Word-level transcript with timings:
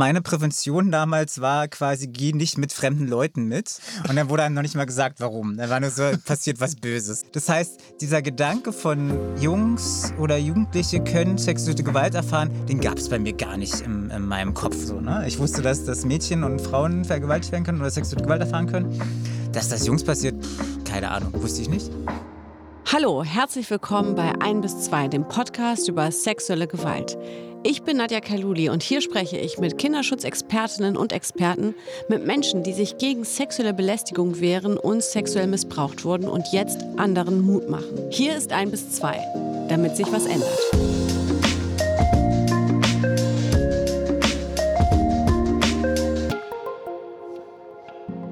Meine 0.00 0.22
Prävention 0.22 0.92
damals 0.92 1.40
war 1.40 1.66
quasi, 1.66 2.06
geh 2.06 2.32
nicht 2.32 2.56
mit 2.56 2.72
fremden 2.72 3.08
Leuten 3.08 3.46
mit. 3.46 3.80
Und 4.08 4.14
dann 4.14 4.28
wurde 4.28 4.44
einem 4.44 4.54
noch 4.54 4.62
nicht 4.62 4.76
mal 4.76 4.86
gesagt, 4.86 5.18
warum. 5.18 5.56
Dann 5.56 5.70
war 5.70 5.80
nur 5.80 5.90
so, 5.90 6.04
passiert 6.24 6.60
was 6.60 6.76
Böses. 6.76 7.24
Das 7.32 7.48
heißt, 7.48 7.80
dieser 8.00 8.22
Gedanke 8.22 8.72
von 8.72 9.10
Jungs 9.40 10.12
oder 10.16 10.38
Jugendliche 10.38 11.02
können 11.02 11.36
sexuelle 11.36 11.82
Gewalt 11.82 12.14
erfahren, 12.14 12.48
den 12.68 12.78
gab 12.78 12.98
es 12.98 13.08
bei 13.08 13.18
mir 13.18 13.32
gar 13.32 13.56
nicht 13.56 13.80
in, 13.80 14.08
in 14.10 14.22
meinem 14.22 14.54
Kopf. 14.54 14.76
So, 14.76 15.00
ne? 15.00 15.24
Ich 15.26 15.40
wusste, 15.40 15.62
dass, 15.62 15.84
dass 15.84 16.04
Mädchen 16.04 16.44
und 16.44 16.60
Frauen 16.60 17.04
vergewaltigt 17.04 17.50
werden 17.50 17.64
können 17.64 17.80
oder 17.80 17.90
sexuelle 17.90 18.22
Gewalt 18.22 18.42
erfahren 18.42 18.68
können. 18.68 19.02
Dass 19.50 19.68
das 19.68 19.84
Jungs 19.84 20.04
passiert, 20.04 20.36
keine 20.84 21.10
Ahnung, 21.10 21.32
wusste 21.42 21.60
ich 21.60 21.68
nicht. 21.68 21.90
Hallo, 22.92 23.24
herzlich 23.24 23.68
willkommen 23.68 24.14
bei 24.14 24.32
1 24.40 24.62
bis 24.62 24.80
2, 24.84 25.08
dem 25.08 25.26
Podcast 25.26 25.88
über 25.88 26.12
sexuelle 26.12 26.68
Gewalt. 26.68 27.18
Ich 27.64 27.82
bin 27.82 27.96
Nadja 27.96 28.20
Kaluli 28.20 28.70
und 28.70 28.84
hier 28.84 29.00
spreche 29.00 29.36
ich 29.36 29.58
mit 29.58 29.78
Kinderschutzexpertinnen 29.78 30.96
und 30.96 31.12
Experten, 31.12 31.74
mit 32.08 32.24
Menschen, 32.24 32.62
die 32.62 32.72
sich 32.72 32.98
gegen 32.98 33.24
sexuelle 33.24 33.74
Belästigung 33.74 34.40
wehren 34.40 34.78
und 34.78 35.02
sexuell 35.02 35.48
missbraucht 35.48 36.04
wurden 36.04 36.28
und 36.28 36.52
jetzt 36.52 36.84
anderen 36.96 37.40
Mut 37.40 37.68
machen. 37.68 38.10
Hier 38.10 38.36
ist 38.36 38.52
ein 38.52 38.70
bis 38.70 38.92
zwei, 38.92 39.18
damit 39.68 39.96
sich 39.96 40.06
was 40.12 40.26
ändert. 40.26 40.58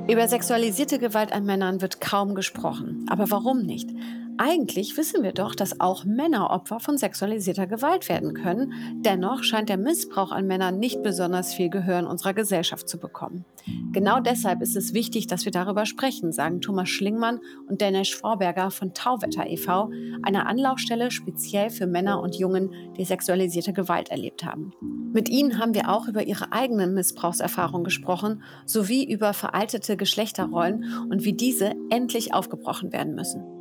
Über 0.08 0.28
sexualisierte 0.28 1.00
Gewalt 1.00 1.32
an 1.32 1.44
Männern 1.44 1.82
wird 1.82 2.00
kaum 2.00 2.36
gesprochen. 2.36 3.06
Aber 3.10 3.28
warum 3.32 3.62
nicht? 3.62 3.90
Eigentlich 4.38 4.96
wissen 4.96 5.22
wir 5.22 5.32
doch, 5.32 5.54
dass 5.54 5.80
auch 5.80 6.04
Männer 6.04 6.50
Opfer 6.50 6.78
von 6.78 6.98
sexualisierter 6.98 7.66
Gewalt 7.66 8.08
werden 8.08 8.34
können. 8.34 8.72
Dennoch 8.96 9.42
scheint 9.42 9.68
der 9.70 9.78
Missbrauch 9.78 10.30
an 10.30 10.46
Männern 10.46 10.78
nicht 10.78 11.02
besonders 11.02 11.54
viel 11.54 11.70
Gehör 11.70 12.00
in 12.00 12.06
unserer 12.06 12.34
Gesellschaft 12.34 12.88
zu 12.88 12.98
bekommen. 12.98 13.46
Genau 13.92 14.20
deshalb 14.20 14.60
ist 14.60 14.76
es 14.76 14.92
wichtig, 14.92 15.26
dass 15.26 15.44
wir 15.44 15.52
darüber 15.52 15.86
sprechen, 15.86 16.32
sagen 16.32 16.60
Thomas 16.60 16.88
Schlingmann 16.88 17.40
und 17.68 17.80
Dennis 17.80 18.10
Vorberger 18.10 18.70
von 18.70 18.92
Tauwetter 18.92 19.46
e.V., 19.46 19.90
einer 20.22 20.46
Anlaufstelle 20.46 21.10
speziell 21.10 21.70
für 21.70 21.86
Männer 21.86 22.20
und 22.20 22.36
Jungen, 22.36 22.70
die 22.98 23.04
sexualisierte 23.04 23.72
Gewalt 23.72 24.10
erlebt 24.10 24.44
haben. 24.44 24.72
Mit 25.14 25.30
ihnen 25.30 25.58
haben 25.58 25.74
wir 25.74 25.90
auch 25.90 26.08
über 26.08 26.24
ihre 26.24 26.52
eigenen 26.52 26.92
Missbrauchserfahrungen 26.92 27.84
gesprochen, 27.84 28.42
sowie 28.66 29.10
über 29.10 29.32
veraltete 29.32 29.96
Geschlechterrollen 29.96 30.84
und 31.10 31.24
wie 31.24 31.32
diese 31.32 31.72
endlich 31.88 32.34
aufgebrochen 32.34 32.92
werden 32.92 33.14
müssen. 33.14 33.55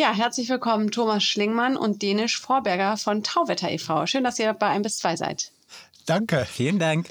Ja, 0.00 0.14
herzlich 0.14 0.48
willkommen 0.48 0.90
Thomas 0.90 1.22
Schlingmann 1.22 1.76
und 1.76 2.00
Dänisch 2.00 2.40
Vorberger 2.40 2.96
von 2.96 3.22
Tauwetter 3.22 3.70
e.V. 3.70 4.06
Schön, 4.06 4.24
dass 4.24 4.38
ihr 4.38 4.54
bei 4.54 4.68
1 4.68 4.82
bis 4.82 4.96
2 4.96 5.16
seid. 5.16 5.52
Danke. 6.06 6.46
Vielen 6.50 6.78
Dank. 6.78 7.06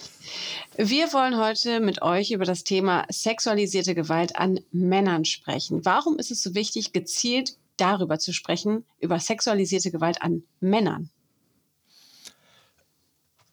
Wir 0.76 1.14
wollen 1.14 1.38
heute 1.38 1.82
mit 1.82 2.02
euch 2.02 2.32
über 2.32 2.46
das 2.46 2.64
Thema 2.64 3.06
sexualisierte 3.12 3.94
Gewalt 3.94 4.38
an 4.38 4.60
Männern 4.72 5.24
sprechen. 5.24 5.86
Warum 5.86 6.18
ist 6.18 6.32
es 6.32 6.42
so 6.42 6.56
wichtig, 6.56 6.92
gezielt 6.92 7.58
darüber 7.78 8.18
zu 8.18 8.34
sprechen, 8.34 8.84
über 9.00 9.20
sexualisierte 9.20 9.92
Gewalt 9.92 10.24
an 10.24 10.42
Männern? 10.60 11.12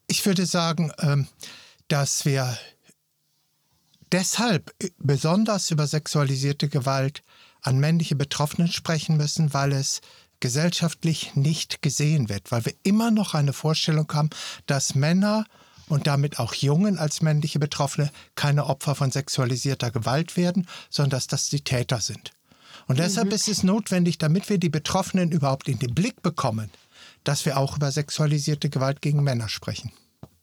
Ich 0.07 0.25
würde 0.25 0.47
sagen, 0.47 0.93
ähm, 1.01 1.29
dass 1.89 2.25
wir 2.25 2.57
deshalb 4.13 4.75
besonders 4.97 5.71
über 5.71 5.87
sexualisierte 5.87 6.71
Gewalt 6.71 7.23
an 7.67 7.79
männliche 7.79 8.17
Betroffenen 8.17 8.69
sprechen 8.69 9.17
müssen, 9.17 9.53
weil 9.53 9.73
es 9.73 10.01
gesellschaftlich 10.41 11.35
nicht 11.35 11.83
gesehen 11.83 12.29
wird, 12.29 12.53
weil 12.53 12.65
wir 12.65 12.75
immer 12.83 13.11
noch 13.11 13.35
eine 13.35 13.53
Vorstellung 13.53 14.11
haben, 14.13 14.31
dass 14.67 14.95
Männer 14.95 15.47
und 15.89 16.07
damit 16.07 16.39
auch 16.39 16.55
Jungen 16.55 16.99
als 16.99 17.23
männliche 17.23 17.59
Betroffene 17.59 18.11
keine 18.35 18.67
Opfer 18.67 18.95
von 18.95 19.11
sexualisierter 19.11 19.91
Gewalt 19.91 20.37
werden, 20.37 20.67
sondern 20.91 21.11
dass 21.11 21.27
das 21.27 21.49
die 21.49 21.63
Täter 21.63 22.01
sind. 22.01 22.33
Und 22.87 22.99
deshalb 22.99 23.29
mhm. 23.29 23.35
ist 23.35 23.49
es 23.49 23.63
notwendig, 23.63 24.19
damit 24.19 24.49
wir 24.49 24.59
die 24.59 24.69
Betroffenen 24.69 25.33
überhaupt 25.33 25.69
in 25.69 25.79
den 25.79 25.95
Blick 25.95 26.23
bekommen, 26.23 26.71
dass 27.25 27.45
wir 27.45 27.57
auch 27.57 27.77
über 27.77 27.91
sexualisierte 27.91 28.69
Gewalt 28.69 29.01
gegen 29.01 29.23
Männer 29.23 29.49
sprechen. 29.49 29.91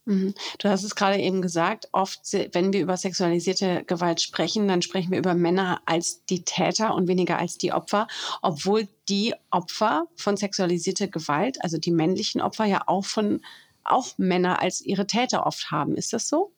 Mhm. 0.06 0.34
Du 0.60 0.70
hast 0.70 0.84
es 0.84 0.96
gerade 0.96 1.18
eben 1.18 1.42
gesagt, 1.42 1.88
oft, 1.92 2.22
wenn 2.52 2.74
wir 2.74 2.82
über 2.82 2.98
sexualisierte 2.98 3.84
Gewalt 3.86 4.22
sprechen, 4.22 4.68
dann 4.68 4.82
sprechen 4.82 5.12
wir 5.12 5.20
über 5.20 5.34
Männer 5.34 5.82
als 5.86 6.26
die 6.26 6.44
Täter 6.44 6.94
und 6.94 7.08
weniger 7.08 7.40
als 7.40 7.58
die 7.58 7.72
Opfer, 7.72 8.08
obwohl 8.42 8.88
die 9.08 9.34
Opfer 9.50 10.06
von 10.16 10.36
sexualisierter 10.36 11.08
Gewalt, 11.08 11.64
also 11.64 11.78
die 11.78 11.92
männlichen 11.92 12.42
Opfer, 12.42 12.66
ja 12.66 12.84
auch 12.86 13.06
von 13.06 13.42
auch 13.86 14.18
Männer 14.18 14.62
als 14.62 14.82
ihre 14.82 15.08
Täter 15.08 15.46
oft 15.46 15.72
haben. 15.72 15.96
Ist 15.96 16.14
das 16.14 16.28
so? 16.28 16.54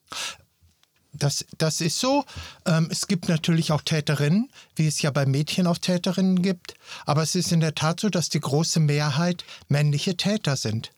Das, 1.17 1.45
das 1.57 1.81
ist 1.81 1.99
so. 1.99 2.25
Ähm, 2.65 2.89
es 2.91 3.07
gibt 3.07 3.29
natürlich 3.29 3.71
auch 3.71 3.81
Täterinnen, 3.81 4.49
wie 4.75 4.87
es 4.87 5.01
ja 5.01 5.11
bei 5.11 5.25
Mädchen 5.25 5.65
auch 5.65 5.77
Täterinnen 5.77 6.41
gibt. 6.41 6.75
Aber 7.05 7.23
es 7.23 7.35
ist 7.35 7.51
in 7.51 7.61
der 7.61 7.73
Tat 7.73 7.99
so, 7.99 8.09
dass 8.09 8.29
die 8.29 8.39
große 8.39 8.79
Mehrheit 8.79 9.45
männliche 9.69 10.17
Täter 10.17 10.57
sind. 10.57 10.91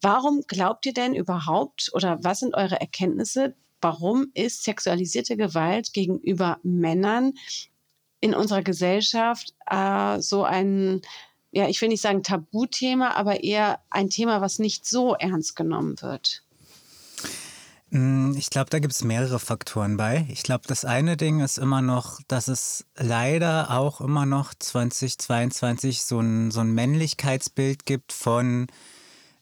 Warum 0.00 0.42
glaubt 0.46 0.86
ihr 0.86 0.92
denn 0.92 1.14
überhaupt 1.14 1.90
oder 1.92 2.18
was 2.22 2.40
sind 2.40 2.54
eure 2.54 2.80
Erkenntnisse? 2.80 3.54
Warum 3.80 4.30
ist 4.34 4.64
sexualisierte 4.64 5.36
Gewalt 5.36 5.92
gegenüber 5.92 6.58
Männern 6.62 7.32
in 8.20 8.34
unserer 8.34 8.62
Gesellschaft 8.62 9.54
äh, 9.66 10.20
so 10.20 10.44
ein, 10.44 11.02
ja, 11.50 11.68
ich 11.68 11.80
will 11.80 11.88
nicht 11.88 12.02
sagen 12.02 12.22
Tabuthema, 12.22 13.12
aber 13.12 13.42
eher 13.42 13.80
ein 13.90 14.10
Thema, 14.10 14.40
was 14.40 14.58
nicht 14.58 14.86
so 14.86 15.14
ernst 15.14 15.56
genommen 15.56 16.00
wird? 16.00 16.42
Hm, 17.90 18.34
ich 18.36 18.50
glaube, 18.50 18.70
da 18.70 18.80
gibt 18.80 18.92
es 18.92 19.02
mehrere 19.02 19.38
Faktoren 19.38 19.96
bei. 19.96 20.26
Ich 20.28 20.42
glaube, 20.42 20.64
das 20.66 20.84
eine 20.84 21.16
Ding 21.16 21.40
ist 21.40 21.58
immer 21.58 21.80
noch, 21.80 22.20
dass 22.28 22.48
es 22.48 22.84
leider 22.96 23.70
auch 23.70 24.00
immer 24.00 24.26
noch 24.26 24.52
2022 24.54 26.02
so 26.02 26.20
ein, 26.20 26.50
so 26.50 26.60
ein 26.60 26.72
Männlichkeitsbild 26.72 27.86
gibt 27.86 28.12
von 28.12 28.66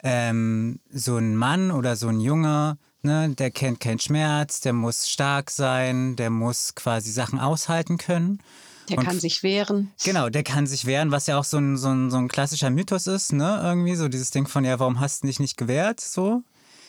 ähm, 0.06 0.78
so 0.93 1.17
ein 1.17 1.34
Mann 1.34 1.72
oder 1.72 1.97
so 1.97 2.06
ein 2.09 2.21
Junge, 2.21 2.78
ne, 3.03 3.31
der 3.31 3.50
kennt 3.50 3.81
keinen 3.81 3.99
Schmerz, 3.99 4.61
der 4.61 4.72
muss 4.72 5.09
stark 5.09 5.50
sein, 5.50 6.15
der 6.15 6.31
muss 6.31 6.77
quasi 6.77 7.11
Sachen 7.11 7.41
aushalten 7.41 7.99
können. 7.99 8.41
Der 8.89 8.99
und, 8.99 9.05
kann 9.05 9.19
sich 9.19 9.43
wehren. 9.43 9.91
Genau, 10.05 10.28
der 10.28 10.44
kann 10.44 10.69
sich 10.69 10.87
wehren, 10.87 11.11
was 11.11 11.27
ja 11.27 11.39
auch 11.39 11.44
so 11.44 11.59
ein, 11.59 11.77
so 11.77 11.89
ein, 11.89 12.12
so 12.12 12.19
ein 12.19 12.28
klassischer 12.28 12.71
Mythos 12.71 13.09
ist, 13.09 13.33
ne? 13.33 13.61
Irgendwie 13.65 13.97
so 13.97 14.06
dieses 14.06 14.31
Ding 14.31 14.47
von, 14.47 14.65
ja, 14.65 14.78
warum 14.78 15.00
hast 15.00 15.25
du 15.25 15.27
dich 15.27 15.41
nicht 15.41 15.56
gewehrt? 15.56 15.99
So. 15.99 16.43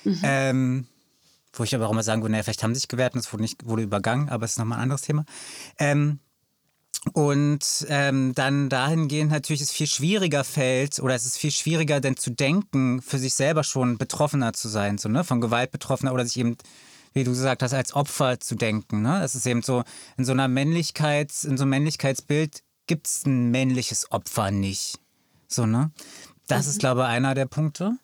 Mhm. 0.03 0.19
Ähm, 0.21 0.87
wo 1.53 1.63
ich 1.63 1.73
aber 1.73 1.87
auch 1.87 1.91
immer 1.91 2.03
sagen 2.03 2.21
würde, 2.21 2.33
naja, 2.33 2.43
vielleicht 2.43 2.61
haben 2.61 2.75
sie 2.75 2.81
sich 2.81 2.87
gewehrt 2.87 3.15
und 3.15 3.21
es 3.21 3.33
wurde, 3.33 3.41
nicht, 3.41 3.65
wurde 3.65 3.81
übergangen, 3.81 4.29
aber 4.29 4.45
es 4.45 4.51
ist 4.51 4.59
nochmal 4.59 4.77
ein 4.77 4.83
anderes 4.83 5.01
Thema. 5.01 5.25
Ähm, 5.79 6.19
und 7.13 7.85
ähm, 7.89 8.33
dann 8.33 8.69
dahingehend 8.69 9.31
natürlich 9.31 9.61
es 9.61 9.71
viel 9.71 9.87
schwieriger 9.87 10.43
fällt 10.43 10.99
oder 10.99 11.15
es 11.15 11.25
ist 11.25 11.37
viel 11.37 11.51
schwieriger 11.51 11.99
denn 11.99 12.17
zu 12.17 12.31
denken, 12.31 13.01
für 13.01 13.17
sich 13.17 13.33
selber 13.33 13.63
schon 13.63 13.97
Betroffener 13.97 14.53
zu 14.53 14.67
sein, 14.67 14.97
so, 14.97 15.09
ne? 15.09 15.23
von 15.23 15.41
Gewalt 15.41 15.71
Betroffener 15.71 16.13
oder 16.13 16.25
sich 16.25 16.37
eben, 16.37 16.57
wie 17.13 17.23
du 17.23 17.31
gesagt 17.31 17.63
hast, 17.63 17.73
als 17.73 17.93
Opfer 17.93 18.39
zu 18.39 18.55
denken. 18.55 19.01
Ne? 19.01 19.23
Es 19.23 19.35
ist 19.35 19.45
eben 19.45 19.61
so, 19.61 19.83
in 20.17 20.25
so 20.25 20.31
einer 20.31 20.47
Männlichkeits, 20.47 21.43
in 21.43 21.57
so 21.57 21.63
einem 21.63 21.71
Männlichkeitsbild 21.71 22.63
gibt 22.87 23.07
es 23.07 23.25
ein 23.25 23.51
männliches 23.51 24.11
Opfer 24.11 24.51
nicht. 24.51 24.99
So, 25.47 25.65
ne? 25.65 25.91
Das 26.47 26.65
mhm. 26.65 26.71
ist, 26.71 26.79
glaube 26.79 27.01
ich, 27.01 27.07
einer 27.07 27.35
der 27.35 27.45
Punkte. 27.45 27.97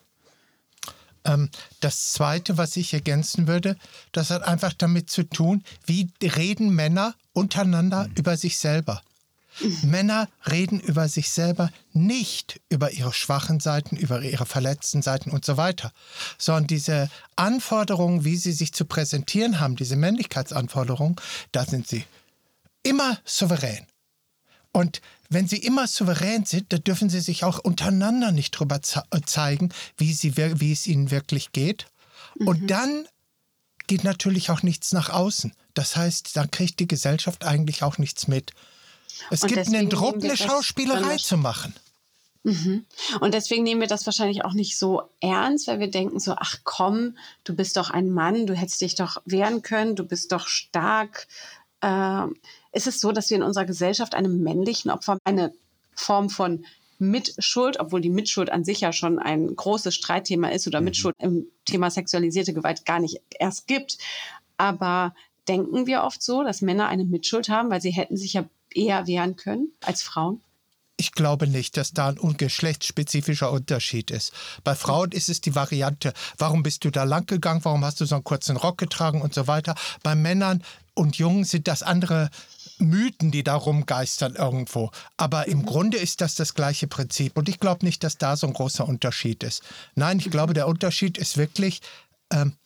Ähm, 1.24 1.50
das 1.80 2.12
Zweite, 2.12 2.58
was 2.58 2.76
ich 2.76 2.94
ergänzen 2.94 3.46
würde, 3.46 3.76
das 4.12 4.30
hat 4.30 4.42
einfach 4.42 4.72
damit 4.72 5.10
zu 5.10 5.24
tun, 5.24 5.64
wie 5.86 6.10
reden 6.22 6.70
Männer 6.70 7.14
untereinander 7.32 8.08
mhm. 8.08 8.14
über 8.16 8.36
sich 8.36 8.58
selber. 8.58 9.02
Mhm. 9.60 9.90
Männer 9.90 10.28
reden 10.50 10.80
über 10.80 11.08
sich 11.08 11.30
selber 11.30 11.70
nicht 11.92 12.60
über 12.68 12.90
ihre 12.90 13.12
schwachen 13.12 13.60
Seiten, 13.60 13.96
über 13.96 14.20
ihre 14.22 14.46
verletzten 14.46 15.02
Seiten 15.02 15.30
und 15.30 15.44
so 15.44 15.56
weiter, 15.56 15.92
sondern 16.38 16.66
diese 16.66 17.08
Anforderungen, 17.36 18.24
wie 18.24 18.36
sie 18.36 18.52
sich 18.52 18.72
zu 18.72 18.84
präsentieren 18.84 19.60
haben, 19.60 19.76
diese 19.76 19.96
Männlichkeitsanforderungen, 19.96 21.16
da 21.52 21.64
sind 21.64 21.86
sie 21.86 22.04
immer 22.82 23.18
souverän. 23.24 23.86
Und 24.74 25.00
wenn 25.28 25.46
sie 25.46 25.58
immer 25.58 25.86
souverän 25.86 26.44
sind, 26.44 26.72
dann 26.72 26.82
dürfen 26.82 27.08
sie 27.08 27.20
sich 27.20 27.44
auch 27.44 27.60
untereinander 27.60 28.32
nicht 28.32 28.56
darüber 28.56 28.76
äh, 28.76 29.20
zeigen, 29.24 29.72
wie, 29.96 30.12
sie, 30.12 30.36
wie 30.36 30.72
es 30.72 30.88
ihnen 30.88 31.12
wirklich 31.12 31.52
geht. 31.52 31.86
Mhm. 32.36 32.48
Und 32.48 32.70
dann 32.72 33.06
geht 33.86 34.02
natürlich 34.02 34.50
auch 34.50 34.64
nichts 34.64 34.90
nach 34.92 35.10
außen. 35.10 35.54
Das 35.74 35.94
heißt, 35.94 36.36
dann 36.36 36.50
kriegt 36.50 36.80
die 36.80 36.88
Gesellschaft 36.88 37.44
eigentlich 37.44 37.84
auch 37.84 37.98
nichts 37.98 38.26
mit. 38.26 38.52
Es 39.30 39.42
Und 39.42 39.52
gibt 39.52 39.68
einen 39.68 39.88
Druck, 39.88 40.22
eine 40.22 40.36
Schauspielerei 40.36 41.18
zu 41.18 41.36
machen. 41.36 41.72
Mhm. 42.42 42.84
Und 43.20 43.32
deswegen 43.32 43.62
nehmen 43.62 43.80
wir 43.80 43.88
das 43.88 44.06
wahrscheinlich 44.06 44.44
auch 44.44 44.54
nicht 44.54 44.76
so 44.76 45.02
ernst, 45.20 45.68
weil 45.68 45.78
wir 45.78 45.90
denken 45.90 46.18
so, 46.18 46.34
ach 46.36 46.58
komm, 46.64 47.16
du 47.44 47.54
bist 47.54 47.76
doch 47.76 47.90
ein 47.90 48.10
Mann, 48.10 48.48
du 48.48 48.54
hättest 48.54 48.80
dich 48.80 48.96
doch 48.96 49.22
wehren 49.24 49.62
können, 49.62 49.94
du 49.94 50.04
bist 50.04 50.32
doch 50.32 50.48
stark. 50.48 51.28
Äh, 51.80 52.26
ist 52.74 52.86
es 52.86 53.00
so, 53.00 53.12
dass 53.12 53.30
wir 53.30 53.36
in 53.36 53.42
unserer 53.42 53.64
Gesellschaft 53.64 54.14
einem 54.14 54.42
männlichen 54.42 54.90
Opfer 54.90 55.18
eine 55.24 55.52
Form 55.94 56.28
von 56.28 56.64
Mitschuld, 56.98 57.80
obwohl 57.80 58.00
die 58.00 58.10
Mitschuld 58.10 58.50
an 58.50 58.64
sich 58.64 58.80
ja 58.80 58.92
schon 58.92 59.18
ein 59.18 59.54
großes 59.54 59.94
Streitthema 59.94 60.48
ist 60.48 60.66
oder 60.66 60.80
mhm. 60.80 60.84
Mitschuld 60.86 61.14
im 61.18 61.46
Thema 61.64 61.90
sexualisierte 61.90 62.54
Gewalt 62.54 62.84
gar 62.84 63.00
nicht 63.00 63.20
erst 63.38 63.66
gibt. 63.66 63.98
Aber 64.56 65.14
denken 65.48 65.86
wir 65.86 66.02
oft 66.02 66.22
so, 66.22 66.42
dass 66.42 66.62
Männer 66.62 66.88
eine 66.88 67.04
Mitschuld 67.04 67.48
haben, 67.48 67.70
weil 67.70 67.80
sie 67.80 67.90
hätten 67.90 68.16
sich 68.16 68.34
ja 68.34 68.44
eher 68.72 69.06
wehren 69.06 69.36
können 69.36 69.72
als 69.82 70.02
Frauen? 70.02 70.40
Ich 70.96 71.12
glaube 71.12 71.48
nicht, 71.48 71.76
dass 71.76 71.92
da 71.92 72.08
ein 72.10 72.36
geschlechtsspezifischer 72.36 73.50
Unterschied 73.50 74.12
ist. 74.12 74.32
Bei 74.62 74.76
Frauen 74.76 75.10
ist 75.10 75.28
es 75.28 75.40
die 75.40 75.56
Variante, 75.56 76.12
warum 76.38 76.62
bist 76.62 76.84
du 76.84 76.90
da 76.90 77.02
lang 77.02 77.26
gegangen, 77.26 77.64
warum 77.64 77.84
hast 77.84 78.00
du 78.00 78.04
so 78.04 78.14
einen 78.14 78.22
kurzen 78.22 78.56
Rock 78.56 78.78
getragen 78.78 79.20
und 79.20 79.34
so 79.34 79.48
weiter. 79.48 79.74
Bei 80.04 80.14
Männern 80.14 80.62
und 80.94 81.16
Jungen 81.16 81.42
sind 81.42 81.66
das 81.66 81.82
andere 81.82 82.30
Mythen, 82.78 83.30
die 83.30 83.44
da 83.44 83.54
rumgeistern 83.54 84.34
irgendwo. 84.34 84.90
Aber 85.16 85.48
im 85.48 85.58
mhm. 85.58 85.66
Grunde 85.66 85.98
ist 85.98 86.20
das 86.20 86.34
das 86.34 86.54
gleiche 86.54 86.86
Prinzip. 86.86 87.36
Und 87.36 87.48
ich 87.48 87.60
glaube 87.60 87.84
nicht, 87.84 88.04
dass 88.04 88.18
da 88.18 88.36
so 88.36 88.46
ein 88.46 88.52
großer 88.52 88.86
Unterschied 88.86 89.42
ist. 89.42 89.62
Nein, 89.94 90.18
ich 90.18 90.30
glaube, 90.30 90.54
der 90.54 90.68
Unterschied 90.68 91.18
ist 91.18 91.36
wirklich, 91.36 91.80
ähm, 92.32 92.56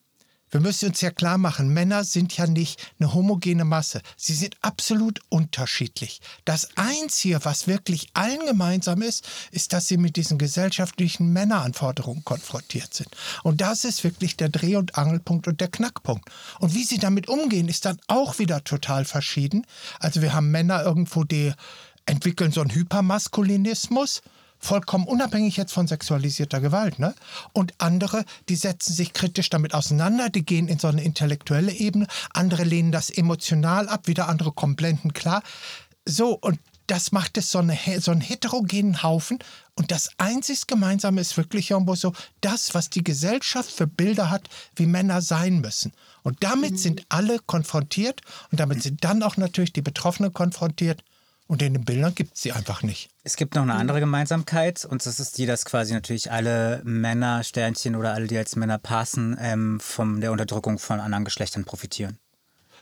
wir 0.51 0.61
müssen 0.61 0.89
uns 0.89 1.01
ja 1.01 1.11
klar 1.11 1.39
machen, 1.39 1.73
Männer 1.73 2.05
sind 2.05 2.37
ja 2.37 2.47
nicht 2.47 2.81
eine 2.99 3.13
homogene 3.13 3.65
Masse. 3.65 4.01
Sie 4.17 4.35
sind 4.35 4.57
absolut 4.63 5.21
unterschiedlich. 5.29 6.21
Das 6.45 6.69
Einzige, 6.77 7.45
was 7.45 7.67
wirklich 7.67 8.09
allen 8.15 8.47
gemeinsam 8.47 9.03
ist, 9.03 9.29
ist, 9.51 9.73
dass 9.73 9.89
sie 9.89 9.97
mit 9.97 10.17
diesen 10.17 10.39
gesellschaftlichen 10.39 11.33
Männeranforderungen 11.33 12.25
konfrontiert 12.25 12.95
sind. 12.95 13.09
Und 13.43 13.61
das 13.61 13.85
ist 13.85 14.05
wirklich 14.05 14.37
der 14.37 14.49
Dreh- 14.49 14.77
und 14.77 14.97
Angelpunkt 14.97 15.49
und 15.49 15.61
der 15.61 15.69
Knackpunkt. 15.69 16.31
Und 16.61 16.75
wie 16.75 16.85
sie 16.85 16.99
damit 16.99 17.29
umgehen, 17.29 17.69
ist 17.69 17.85
dann 17.85 17.99
auch 18.07 18.39
wieder 18.39 18.65
total 18.65 19.05
verschieden. 19.05 19.67
Also 20.01 20.23
wir 20.23 20.33
haben 20.33 20.51
Männer 20.51 20.83
irgendwo, 20.83 21.25
die 21.25 21.53
entwickeln 22.07 22.53
so 22.53 22.63
einen 22.63 22.75
Hypermaskulinismus 22.75 24.23
vollkommen 24.59 25.07
unabhängig 25.07 25.57
jetzt 25.57 25.73
von 25.73 25.87
sexualisierter 25.87 26.61
Gewalt. 26.61 26.99
Ne? 26.99 27.15
Und 27.53 27.75
andere, 27.79 28.25
die 28.49 28.57
setzen 28.57 28.93
sich 28.93 29.13
kritisch 29.13 29.51
damit 29.51 29.75
auseinander, 29.75 30.29
die 30.29 30.45
gehen 30.45 30.69
in 30.69 30.79
so 30.79 30.89
eine 30.89 31.03
intellektuelle 31.03 31.73
Ebene, 31.73 32.07
andere 32.33 32.65
lehnen 32.65 32.93
das 32.93 33.11
emotional 33.11 33.89
ab, 33.89 34.07
wieder 34.07 34.29
andere 34.29 34.53
kommen 34.53 34.77
blendend 34.77 35.15
klar. 35.15 35.43
So, 36.05 36.39
und 36.39 36.59
das 36.89 37.13
macht 37.13 37.37
es 37.37 37.51
so, 37.51 37.59
eine, 37.59 37.79
so 38.01 38.11
einen 38.11 38.23
heterogenen 38.23 39.03
Haufen. 39.03 39.39
Und 39.75 39.91
das 39.91 40.11
einzig 40.17 40.67
Gemeinsame 40.67 41.21
ist 41.21 41.37
wirklich 41.37 41.71
irgendwo 41.71 41.95
so 41.95 42.13
das, 42.41 42.75
was 42.75 42.89
die 42.91 43.05
Gesellschaft 43.05 43.71
für 43.71 43.87
Bilder 43.87 44.31
hat, 44.31 44.49
wie 44.75 44.87
Männer 44.87 45.21
sein 45.21 45.61
müssen. 45.61 45.93
Und 46.23 46.43
damit 46.43 46.73
mhm. 46.73 46.77
sind 46.79 47.07
alle 47.11 47.39
konfrontiert 47.41 48.23
und 48.51 48.59
damit 48.59 48.83
sind 48.83 49.05
dann 49.05 49.23
auch 49.23 49.37
natürlich 49.37 49.73
die 49.73 49.83
Betroffenen 49.83 50.33
konfrontiert. 50.33 51.05
Und 51.49 51.63
in 51.63 51.73
den 51.73 51.85
Bildern 51.85 52.15
gibt 52.15 52.35
es 52.35 52.43
sie 52.43 52.53
einfach 52.53 52.83
nicht. 52.83 53.09
Es 53.25 53.37
gibt 53.37 53.55
noch 53.55 53.63
eine 53.63 53.75
andere 53.75 54.01
Gemeinsamkeit 54.01 54.85
und 54.85 55.05
das 55.05 55.19
ist 55.19 55.39
die, 55.39 55.47
dass 55.47 55.65
quasi 55.65 55.95
natürlich 55.95 56.31
alle 56.31 56.83
Männer, 56.85 57.43
Sternchen 57.43 57.97
oder 57.97 58.13
alle, 58.13 58.27
die 58.27 58.37
als 58.37 58.55
Männer 58.55 58.77
passen, 58.77 59.35
ähm, 59.41 59.81
von 59.81 60.21
der 60.21 60.31
Unterdrückung 60.31 60.79
von 60.79 61.01
anderen 61.01 61.25
Geschlechtern 61.25 61.65
profitieren. 61.65 62.19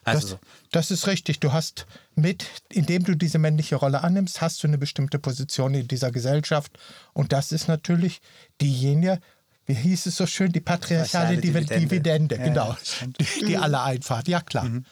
Also 0.02 0.30
das, 0.30 0.40
das, 0.72 0.90
ist 0.90 1.06
richtig. 1.06 1.38
Du 1.38 1.52
hast 1.52 1.86
mit, 2.16 2.46
indem 2.68 3.04
du 3.04 3.14
diese 3.16 3.38
männliche 3.38 3.76
Rolle 3.76 4.02
annimmst, 4.02 4.40
hast 4.40 4.62
du 4.62 4.66
eine 4.66 4.78
bestimmte 4.78 5.20
Position 5.20 5.74
in 5.74 5.86
dieser 5.86 6.10
Gesellschaft. 6.10 6.76
Und 7.12 7.32
das 7.32 7.52
ist 7.52 7.68
natürlich 7.68 8.20
diejenige, 8.60 9.20
wie 9.66 9.74
hieß 9.74 10.06
es 10.06 10.16
so 10.16 10.26
schön, 10.26 10.52
die 10.52 10.60
patriarchale 10.60 11.38
Dividende. 11.38 11.80
Dividende, 11.80 12.38
genau, 12.38 12.70
ja, 12.70 13.06
die, 13.18 13.46
die 13.46 13.56
alle 13.56 13.82
einfahrt. 13.82 14.28
Ja, 14.28 14.40
klar. 14.40 14.64
Mhm. 14.64 14.84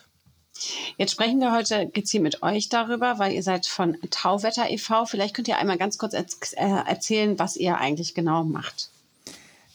Jetzt 0.97 1.13
sprechen 1.13 1.41
wir 1.41 1.53
heute 1.53 1.89
gezielt 1.89 2.23
mit 2.23 2.43
euch 2.43 2.69
darüber, 2.69 3.19
weil 3.19 3.33
ihr 3.33 3.43
seid 3.43 3.67
von 3.67 3.97
Tauwetter 4.11 4.71
e.V. 4.71 5.07
Vielleicht 5.07 5.35
könnt 5.35 5.49
ihr 5.49 5.59
einmal 5.59 5.79
ganz 5.79 5.99
kurz 5.99 6.15
äh, 6.15 6.27
erzählen, 6.57 7.39
was 7.39 7.57
ihr 7.57 7.79
eigentlich 7.79 8.15
genau 8.15 8.45
macht. 8.45 8.91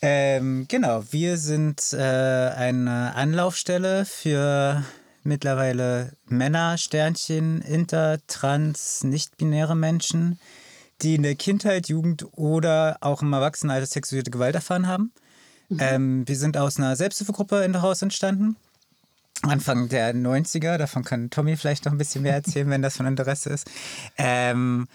Ähm, 0.02 0.66
genau, 0.70 1.04
wir 1.12 1.38
sind 1.38 1.92
äh, 1.92 1.98
eine 1.98 3.16
Anlaufstelle 3.16 4.06
für 4.06 4.84
mittlerweile 5.24 6.14
Männer, 6.26 6.78
Sternchen, 6.78 7.62
Inter, 7.62 8.20
Trans, 8.28 9.04
nicht-binäre 9.04 9.76
Menschen, 9.76 10.40
die 11.02 11.16
in 11.16 11.24
der 11.24 11.36
Kindheit, 11.36 11.90
Jugend 11.90 12.26
oder 12.32 12.98
auch 13.02 13.22
im 13.22 13.34
Erwachsenenalter 13.34 13.88
sexuelle 13.88 14.24
Gewalt 14.24 14.56
erfahren 14.56 14.88
haben. 14.88 15.12
Mhm. 15.68 15.78
Ähm, 15.82 16.28
wir 16.28 16.38
sind 16.38 16.56
aus 16.56 16.78
einer 16.78 16.96
Selbsthilfegruppe 16.96 17.64
in 17.64 17.74
der 17.74 17.82
Haus 17.82 18.02
entstanden 18.02 18.56
Anfang 19.44 19.90
der 19.90 20.14
90er. 20.14 20.78
Davon 20.78 21.04
kann 21.04 21.30
Tommy 21.30 21.56
vielleicht 21.56 21.86
noch 21.86 21.92
ein 21.92 21.98
bisschen 21.98 22.24
mehr 22.24 22.34
erzählen, 22.34 22.70
wenn 22.70 22.82
das 22.82 22.98
von 22.98 23.06
Interesse 23.06 23.50
ist. 23.50 23.70
Ähm, 24.18 24.88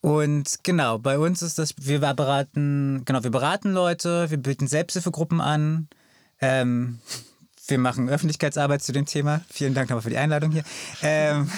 und 0.00 0.58
genau, 0.62 0.98
bei 0.98 1.18
uns 1.18 1.42
ist 1.42 1.58
das, 1.58 1.74
wir 1.76 2.00
beraten, 2.00 3.02
genau, 3.04 3.22
wir 3.24 3.30
beraten 3.30 3.72
Leute, 3.72 4.30
wir 4.30 4.38
bieten 4.38 4.68
Selbsthilfegruppen 4.68 5.40
an. 5.40 5.88
Ähm, 6.40 7.00
wir 7.68 7.78
machen 7.78 8.08
Öffentlichkeitsarbeit 8.08 8.82
zu 8.82 8.92
dem 8.92 9.06
Thema. 9.06 9.42
Vielen 9.50 9.74
Dank 9.74 9.90
nochmal 9.90 10.02
für 10.02 10.10
die 10.10 10.16
Einladung 10.16 10.50
hier. 10.50 10.64
Ähm, 11.02 11.50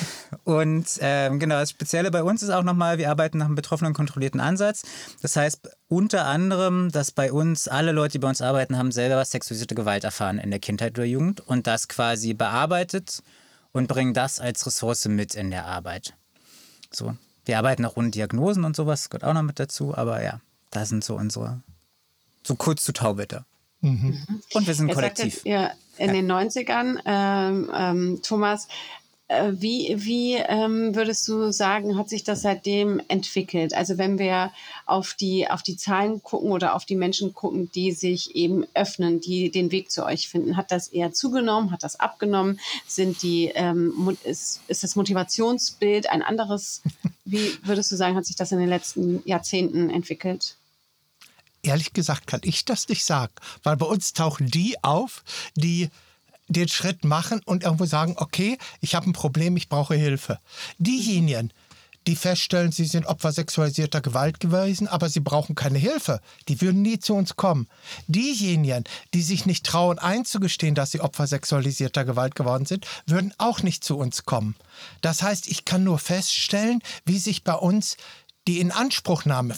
und 0.44 0.86
ähm, 1.00 1.38
genau, 1.38 1.56
das 1.56 1.70
Spezielle 1.70 2.10
bei 2.10 2.22
uns 2.22 2.42
ist 2.42 2.50
auch 2.50 2.64
nochmal, 2.64 2.98
wir 2.98 3.10
arbeiten 3.10 3.38
nach 3.38 3.46
einem 3.46 3.54
betroffenen 3.54 3.94
kontrollierten 3.94 4.40
Ansatz. 4.40 4.82
Das 5.22 5.36
heißt 5.36 5.70
unter 5.88 6.26
anderem, 6.26 6.90
dass 6.90 7.12
bei 7.12 7.32
uns 7.32 7.68
alle 7.68 7.92
Leute, 7.92 8.12
die 8.12 8.18
bei 8.18 8.28
uns 8.28 8.42
arbeiten, 8.42 8.76
haben 8.76 8.92
selber 8.92 9.24
sexualisierte 9.24 9.74
Gewalt 9.74 10.04
erfahren 10.04 10.38
in 10.38 10.50
der 10.50 10.60
Kindheit 10.60 10.98
oder 10.98 11.06
Jugend 11.06 11.40
und 11.40 11.66
das 11.66 11.88
quasi 11.88 12.34
bearbeitet 12.34 13.22
und 13.72 13.86
bringen 13.86 14.14
das 14.14 14.40
als 14.40 14.66
Ressource 14.66 15.06
mit 15.06 15.34
in 15.34 15.50
der 15.50 15.66
Arbeit. 15.66 16.14
So, 16.92 17.16
wir 17.44 17.58
arbeiten 17.58 17.84
auch 17.84 17.96
ohne 17.96 18.10
Diagnosen 18.10 18.64
und 18.64 18.74
sowas, 18.74 19.10
gehört 19.10 19.24
auch 19.24 19.34
noch 19.34 19.42
mit 19.42 19.60
dazu, 19.60 19.96
aber 19.96 20.22
ja, 20.22 20.40
das 20.70 20.88
sind 20.88 21.04
so 21.04 21.14
unsere, 21.14 21.62
so 22.42 22.56
kurz 22.56 22.84
zu 22.84 22.92
Tauwetter. 22.92 23.44
Mhm. 23.80 24.18
Und 24.52 24.66
wir 24.66 24.74
sind 24.74 24.88
Jetzt 24.88 24.94
kollektiv. 24.94 25.34
Jetzt, 25.34 25.46
ja, 25.46 25.70
in 25.96 26.08
ja. 26.08 26.12
den 26.12 26.30
90ern, 26.30 27.00
ähm, 27.04 27.70
ähm, 27.74 28.20
Thomas, 28.22 28.68
äh, 29.30 29.52
wie, 29.52 29.94
wie 29.96 30.34
ähm, 30.34 30.96
würdest 30.96 31.28
du 31.28 31.52
sagen, 31.52 31.96
hat 31.96 32.08
sich 32.08 32.24
das 32.24 32.42
seitdem 32.42 33.00
entwickelt? 33.06 33.74
Also 33.74 33.96
wenn 33.96 34.18
wir 34.18 34.50
auf 34.86 35.14
die, 35.14 35.48
auf 35.48 35.62
die 35.62 35.76
Zahlen 35.76 36.20
gucken 36.22 36.50
oder 36.50 36.74
auf 36.74 36.84
die 36.84 36.96
Menschen 36.96 37.32
gucken, 37.32 37.70
die 37.72 37.92
sich 37.92 38.34
eben 38.34 38.66
öffnen, 38.74 39.20
die 39.20 39.50
den 39.50 39.70
Weg 39.70 39.92
zu 39.92 40.04
euch 40.04 40.28
finden, 40.28 40.56
hat 40.56 40.72
das 40.72 40.88
eher 40.88 41.12
zugenommen, 41.12 41.70
hat 41.70 41.84
das 41.84 42.00
abgenommen? 42.00 42.58
Sind 42.88 43.22
die, 43.22 43.52
ähm, 43.54 44.16
ist, 44.24 44.62
ist 44.66 44.82
das 44.82 44.96
Motivationsbild 44.96 46.10
ein 46.10 46.22
anderes? 46.22 46.82
Wie 47.24 47.52
würdest 47.62 47.92
du 47.92 47.96
sagen, 47.96 48.16
hat 48.16 48.26
sich 48.26 48.36
das 48.36 48.50
in 48.50 48.58
den 48.58 48.68
letzten 48.68 49.22
Jahrzehnten 49.24 49.90
entwickelt? 49.90 50.56
Ehrlich 51.62 51.92
gesagt 51.92 52.26
kann 52.26 52.40
ich 52.42 52.64
das 52.64 52.88
nicht 52.88 53.04
sagen, 53.04 53.32
weil 53.62 53.76
bei 53.76 53.86
uns 53.86 54.12
tauchen 54.12 54.46
die 54.46 54.82
auf, 54.82 55.22
die 55.54 55.90
den 56.48 56.68
Schritt 56.68 57.04
machen 57.04 57.40
und 57.44 57.62
irgendwo 57.62 57.86
sagen, 57.86 58.14
okay, 58.16 58.58
ich 58.80 58.94
habe 58.94 59.08
ein 59.08 59.12
Problem, 59.12 59.56
ich 59.56 59.68
brauche 59.68 59.94
Hilfe. 59.94 60.40
Diejenigen, 60.78 61.52
die 62.06 62.16
feststellen, 62.16 62.72
sie 62.72 62.86
sind 62.86 63.06
Opfer 63.06 63.30
sexualisierter 63.30 64.00
Gewalt 64.00 64.40
gewesen, 64.40 64.88
aber 64.88 65.08
sie 65.08 65.20
brauchen 65.20 65.54
keine 65.54 65.78
Hilfe. 65.78 66.20
Die 66.48 66.60
würden 66.60 66.82
nie 66.82 66.98
zu 66.98 67.14
uns 67.14 67.36
kommen. 67.36 67.68
Diejenigen, 68.06 68.84
die 69.12 69.22
sich 69.22 69.44
nicht 69.44 69.66
trauen 69.66 69.98
einzugestehen, 69.98 70.74
dass 70.74 70.92
sie 70.92 71.00
Opfer 71.00 71.26
sexualisierter 71.26 72.04
Gewalt 72.04 72.34
geworden 72.34 72.64
sind, 72.64 72.86
würden 73.06 73.34
auch 73.38 73.62
nicht 73.62 73.84
zu 73.84 73.98
uns 73.98 74.24
kommen. 74.24 74.56
Das 75.02 75.22
heißt, 75.22 75.46
ich 75.48 75.66
kann 75.66 75.84
nur 75.84 75.98
feststellen, 75.98 76.82
wie 77.04 77.18
sich 77.18 77.44
bei 77.44 77.54
uns 77.54 77.96
die 78.50 78.58
Inanspruchnahme 78.58 79.54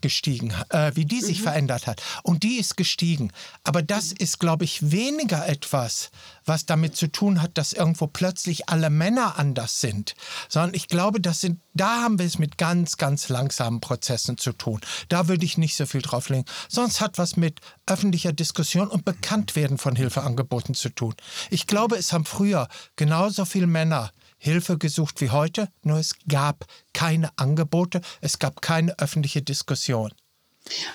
gestiegen, 0.00 0.54
äh, 0.70 0.92
wie 0.94 1.04
die 1.04 1.20
sich 1.20 1.40
mhm. 1.40 1.42
verändert 1.42 1.86
hat. 1.86 2.02
Und 2.22 2.42
die 2.42 2.56
ist 2.56 2.74
gestiegen. 2.74 3.30
Aber 3.64 3.82
das 3.82 4.12
ist, 4.12 4.40
glaube 4.40 4.64
ich, 4.64 4.90
weniger 4.90 5.46
etwas, 5.46 6.10
was 6.46 6.64
damit 6.64 6.96
zu 6.96 7.12
tun 7.12 7.42
hat, 7.42 7.58
dass 7.58 7.74
irgendwo 7.74 8.06
plötzlich 8.06 8.70
alle 8.70 8.88
Männer 8.88 9.38
anders 9.38 9.82
sind, 9.82 10.14
sondern 10.48 10.72
ich 10.72 10.88
glaube, 10.88 11.20
das 11.20 11.42
sind, 11.42 11.60
da 11.74 12.00
haben 12.00 12.18
wir 12.18 12.24
es 12.24 12.38
mit 12.38 12.56
ganz, 12.56 12.96
ganz 12.96 13.28
langsamen 13.28 13.80
Prozessen 13.80 14.38
zu 14.38 14.54
tun. 14.54 14.80
Da 15.10 15.28
würde 15.28 15.44
ich 15.44 15.58
nicht 15.58 15.76
so 15.76 15.84
viel 15.84 16.00
drauf 16.00 16.30
legen. 16.30 16.46
Sonst 16.70 17.02
hat 17.02 17.18
was 17.18 17.36
mit 17.36 17.60
öffentlicher 17.84 18.32
Diskussion 18.32 18.88
und 18.88 19.04
Bekanntwerden 19.04 19.76
von 19.76 19.96
Hilfeangeboten 19.96 20.74
zu 20.74 20.88
tun. 20.88 21.14
Ich 21.50 21.66
glaube, 21.66 21.96
es 21.96 22.14
haben 22.14 22.24
früher 22.24 22.68
genauso 22.96 23.44
viele 23.44 23.66
Männer 23.66 24.12
Hilfe 24.44 24.76
gesucht 24.76 25.22
wie 25.22 25.30
heute, 25.30 25.68
nur 25.84 25.98
es 25.98 26.16
gab 26.28 26.66
keine 26.92 27.30
Angebote, 27.36 28.02
es 28.20 28.38
gab 28.38 28.60
keine 28.60 28.98
öffentliche 28.98 29.40
Diskussion. 29.40 30.12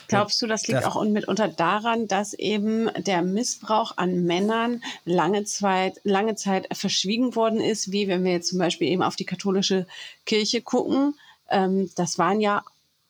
Glaubst 0.08 0.40
du, 0.40 0.46
das 0.46 0.68
liegt 0.68 0.84
auch 0.86 1.04
mitunter 1.04 1.48
daran, 1.48 2.08
dass 2.08 2.36
eben 2.36 2.92
der 2.96 3.24
Missbrauch 3.24 3.98
an 3.98 4.24
Männern 4.26 4.84
lange 5.04 5.46
Zeit, 5.46 6.00
lange 6.04 6.36
Zeit 6.36 6.68
verschwiegen 6.78 7.36
worden 7.36 7.60
ist, 7.60 7.92
wie 7.92 8.08
wenn 8.08 8.24
wir 8.24 8.34
jetzt 8.34 8.50
zum 8.50 8.60
Beispiel 8.60 8.88
eben 8.88 9.02
auf 9.02 9.16
die 9.16 9.26
katholische 9.26 9.88
Kirche 10.28 10.62
gucken? 10.62 11.16
Ähm, 11.50 11.90
das 11.96 12.20
waren 12.20 12.42
ja 12.42 12.64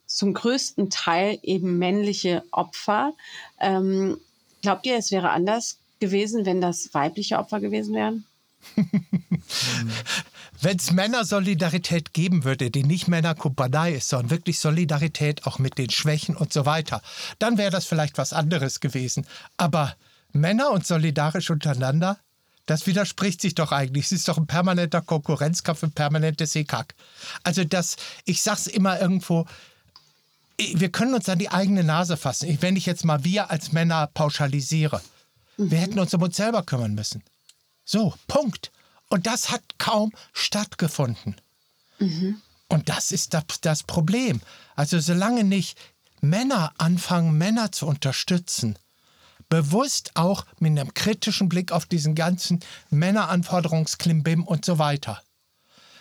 zum 0.06 0.34
größten 0.34 0.90
Teil 0.90 1.38
eben 1.44 1.78
männliche 1.80 2.44
Opfer. 2.52 3.14
Ähm, 3.60 4.18
glaubt 4.62 4.86
ihr, 4.86 4.96
es 4.96 5.12
wäre 5.12 5.32
anders 5.32 5.80
gewesen, 6.00 6.46
wenn 6.46 6.62
das 6.62 6.94
weibliche 6.94 7.40
Opfer 7.40 7.60
gewesen 7.60 7.94
wären? 7.94 8.26
Wenn 10.62 10.78
es 10.78 10.92
Männersolidarität 10.92 12.14
geben 12.14 12.44
würde, 12.44 12.70
die 12.70 12.84
nicht 12.84 13.08
Männerkumpanei 13.08 13.94
ist, 13.94 14.10
sondern 14.10 14.30
wirklich 14.30 14.60
Solidarität 14.60 15.46
auch 15.46 15.58
mit 15.58 15.78
den 15.78 15.90
Schwächen 15.90 16.36
und 16.36 16.52
so 16.52 16.66
weiter, 16.66 17.02
dann 17.40 17.58
wäre 17.58 17.72
das 17.72 17.86
vielleicht 17.86 18.18
was 18.18 18.34
anderes 18.34 18.80
gewesen. 18.80 19.26
Aber 19.58 19.96
Männer 20.34 20.72
und 20.72 20.86
solidarisch 20.86 21.50
untereinander, 21.50 22.20
das 22.66 22.86
widerspricht 22.88 23.42
sich 23.42 23.56
doch 23.56 23.72
eigentlich. 23.72 24.06
Es 24.06 24.12
ist 24.12 24.28
doch 24.28 24.38
ein 24.38 24.48
permanenter 24.48 25.02
Konkurrenzkampf, 25.02 25.84
ein 25.84 25.92
permanentes 25.92 26.54
Hickhack. 26.54 26.94
Also 27.44 27.64
das, 27.64 27.96
ich 28.26 28.42
sag's 28.42 28.68
immer 28.68 29.00
irgendwo, 29.00 29.46
wir 30.58 30.92
können 30.92 31.14
uns 31.14 31.30
an 31.30 31.40
die 31.40 31.50
eigene 31.50 31.84
Nase 31.84 32.18
fassen. 32.18 32.58
Wenn 32.62 32.76
ich 32.76 32.86
jetzt 32.86 33.06
mal 33.06 33.24
wir 33.24 33.50
als 33.50 33.72
Männer 33.72 34.08
pauschalisiere, 34.14 35.02
wir 35.58 35.78
hätten 35.80 36.00
uns 36.00 36.14
um 36.14 36.22
uns 36.22 36.36
selber 36.36 36.64
kümmern 36.64 36.96
müssen. 36.96 37.24
So, 37.86 38.14
Punkt. 38.28 38.72
Und 39.10 39.28
das 39.28 39.50
hat 39.50 39.64
kaum 39.78 40.14
stattgefunden. 40.34 41.36
Mhm. 42.00 42.42
Und 42.68 42.90
das 42.90 43.12
ist 43.12 43.34
das, 43.34 43.44
das 43.62 43.84
Problem. 43.84 44.42
Also 44.76 45.00
solange 45.00 45.44
nicht 45.44 45.78
Männer 46.22 46.74
anfangen, 46.78 47.38
Männer 47.38 47.72
zu 47.72 47.88
unterstützen, 47.88 48.78
bewusst 49.50 50.12
auch 50.16 50.46
mit 50.60 50.72
einem 50.72 50.94
kritischen 50.94 51.50
Blick 51.50 51.72
auf 51.72 51.86
diesen 51.86 52.14
ganzen 52.14 52.60
Männeranforderungsklimbim 52.92 54.44
und 54.44 54.64
so 54.64 54.78
weiter, 54.78 55.22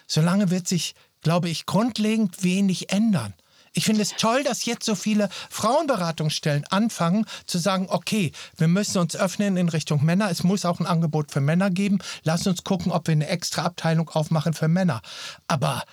solange 0.07 0.51
wird 0.51 0.69
sich, 0.69 0.95
glaube 1.23 1.49
ich, 1.49 1.65
grundlegend 1.65 2.43
wenig 2.43 2.93
ändern. 2.93 3.35
Ich 3.79 3.85
finde 3.85 4.03
es 4.03 4.17
toll, 4.17 4.43
dass 4.43 4.65
jetzt 4.65 4.85
so 4.85 4.97
viele 4.97 5.29
Frauenberatungsstellen 5.51 6.65
anfangen 6.65 7.27
zu 7.47 7.59
sagen, 7.59 7.87
okay, 7.89 8.33
wir 8.57 8.67
müssen 8.67 8.99
uns 8.99 9.15
öffnen 9.15 9.57
in 9.57 9.69
Richtung 9.69 10.05
Männer. 10.05 10.33
Es 10.33 10.43
muss 10.43 10.65
auch 10.65 10.81
ein 10.81 10.87
Angebot 10.87 11.31
für 11.31 11.41
Männer 11.41 11.71
geben. 11.71 12.01
Lass 12.25 12.45
uns 12.49 12.65
gucken, 12.65 12.91
ob 12.91 13.07
wir 13.07 13.13
eine 13.13 13.29
extra 13.29 13.63
Abteilung 13.63 14.09
aufmachen 14.09 14.53
für 14.53 14.67
Männer. 14.67 15.01
Aber 15.47 15.85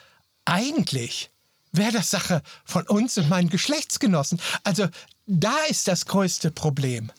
eigentlich 0.46 1.30
wäre 1.74 1.92
das 1.92 2.10
Sache 2.10 2.42
von 2.64 2.88
uns 2.88 3.20
und 3.20 3.30
meinen 3.30 3.50
Geschlechtsgenossen. 3.50 4.42
Also 4.64 4.88
da 5.28 5.56
ist 5.70 5.88
das 5.88 6.08
größte 6.08 6.50
Problem. 6.50 7.12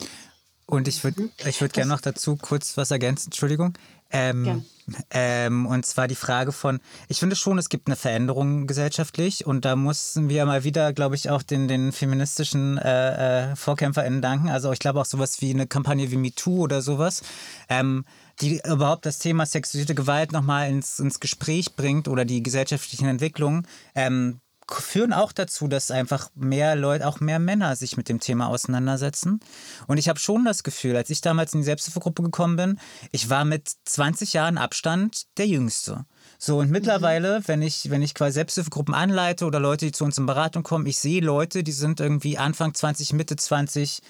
Und 0.66 0.88
ich 0.88 1.04
würde 1.04 1.30
ich 1.44 1.60
würd 1.60 1.74
gerne 1.74 1.92
noch 1.92 2.00
dazu 2.00 2.34
kurz 2.34 2.76
was 2.76 2.90
ergänzen, 2.90 3.28
Entschuldigung. 3.28 3.74
Ähm, 4.10 4.64
ähm, 5.10 5.66
und 5.66 5.84
zwar 5.84 6.06
die 6.06 6.14
Frage 6.14 6.52
von, 6.52 6.78
ich 7.08 7.18
finde 7.18 7.34
schon, 7.34 7.58
es 7.58 7.68
gibt 7.68 7.88
eine 7.88 7.96
Veränderung 7.96 8.66
gesellschaftlich 8.66 9.44
und 9.46 9.64
da 9.64 9.74
mussten 9.74 10.28
wir 10.28 10.46
mal 10.46 10.62
wieder, 10.62 10.92
glaube 10.92 11.16
ich, 11.16 11.28
auch 11.28 11.42
den, 11.42 11.66
den 11.66 11.90
feministischen 11.90 12.78
äh, 12.78 13.52
äh, 13.52 13.56
VorkämpferInnen 13.56 14.22
danken. 14.22 14.48
Also 14.48 14.70
ich 14.72 14.78
glaube 14.78 15.00
auch 15.00 15.06
sowas 15.06 15.40
wie 15.40 15.50
eine 15.50 15.66
Kampagne 15.66 16.10
wie 16.10 16.16
MeToo 16.16 16.62
oder 16.62 16.82
sowas, 16.82 17.22
ähm, 17.68 18.04
die 18.40 18.60
überhaupt 18.64 19.06
das 19.06 19.18
Thema 19.18 19.44
sexualisierte 19.44 19.94
Gewalt 19.94 20.30
nochmal 20.30 20.70
ins, 20.70 21.00
ins 21.00 21.18
Gespräch 21.20 21.74
bringt 21.74 22.06
oder 22.06 22.24
die 22.24 22.42
gesellschaftlichen 22.42 23.08
Entwicklungen. 23.08 23.66
Ähm, 23.94 24.40
führen 24.70 25.12
auch 25.12 25.32
dazu, 25.32 25.68
dass 25.68 25.90
einfach 25.90 26.30
mehr 26.34 26.74
Leute, 26.76 27.06
auch 27.06 27.20
mehr 27.20 27.38
Männer 27.38 27.76
sich 27.76 27.96
mit 27.96 28.08
dem 28.08 28.20
Thema 28.20 28.48
auseinandersetzen. 28.48 29.40
Und 29.86 29.98
ich 29.98 30.08
habe 30.08 30.18
schon 30.18 30.44
das 30.44 30.64
Gefühl, 30.64 30.96
als 30.96 31.10
ich 31.10 31.20
damals 31.20 31.54
in 31.54 31.60
die 31.60 31.64
Selbsthilfegruppe 31.64 32.22
gekommen 32.22 32.56
bin, 32.56 32.78
ich 33.12 33.30
war 33.30 33.44
mit 33.44 33.70
20 33.84 34.32
Jahren 34.32 34.58
Abstand 34.58 35.26
der 35.38 35.46
Jüngste. 35.46 36.04
So, 36.38 36.58
und 36.58 36.70
mittlerweile, 36.70 37.40
wenn 37.46 37.62
ich, 37.62 37.90
wenn 37.90 38.02
ich 38.02 38.14
quasi 38.14 38.34
Selbsthilfegruppen 38.34 38.94
anleite 38.94 39.46
oder 39.46 39.60
Leute, 39.60 39.86
die 39.86 39.92
zu 39.92 40.04
uns 40.04 40.18
in 40.18 40.26
Beratung 40.26 40.62
kommen, 40.62 40.86
ich 40.86 40.98
sehe 40.98 41.20
Leute, 41.22 41.62
die 41.62 41.72
sind 41.72 42.00
irgendwie 42.00 42.36
Anfang 42.36 42.74
20, 42.74 43.12
Mitte 43.12 43.36
20, 43.36 44.00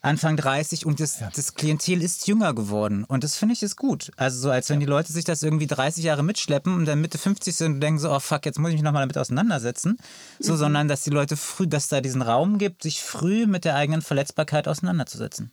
Anfang 0.00 0.36
30 0.36 0.86
und 0.86 1.00
das, 1.00 1.20
ja. 1.20 1.30
das 1.34 1.54
Klientel 1.54 2.02
ist 2.02 2.26
jünger 2.26 2.54
geworden. 2.54 3.04
Und 3.04 3.24
das 3.24 3.36
finde 3.36 3.54
ich 3.54 3.62
ist 3.62 3.76
gut. 3.76 4.10
Also 4.16 4.40
so, 4.40 4.50
als 4.50 4.70
wenn 4.70 4.80
die 4.80 4.86
Leute 4.86 5.12
sich 5.12 5.24
das 5.24 5.42
irgendwie 5.42 5.66
30 5.66 6.04
Jahre 6.04 6.22
mitschleppen 6.22 6.74
und 6.74 6.84
dann 6.84 7.00
Mitte 7.00 7.18
50 7.18 7.54
sind 7.54 7.74
und 7.74 7.80
denken 7.80 8.00
so, 8.00 8.10
oh 8.10 8.20
fuck, 8.20 8.46
jetzt 8.46 8.58
muss 8.58 8.70
ich 8.70 8.76
mich 8.76 8.82
nochmal 8.82 9.02
damit 9.02 9.18
auseinandersetzen. 9.18 9.98
So, 10.38 10.54
mhm. 10.54 10.58
sondern 10.58 10.88
dass 10.88 11.02
die 11.02 11.10
Leute 11.10 11.36
früh, 11.36 11.66
dass 11.66 11.88
da 11.88 12.00
diesen 12.00 12.22
Raum 12.22 12.58
gibt, 12.58 12.82
sich 12.82 13.02
früh 13.02 13.46
mit 13.46 13.64
der 13.64 13.74
eigenen 13.74 14.02
Verletzbarkeit 14.02 14.68
auseinanderzusetzen. 14.68 15.50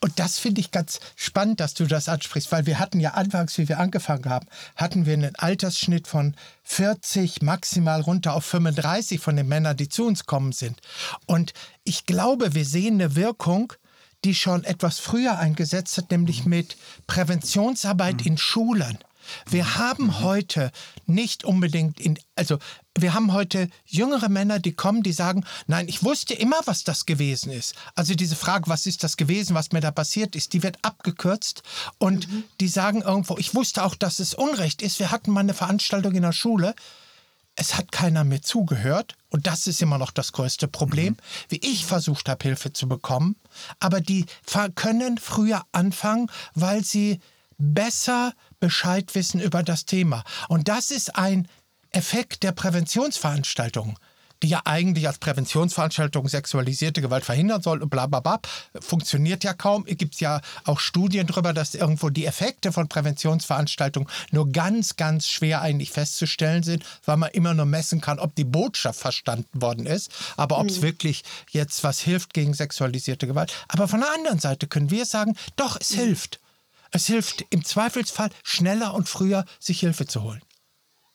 Und 0.00 0.18
das 0.20 0.38
finde 0.38 0.60
ich 0.60 0.70
ganz 0.70 1.00
spannend, 1.16 1.58
dass 1.58 1.74
du 1.74 1.84
das 1.86 2.08
ansprichst, 2.08 2.52
weil 2.52 2.66
wir 2.66 2.78
hatten 2.78 3.00
ja 3.00 3.14
anfangs, 3.14 3.58
wie 3.58 3.68
wir 3.68 3.80
angefangen 3.80 4.26
haben, 4.26 4.46
hatten 4.76 5.06
wir 5.06 5.14
einen 5.14 5.34
Altersschnitt 5.34 6.06
von 6.06 6.36
40, 6.62 7.42
maximal 7.42 8.00
runter 8.00 8.34
auf 8.34 8.44
35 8.44 9.20
von 9.20 9.34
den 9.34 9.48
Männern, 9.48 9.76
die 9.76 9.88
zu 9.88 10.06
uns 10.06 10.26
kommen 10.26 10.52
sind. 10.52 10.80
Und 11.26 11.52
ich 11.82 12.06
glaube, 12.06 12.54
wir 12.54 12.64
sehen 12.64 12.94
eine 12.94 13.16
Wirkung, 13.16 13.72
die 14.24 14.34
schon 14.34 14.64
etwas 14.64 14.98
früher 14.98 15.38
eingesetzt 15.38 15.96
hat, 15.96 16.10
nämlich 16.10 16.44
mit 16.44 16.76
Präventionsarbeit 17.06 18.24
in 18.26 18.38
Schulen. 18.38 18.98
Wir 19.48 19.76
haben 19.76 20.20
heute 20.20 20.70
nicht 21.06 21.44
unbedingt 21.44 22.00
in, 22.00 22.18
also 22.34 22.58
wir 22.96 23.14
haben 23.14 23.32
heute 23.32 23.68
jüngere 23.84 24.28
Männer, 24.28 24.58
die 24.58 24.72
kommen, 24.72 25.02
die 25.02 25.12
sagen, 25.12 25.44
nein, 25.66 25.88
ich 25.88 26.02
wusste 26.02 26.34
immer, 26.34 26.56
was 26.64 26.84
das 26.84 27.06
gewesen 27.06 27.52
ist. 27.52 27.74
Also 27.94 28.14
diese 28.14 28.36
Frage, 28.36 28.68
was 28.68 28.86
ist 28.86 29.04
das 29.04 29.16
gewesen, 29.16 29.54
was 29.54 29.72
mir 29.72 29.80
da 29.80 29.90
passiert 29.90 30.34
ist, 30.36 30.52
die 30.52 30.62
wird 30.62 30.78
abgekürzt 30.82 31.62
und 31.98 32.30
mhm. 32.30 32.44
die 32.60 32.68
sagen 32.68 33.02
irgendwo, 33.02 33.36
ich 33.38 33.54
wusste 33.54 33.84
auch, 33.84 33.94
dass 33.94 34.18
es 34.18 34.34
Unrecht 34.34 34.82
ist. 34.82 34.98
Wir 34.98 35.10
hatten 35.10 35.30
mal 35.30 35.40
eine 35.40 35.54
Veranstaltung 35.54 36.14
in 36.14 36.22
der 36.22 36.32
Schule, 36.32 36.74
es 37.58 37.76
hat 37.76 37.90
keiner 37.90 38.22
mehr 38.22 38.40
zugehört. 38.40 39.16
Und 39.30 39.46
das 39.48 39.66
ist 39.66 39.82
immer 39.82 39.98
noch 39.98 40.12
das 40.12 40.32
größte 40.32 40.68
Problem, 40.68 41.14
mhm. 41.14 41.16
wie 41.48 41.56
ich 41.56 41.84
versucht 41.84 42.28
habe, 42.28 42.42
Hilfe 42.44 42.72
zu 42.72 42.88
bekommen. 42.88 43.36
Aber 43.80 44.00
die 44.00 44.26
können 44.76 45.18
früher 45.18 45.62
anfangen, 45.72 46.30
weil 46.54 46.84
sie 46.84 47.20
besser 47.58 48.32
Bescheid 48.60 49.14
wissen 49.14 49.40
über 49.40 49.64
das 49.64 49.84
Thema. 49.84 50.22
Und 50.48 50.68
das 50.68 50.92
ist 50.92 51.16
ein 51.16 51.48
Effekt 51.90 52.44
der 52.44 52.52
Präventionsveranstaltungen 52.52 53.96
die 54.42 54.48
ja 54.48 54.62
eigentlich 54.64 55.06
als 55.06 55.18
Präventionsveranstaltung 55.18 56.28
sexualisierte 56.28 57.00
Gewalt 57.00 57.24
verhindern 57.24 57.62
soll 57.62 57.82
und 57.82 57.90
bla 57.90 58.06
bla 58.06 58.20
bla, 58.20 58.40
funktioniert 58.80 59.44
ja 59.44 59.52
kaum. 59.52 59.84
Es 59.86 59.96
gibt 59.96 60.20
ja 60.20 60.40
auch 60.64 60.80
Studien 60.80 61.26
darüber, 61.26 61.52
dass 61.52 61.74
irgendwo 61.74 62.10
die 62.10 62.26
Effekte 62.26 62.72
von 62.72 62.88
Präventionsveranstaltungen 62.88 64.08
nur 64.30 64.48
ganz, 64.50 64.96
ganz 64.96 65.28
schwer 65.28 65.62
eigentlich 65.62 65.90
festzustellen 65.90 66.62
sind, 66.62 66.84
weil 67.04 67.16
man 67.16 67.30
immer 67.30 67.54
nur 67.54 67.66
messen 67.66 68.00
kann, 68.00 68.18
ob 68.18 68.34
die 68.34 68.44
Botschaft 68.44 69.00
verstanden 69.00 69.60
worden 69.60 69.86
ist, 69.86 70.10
aber 70.36 70.58
ob 70.58 70.68
es 70.68 70.78
mhm. 70.78 70.82
wirklich 70.82 71.24
jetzt 71.50 71.82
was 71.84 72.00
hilft 72.00 72.34
gegen 72.34 72.54
sexualisierte 72.54 73.26
Gewalt. 73.26 73.52
Aber 73.68 73.88
von 73.88 74.00
der 74.00 74.12
anderen 74.12 74.38
Seite 74.38 74.66
können 74.66 74.90
wir 74.90 75.04
sagen, 75.04 75.36
doch, 75.56 75.78
es 75.80 75.92
mhm. 75.92 76.00
hilft. 76.00 76.40
Es 76.90 77.06
hilft 77.06 77.44
im 77.50 77.64
Zweifelsfall 77.64 78.30
schneller 78.42 78.94
und 78.94 79.08
früher, 79.08 79.44
sich 79.58 79.80
Hilfe 79.80 80.06
zu 80.06 80.22
holen. 80.22 80.40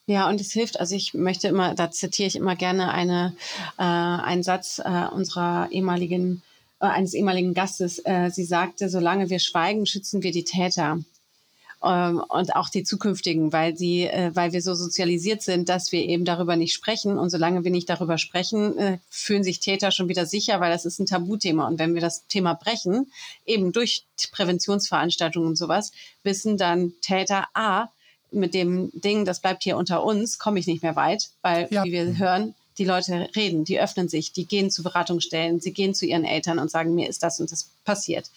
Ja, 0.06 0.28
und 0.28 0.42
es 0.42 0.52
hilft, 0.52 0.80
also 0.80 0.96
ich 0.96 1.14
möchte 1.14 1.48
immer, 1.48 1.76
da 1.76 1.90
zitiere 1.90 2.28
ich 2.28 2.36
immer 2.36 2.58
gerne 2.58 2.92
eine, 2.92 3.36
äh, 3.78 3.84
einen 3.84 4.44
Satz 4.44 4.80
äh, 4.84 5.08
unserer 5.08 5.70
ehemaligen, 5.72 6.42
äh, 6.82 6.88
eines 6.88 7.14
ehemaligen 7.14 7.54
Gastes. 7.54 8.00
Äh, 8.00 8.30
sie 8.30 8.44
sagte, 8.44 8.90
solange 8.90 9.30
wir 9.30 9.40
schweigen, 9.40 9.86
schützen 9.86 10.22
wir 10.22 10.32
die 10.32 10.44
Täter 10.44 11.00
ähm, 11.84 12.22
und 12.28 12.56
auch 12.56 12.70
die 12.70 12.84
zukünftigen, 12.84 13.54
weil 13.54 13.78
sie, 13.78 14.04
äh, 14.04 14.32
weil 14.34 14.52
wir 14.52 14.62
so 14.62 14.74
sozialisiert 14.74 15.42
sind, 15.42 15.70
dass 15.70 15.92
wir 15.92 16.02
eben 16.02 16.26
darüber 16.26 16.58
nicht 16.58 16.74
sprechen. 16.74 17.18
Und 17.18 17.30
solange 17.30 17.64
wir 17.64 17.72
nicht 17.72 17.90
darüber 17.90 18.18
sprechen, 18.18 18.78
äh, 18.78 18.98
fühlen 19.10 19.44
sich 19.46 19.62
Täter 19.62 19.92
schon 19.92 20.10
wieder 20.10 20.26
sicher, 20.26 20.60
weil 20.60 20.72
das 20.72 20.84
ist 20.84 21.00
ein 21.00 21.06
Tabuthema. 21.06 21.66
Und 21.68 21.80
wenn 21.80 21.94
wir 21.94 22.02
das 22.02 22.28
Thema 22.28 22.56
brechen, 22.56 23.12
eben 23.46 23.72
durch 23.72 24.04
Präventionsveranstaltungen 24.32 25.50
und 25.50 25.56
sowas, 25.58 25.92
wissen 26.24 26.58
dann 26.58 26.94
Täter 27.02 27.48
A, 27.54 27.90
mit 28.34 28.54
dem 28.54 28.92
Ding, 28.94 29.26
das 29.26 29.40
bleibt 29.40 29.64
hier 29.64 29.78
unter 29.78 30.04
uns, 30.04 30.40
komme 30.40 30.60
ich 30.60 30.68
nicht 30.68 30.84
mehr 30.84 30.96
weit, 30.96 31.30
weil, 31.42 31.68
ja. 31.72 31.84
wie 31.84 31.92
wir 31.92 32.18
hören, 32.18 32.56
die 32.78 32.86
Leute 32.86 33.30
reden, 33.36 33.66
die 33.66 33.80
öffnen 33.80 34.10
sich, 34.10 34.34
die 34.34 34.46
gehen 34.46 34.72
zu 34.72 34.84
Beratungsstellen, 34.84 35.60
sie 35.60 35.74
gehen 35.74 35.94
zu 35.94 36.06
ihren 36.06 36.26
Eltern 36.26 36.60
und 36.60 36.72
sagen, 36.72 36.96
mir 36.96 37.10
ist 37.10 37.24
das 37.24 37.40
und 37.40 37.52
das 37.52 37.70
passiert. 37.86 38.32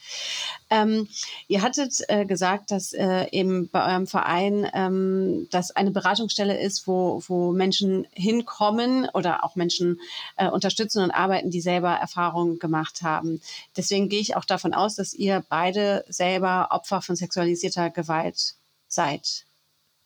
Ähm, 0.69 1.09
ihr 1.49 1.63
hattet 1.63 2.03
äh, 2.09 2.27
gesagt, 2.27 2.71
dass 2.71 2.93
äh, 2.93 3.27
eben 3.31 3.69
bei 3.69 3.87
eurem 3.93 4.07
Verein 4.07 4.69
ähm, 4.75 5.49
das 5.51 5.71
eine 5.71 5.91
Beratungsstelle 5.91 6.59
ist, 6.59 6.87
wo, 6.87 7.23
wo 7.29 7.53
Menschen 7.53 8.07
hinkommen 8.13 9.09
oder 9.15 9.45
auch 9.45 9.57
Menschen 9.57 10.01
äh, 10.37 10.49
unterstützen 10.49 11.03
und 11.03 11.11
arbeiten, 11.11 11.51
die 11.51 11.61
selber 11.61 11.93
Erfahrungen 11.93 12.59
gemacht 12.59 13.03
haben. 13.03 13.41
Deswegen 13.77 14.09
gehe 14.09 14.21
ich 14.21 14.37
auch 14.37 14.45
davon 14.45 14.75
aus, 14.75 14.97
dass 14.97 15.15
ihr 15.15 15.45
beide 15.49 16.05
selber 16.09 16.69
Opfer 16.71 17.01
von 17.01 17.17
sexualisierter 17.17 17.91
Gewalt 17.91 18.55
seid 18.89 19.46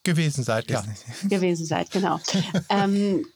gewesen 0.03 0.45
seid, 0.45 0.71
ja. 0.71 0.83
Gewesen 1.25 1.67
seid, 1.67 1.91
genau. 1.91 2.21
ähm, 2.69 3.27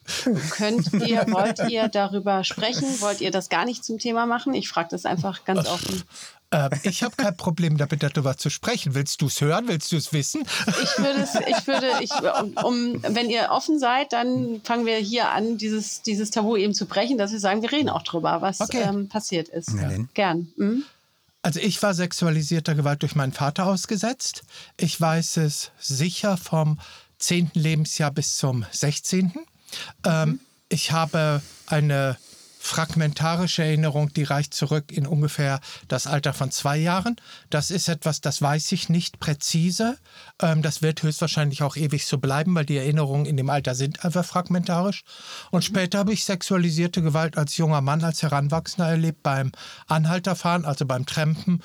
könnt 0.51 0.93
ihr, 0.95 1.27
wollt 1.29 1.61
ihr 1.71 1.89
darüber 1.89 2.43
sprechen? 2.45 2.87
Wollt 3.01 3.21
ihr 3.21 3.31
das 3.31 3.49
gar 3.49 3.65
nicht 3.65 3.85
zum 3.85 3.99
Thema 3.99 4.27
machen? 4.27 4.55
Ich 4.55 4.69
frage 4.69 4.89
das 4.91 5.05
einfach 5.05 5.45
ganz 5.45 5.67
offen. 5.69 6.03
Äh, 6.51 6.71
ich 6.85 7.03
habe 7.03 7.17
kein 7.17 7.37
Problem 7.37 7.77
damit, 7.77 8.03
darüber 8.03 8.37
zu 8.37 8.49
sprechen. 8.49 8.95
Willst 8.95 9.21
du 9.21 9.27
es 9.27 9.41
hören? 9.41 9.69
Willst 9.69 9.93
du 9.93 9.97
es 9.97 10.13
wissen? 10.13 10.45
Ich 10.83 10.99
würde 10.99 11.21
es, 11.21 11.35
ich 11.35 11.67
würde, 11.67 11.91
ich, 12.01 12.13
um, 12.65 13.03
wenn 13.03 13.29
ihr 13.29 13.51
offen 13.51 13.79
seid, 13.79 14.13
dann 14.13 14.61
fangen 14.63 14.87
wir 14.87 14.97
hier 14.97 15.31
an, 15.31 15.59
dieses, 15.59 16.03
dieses 16.03 16.31
Tabu 16.31 16.57
eben 16.57 16.73
zu 16.73 16.87
brechen, 16.87 17.19
dass 17.19 17.33
wir 17.33 17.41
sagen, 17.41 17.63
wir 17.63 17.73
reden 17.73 17.89
auch 17.89 18.03
drüber, 18.03 18.41
was 18.41 18.61
okay. 18.61 18.83
ähm, 18.83 19.09
passiert 19.09 19.49
ist. 19.49 19.71
Ja. 19.75 19.91
Gern. 20.15 20.53
Mhm. 20.57 20.85
Also 21.45 21.61
ich 21.61 21.83
war 21.83 21.93
sexualisierter 21.93 22.75
Gewalt 22.75 23.03
durch 23.03 23.17
meinen 23.17 23.35
Vater 23.35 23.67
ausgesetzt. 23.67 24.45
Ich 24.79 24.99
weiß 24.99 25.37
es 25.37 25.73
sicher 25.79 26.39
vom 26.39 26.81
10. 27.19 27.51
Lebensjahr 27.53 28.11
bis 28.11 28.37
zum 28.37 28.65
16. 28.71 29.31
Ähm, 30.07 30.41
ich 30.71 30.93
habe 30.93 31.43
eine 31.67 32.17
fragmentarische 32.65 33.63
Erinnerung, 33.63 34.13
die 34.15 34.23
reicht 34.23 34.55
zurück 34.55 34.91
in 34.91 35.07
ungefähr 35.07 35.61
das 35.87 36.07
Alter 36.07 36.33
von 36.33 36.51
zwei 36.51 36.79
Jahren. 36.79 37.17
Das 37.51 37.71
ist 37.71 37.89
etwas, 37.89 38.23
das 38.23 38.41
weiß 38.41 38.73
ich 38.73 38.89
nicht 38.89 39.21
präzise. 39.21 39.99
Ähm, 40.41 40.63
das 40.63 40.81
wird 40.81 41.03
höchstwahrscheinlich 41.03 41.63
auch 41.63 41.77
ewig 41.77 42.07
so 42.07 42.17
bleiben, 42.17 42.55
weil 42.55 42.65
die 42.65 42.79
Erinnerungen 42.79 43.27
in 43.27 43.37
dem 43.37 43.51
Alter 43.51 43.75
sind 43.75 44.03
einfach 44.05 44.25
fragmentarisch. 44.25 45.03
Und 45.51 45.63
mhm. 45.63 45.67
später 45.67 45.99
habe 45.99 46.15
ich 46.15 46.25
sexualisierte 46.25 47.03
Gewalt 47.03 47.37
als 47.37 47.59
junger 47.59 47.83
Mann, 47.83 48.03
als 48.03 48.23
Heranwachsender 48.23 48.89
erlebt 48.89 49.23
beim 49.23 49.53
Anhalterfahren, 49.87 50.65
also 50.65 50.87
beim 50.87 51.05
Trampen 51.05 51.63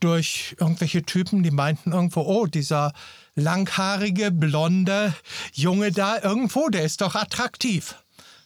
durch 0.00 0.54
irgendwelche 0.60 1.02
Typen, 1.02 1.42
die 1.42 1.50
meinten 1.50 1.92
irgendwo, 1.92 2.22
oh, 2.22 2.46
dieser 2.46 2.92
langhaarige, 3.36 4.30
blonde 4.30 5.14
Junge 5.54 5.92
da 5.92 6.20
irgendwo, 6.20 6.68
der 6.68 6.84
ist 6.84 7.00
doch 7.00 7.14
attraktiv. 7.14 7.94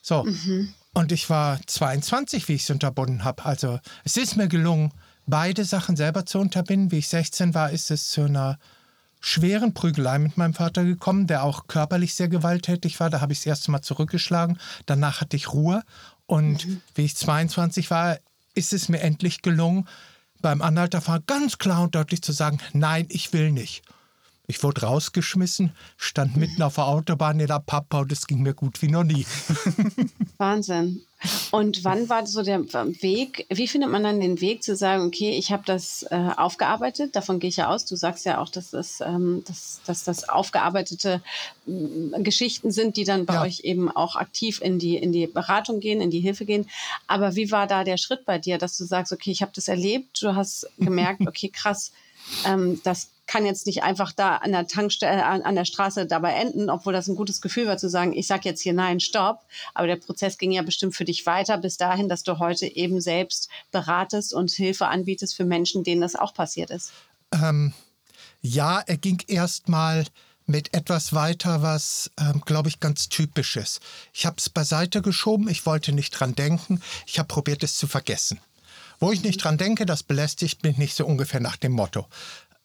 So. 0.03 0.23
Mhm. 0.23 0.73
Und 0.97 1.13
ich 1.13 1.29
war 1.29 1.61
22, 1.67 2.49
wie 2.49 2.55
ich 2.55 2.63
es 2.63 2.71
unterbunden 2.71 3.23
habe. 3.23 3.45
Also 3.45 3.81
es 4.05 4.17
ist 4.17 4.39
mir 4.39 4.49
gelungen, 4.49 4.95
beide 5.27 5.67
Sachen 5.67 5.95
selber 5.95 6.25
zu 6.25 6.39
unterbinden. 6.39 6.91
Wie 6.91 7.01
ich 7.01 7.09
16 7.09 7.53
war, 7.53 7.71
ist 7.71 7.91
es 7.91 8.09
zu 8.09 8.23
einer 8.23 8.59
schweren 9.21 9.75
Prügelei 9.75 10.19
mit 10.19 10.39
meinem 10.39 10.55
Vater 10.55 10.85
gekommen, 10.85 11.27
der 11.27 11.43
auch 11.43 11.67
körperlich 11.67 12.15
sehr 12.15 12.29
gewalttätig 12.29 12.99
war. 12.99 13.11
Da 13.11 13.21
habe 13.21 13.35
ich 13.35 13.41
das 13.41 13.47
erste 13.47 13.73
Mal 13.73 13.83
zurückgeschlagen. 13.83 14.59
Danach 14.87 15.21
hatte 15.21 15.37
ich 15.37 15.53
Ruhe. 15.53 15.83
Und 16.25 16.67
mhm. 16.67 16.81
wie 16.95 17.05
ich 17.05 17.15
22 17.15 17.91
war, 17.91 18.17
ist 18.55 18.73
es 18.73 18.89
mir 18.89 19.01
endlich 19.01 19.43
gelungen, 19.43 19.87
beim 20.41 20.63
Anhalterfahren 20.63 21.25
ganz 21.27 21.59
klar 21.59 21.83
und 21.83 21.95
deutlich 21.95 22.23
zu 22.23 22.33
sagen, 22.33 22.57
nein, 22.73 23.05
ich 23.11 23.35
will 23.35 23.53
nicht. 23.53 23.83
Ich 24.49 24.63
wurde 24.63 24.83
rausgeschmissen, 24.83 25.73
stand 25.97 26.37
mitten 26.37 26.63
auf 26.63 26.77
der 26.77 26.87
Autobahn 26.87 27.41
in 27.41 27.49
der 27.49 27.59
Papa 27.59 28.01
und 28.01 28.13
es 28.13 28.27
ging 28.27 28.43
mir 28.43 28.55
gut 28.55 28.81
wie 28.81 28.89
noch 28.89 29.03
nie. 29.03 29.27
Wahnsinn. 30.39 31.03
Und 31.51 31.83
wann 31.83 32.09
war 32.09 32.27
so 32.27 32.43
der 32.43 32.61
Weg? 32.61 33.47
Wie 33.49 33.67
findet 33.67 33.91
man 33.91 34.05
dann 34.05 34.21
den 34.21 34.41
Weg 34.41 34.63
zu 34.63 34.77
sagen, 34.77 35.07
okay, 35.07 35.31
ich 35.31 35.51
habe 35.51 35.63
das 35.65 36.05
äh, 36.11 36.31
aufgearbeitet? 36.37 37.17
Davon 37.17 37.41
gehe 37.41 37.49
ich 37.49 37.57
ja 37.57 37.69
aus. 37.69 37.87
Du 37.87 37.97
sagst 37.97 38.27
ja 38.27 38.39
auch, 38.39 38.51
dass 38.51 38.71
das, 38.71 39.01
ähm, 39.01 39.43
dass, 39.47 39.81
dass 39.87 40.05
das 40.05 40.29
aufgearbeitete 40.29 41.23
äh, 41.67 42.23
Geschichten 42.23 42.71
sind, 42.71 42.97
die 42.97 43.05
dann 43.05 43.27
bei 43.27 43.35
ja. 43.35 43.43
euch 43.43 43.61
eben 43.61 43.91
auch 43.91 44.15
aktiv 44.17 44.61
in 44.61 44.79
die, 44.79 44.97
in 44.97 45.11
die 45.11 45.27
Beratung 45.27 45.81
gehen, 45.81 46.01
in 46.01 46.11
die 46.11 46.21
Hilfe 46.21 46.45
gehen. 46.45 46.69
Aber 47.07 47.35
wie 47.35 47.51
war 47.51 47.67
da 47.67 47.83
der 47.83 47.97
Schritt 47.97 48.25
bei 48.27 48.39
dir, 48.39 48.59
dass 48.59 48.77
du 48.77 48.85
sagst, 48.85 49.13
okay, 49.13 49.31
ich 49.31 49.43
habe 49.43 49.53
das 49.55 49.69
erlebt, 49.69 50.23
du 50.23 50.35
hast 50.35 50.69
gemerkt, 50.79 51.23
okay, 51.27 51.49
krass, 51.49 51.93
ähm, 52.45 52.81
das 52.85 53.09
kann 53.27 53.45
jetzt 53.45 53.67
nicht 53.67 53.83
einfach 53.83 54.13
da 54.13 54.37
an 54.37 54.53
der 54.53 54.67
Tankstelle, 54.67 55.25
an, 55.25 55.43
an, 55.43 55.55
der 55.57 55.65
Straße 55.65 56.07
dabei 56.07 56.35
enden, 56.35 56.71
obwohl 56.71 56.93
das 56.93 57.09
ein 57.09 57.17
gutes 57.17 57.41
Gefühl 57.41 57.67
war 57.67 57.77
zu 57.77 57.89
sagen, 57.89 58.13
ich 58.13 58.27
sage 58.27 58.49
jetzt 58.49 58.61
hier 58.61 58.73
nein, 58.73 59.01
stopp. 59.01 59.41
Aber 59.75 59.87
der 59.87 59.97
Prozess 59.97 60.39
ging 60.39 60.53
ja 60.53 60.63
bestimmt 60.63 60.95
für 60.95 61.05
dich 61.05 61.27
weiter 61.27 61.59
bis 61.59 61.77
dahin, 61.77 62.09
dass 62.09 62.23
du 62.23 62.39
heute 62.39 62.67
eben 62.67 63.01
selbst 63.01 63.49
beratest 63.73 64.33
und 64.33 64.51
Hilfe 64.51 64.87
anbietest 64.87 65.35
für 65.35 65.45
Menschen, 65.45 65.83
denen 65.83 66.01
das 66.01 66.15
auch 66.15 66.35
passiert 66.35 66.71
ist. 66.71 66.93
Ähm, 67.33 67.73
ja, 68.43 68.81
er 68.81 68.97
ging 68.97 69.21
erstmal 69.27 70.05
mit 70.47 70.73
etwas 70.75 71.13
weiter, 71.13 71.63
was, 71.63 72.11
ähm, 72.21 72.41
glaube 72.45 72.69
ich, 72.69 72.79
ganz 72.79 73.09
typisch 73.09 73.57
ist. 73.57 73.81
Ich 74.13 74.27
habe 74.27 74.37
es 74.39 74.49
beiseite 74.49 75.03
geschoben, 75.03 75.49
ich 75.49 75.67
wollte 75.67 75.93
nicht 75.93 76.13
dran 76.13 76.37
denken, 76.37 76.81
ich 77.07 77.19
habe 77.19 77.27
probiert, 77.27 77.65
es 77.65 77.77
zu 77.77 77.89
vergessen. 77.89 78.39
Wo 78.99 79.13
ich 79.13 79.23
nicht 79.23 79.43
dran 79.43 79.59
denke, 79.59 79.87
das 79.87 80.03
belästigt 80.03 80.63
mich 80.63 80.79
nicht 80.79 80.95
so 80.95 81.07
ungefähr 81.07 81.41
nach 81.41 81.57
dem 81.57 81.73
Motto. 81.73 82.07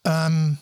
Ähm, 0.06 0.58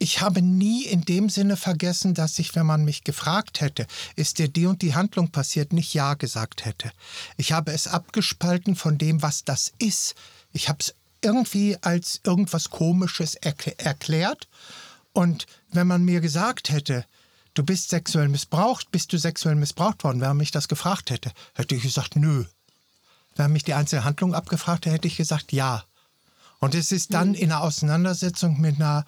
ich 0.00 0.20
habe 0.20 0.42
nie 0.42 0.84
in 0.84 1.02
dem 1.02 1.28
Sinne 1.28 1.56
vergessen, 1.56 2.14
dass 2.14 2.38
ich, 2.38 2.54
wenn 2.54 2.66
man 2.66 2.84
mich 2.84 3.02
gefragt 3.02 3.60
hätte, 3.60 3.86
ist 4.14 4.38
dir 4.38 4.48
die 4.48 4.66
und 4.66 4.82
die 4.82 4.94
Handlung 4.94 5.30
passiert, 5.30 5.72
nicht 5.72 5.92
Ja 5.92 6.14
gesagt 6.14 6.64
hätte. 6.64 6.92
Ich 7.36 7.52
habe 7.52 7.72
es 7.72 7.88
abgespalten 7.88 8.76
von 8.76 8.96
dem, 8.96 9.22
was 9.22 9.44
das 9.44 9.72
ist. 9.78 10.14
Ich 10.52 10.68
habe 10.68 10.78
es 10.80 10.94
irgendwie 11.20 11.76
als 11.80 12.20
irgendwas 12.24 12.70
Komisches 12.70 13.34
erklärt. 13.34 14.46
Und 15.12 15.46
wenn 15.72 15.88
man 15.88 16.04
mir 16.04 16.20
gesagt 16.20 16.70
hätte, 16.70 17.04
du 17.54 17.64
bist 17.64 17.88
sexuell 17.88 18.28
missbraucht, 18.28 18.92
bist 18.92 19.12
du 19.12 19.18
sexuell 19.18 19.56
missbraucht 19.56 20.04
worden, 20.04 20.20
wenn 20.20 20.28
man 20.28 20.36
mich 20.36 20.52
das 20.52 20.68
gefragt 20.68 21.10
hätte, 21.10 21.32
hätte 21.54 21.74
ich 21.74 21.82
gesagt, 21.82 22.14
nö. 22.14 22.44
Wenn 23.38 23.44
man 23.44 23.52
mich 23.52 23.64
die 23.64 23.74
einzelne 23.74 24.04
Handlung 24.04 24.34
abgefragt 24.34 24.84
hätte, 24.84 24.94
hätte 24.94 25.08
ich 25.08 25.16
gesagt, 25.16 25.52
ja. 25.52 25.84
Und 26.58 26.74
es 26.74 26.90
ist 26.90 27.14
dann 27.14 27.28
mhm. 27.28 27.34
in 27.34 27.52
einer 27.52 27.62
Auseinandersetzung 27.62 28.60
mit 28.60 28.76
einer 28.76 29.04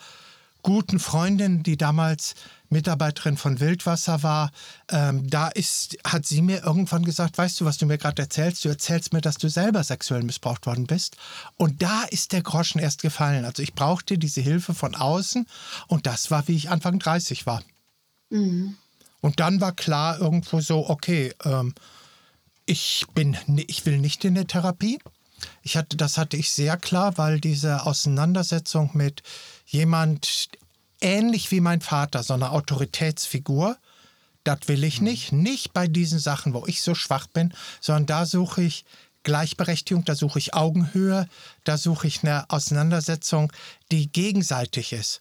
guten 0.62 1.00
Freundin, 1.00 1.62
die 1.62 1.76
damals 1.76 2.34
Mitarbeiterin 2.68 3.36
von 3.36 3.58
Wildwasser 3.58 4.22
war, 4.22 4.52
ähm, 4.88 5.28
da 5.28 5.48
ist, 5.48 5.96
hat 6.04 6.26
sie 6.26 6.42
mir 6.42 6.62
irgendwann 6.62 7.04
gesagt, 7.04 7.38
weißt 7.38 7.60
du, 7.60 7.64
was 7.64 7.78
du 7.78 7.86
mir 7.86 7.98
gerade 7.98 8.22
erzählst? 8.22 8.64
Du 8.64 8.68
erzählst 8.68 9.12
mir, 9.12 9.20
dass 9.20 9.36
du 9.36 9.48
selber 9.48 9.82
sexuell 9.82 10.22
missbraucht 10.22 10.66
worden 10.66 10.86
bist. 10.86 11.16
Und 11.56 11.82
da 11.82 12.04
ist 12.04 12.32
der 12.32 12.42
Groschen 12.42 12.80
erst 12.80 13.02
gefallen. 13.02 13.44
Also 13.44 13.62
ich 13.62 13.74
brauchte 13.74 14.18
diese 14.18 14.40
Hilfe 14.40 14.74
von 14.74 14.94
außen 14.94 15.46
und 15.88 16.06
das 16.06 16.30
war, 16.30 16.46
wie 16.46 16.54
ich 16.56 16.70
Anfang 16.70 17.00
30 17.00 17.46
war. 17.46 17.62
Mhm. 18.28 18.76
Und 19.20 19.40
dann 19.40 19.60
war 19.60 19.72
klar 19.72 20.18
irgendwo 20.18 20.60
so, 20.60 20.88
okay, 20.88 21.34
ähm, 21.44 21.74
ich 22.66 23.06
bin, 23.14 23.36
ich 23.66 23.84
will 23.86 23.98
nicht 23.98 24.24
in 24.24 24.34
der 24.34 24.46
Therapie. 24.46 24.98
Ich 25.62 25.76
hatte, 25.76 25.96
das 25.96 26.18
hatte 26.18 26.36
ich 26.36 26.50
sehr 26.50 26.76
klar, 26.76 27.16
weil 27.18 27.40
diese 27.40 27.86
Auseinandersetzung 27.86 28.90
mit 28.94 29.22
jemand 29.66 30.48
ähnlich 31.00 31.50
wie 31.50 31.60
mein 31.60 31.80
Vater, 31.80 32.22
so 32.22 32.34
eine 32.34 32.50
Autoritätsfigur, 32.50 33.76
das 34.44 34.60
will 34.66 34.84
ich 34.84 35.00
mhm. 35.00 35.06
nicht. 35.06 35.32
Nicht 35.32 35.72
bei 35.72 35.86
diesen 35.86 36.18
Sachen, 36.18 36.54
wo 36.54 36.66
ich 36.66 36.82
so 36.82 36.94
schwach 36.94 37.26
bin, 37.26 37.52
sondern 37.80 38.06
da 38.06 38.26
suche 38.26 38.62
ich 38.62 38.84
Gleichberechtigung, 39.22 40.04
da 40.04 40.14
suche 40.14 40.38
ich 40.38 40.54
Augenhöhe, 40.54 41.28
da 41.64 41.76
suche 41.76 42.06
ich 42.06 42.22
eine 42.22 42.48
Auseinandersetzung, 42.48 43.52
die 43.90 44.10
gegenseitig 44.10 44.92
ist. 44.92 45.20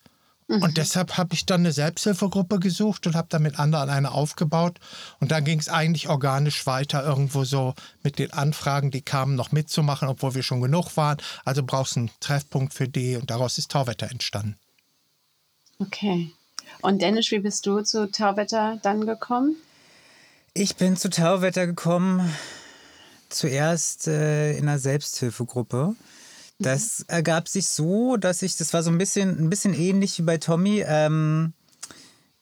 Mhm. 0.49 0.63
Und 0.63 0.77
deshalb 0.77 1.15
habe 1.17 1.35
ich 1.35 1.45
dann 1.45 1.61
eine 1.61 1.71
Selbsthilfegruppe 1.71 2.59
gesucht 2.59 3.05
und 3.05 3.15
habe 3.15 3.27
dann 3.29 3.43
mit 3.43 3.59
anderen 3.59 3.89
eine 3.89 4.11
aufgebaut. 4.11 4.79
Und 5.19 5.29
dann 5.29 5.45
ging 5.45 5.59
es 5.59 5.69
eigentlich 5.69 6.09
organisch 6.09 6.65
weiter, 6.65 7.05
irgendwo 7.05 7.43
so 7.43 7.75
mit 8.01 8.17
den 8.17 8.33
Anfragen, 8.33 8.89
die 8.89 9.03
kamen, 9.03 9.35
noch 9.35 9.51
mitzumachen, 9.51 10.07
obwohl 10.07 10.33
wir 10.33 10.41
schon 10.41 10.59
genug 10.59 10.97
waren. 10.97 11.17
Also 11.45 11.61
brauchst 11.63 11.95
du 11.95 12.01
einen 12.01 12.11
Treffpunkt 12.19 12.73
für 12.73 12.87
die 12.87 13.15
und 13.15 13.29
daraus 13.29 13.59
ist 13.59 13.69
Tauwetter 13.69 14.09
entstanden. 14.09 14.57
Okay. 15.77 16.31
Und 16.81 17.01
Dennis, 17.03 17.29
wie 17.29 17.39
bist 17.39 17.67
du 17.67 17.83
zu 17.83 18.09
Tauwetter 18.09 18.79
dann 18.81 19.05
gekommen? 19.05 19.55
Ich 20.55 20.77
bin 20.77 20.97
zu 20.97 21.11
Tauwetter 21.11 21.67
gekommen 21.67 22.33
zuerst 23.29 24.07
äh, 24.07 24.57
in 24.57 24.67
einer 24.67 24.79
Selbsthilfegruppe. 24.79 25.95
Das 26.59 27.05
ergab 27.07 27.47
sich 27.47 27.69
so, 27.69 28.17
dass 28.17 28.41
ich, 28.41 28.57
das 28.57 28.73
war 28.73 28.83
so 28.83 28.91
ein 28.91 28.97
bisschen, 28.97 29.39
ein 29.39 29.49
bisschen 29.49 29.73
ähnlich 29.73 30.17
wie 30.19 30.23
bei 30.23 30.37
Tommy. 30.37 30.83
Ähm, 30.85 31.53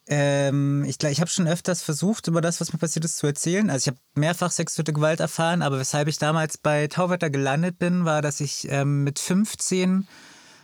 ähm, 0.07 0.85
ich 0.85 1.03
ich 1.03 1.21
habe 1.21 1.29
schon 1.29 1.47
öfters 1.47 1.83
versucht, 1.83 2.27
über 2.27 2.41
das, 2.41 2.59
was 2.59 2.73
mir 2.73 2.79
passiert 2.79 3.05
ist, 3.05 3.17
zu 3.17 3.27
erzählen. 3.27 3.69
Also 3.69 3.83
ich 3.83 3.87
habe 3.87 3.99
mehrfach 4.15 4.51
sexuelle 4.51 4.93
Gewalt 4.93 5.19
erfahren, 5.19 5.61
aber 5.61 5.79
weshalb 5.79 6.07
ich 6.07 6.17
damals 6.17 6.57
bei 6.57 6.87
Tauwetter 6.87 7.29
gelandet 7.29 7.77
bin, 7.77 8.05
war, 8.05 8.21
dass 8.21 8.39
ich 8.39 8.67
ähm, 8.71 9.03
mit 9.03 9.19
15 9.19 10.07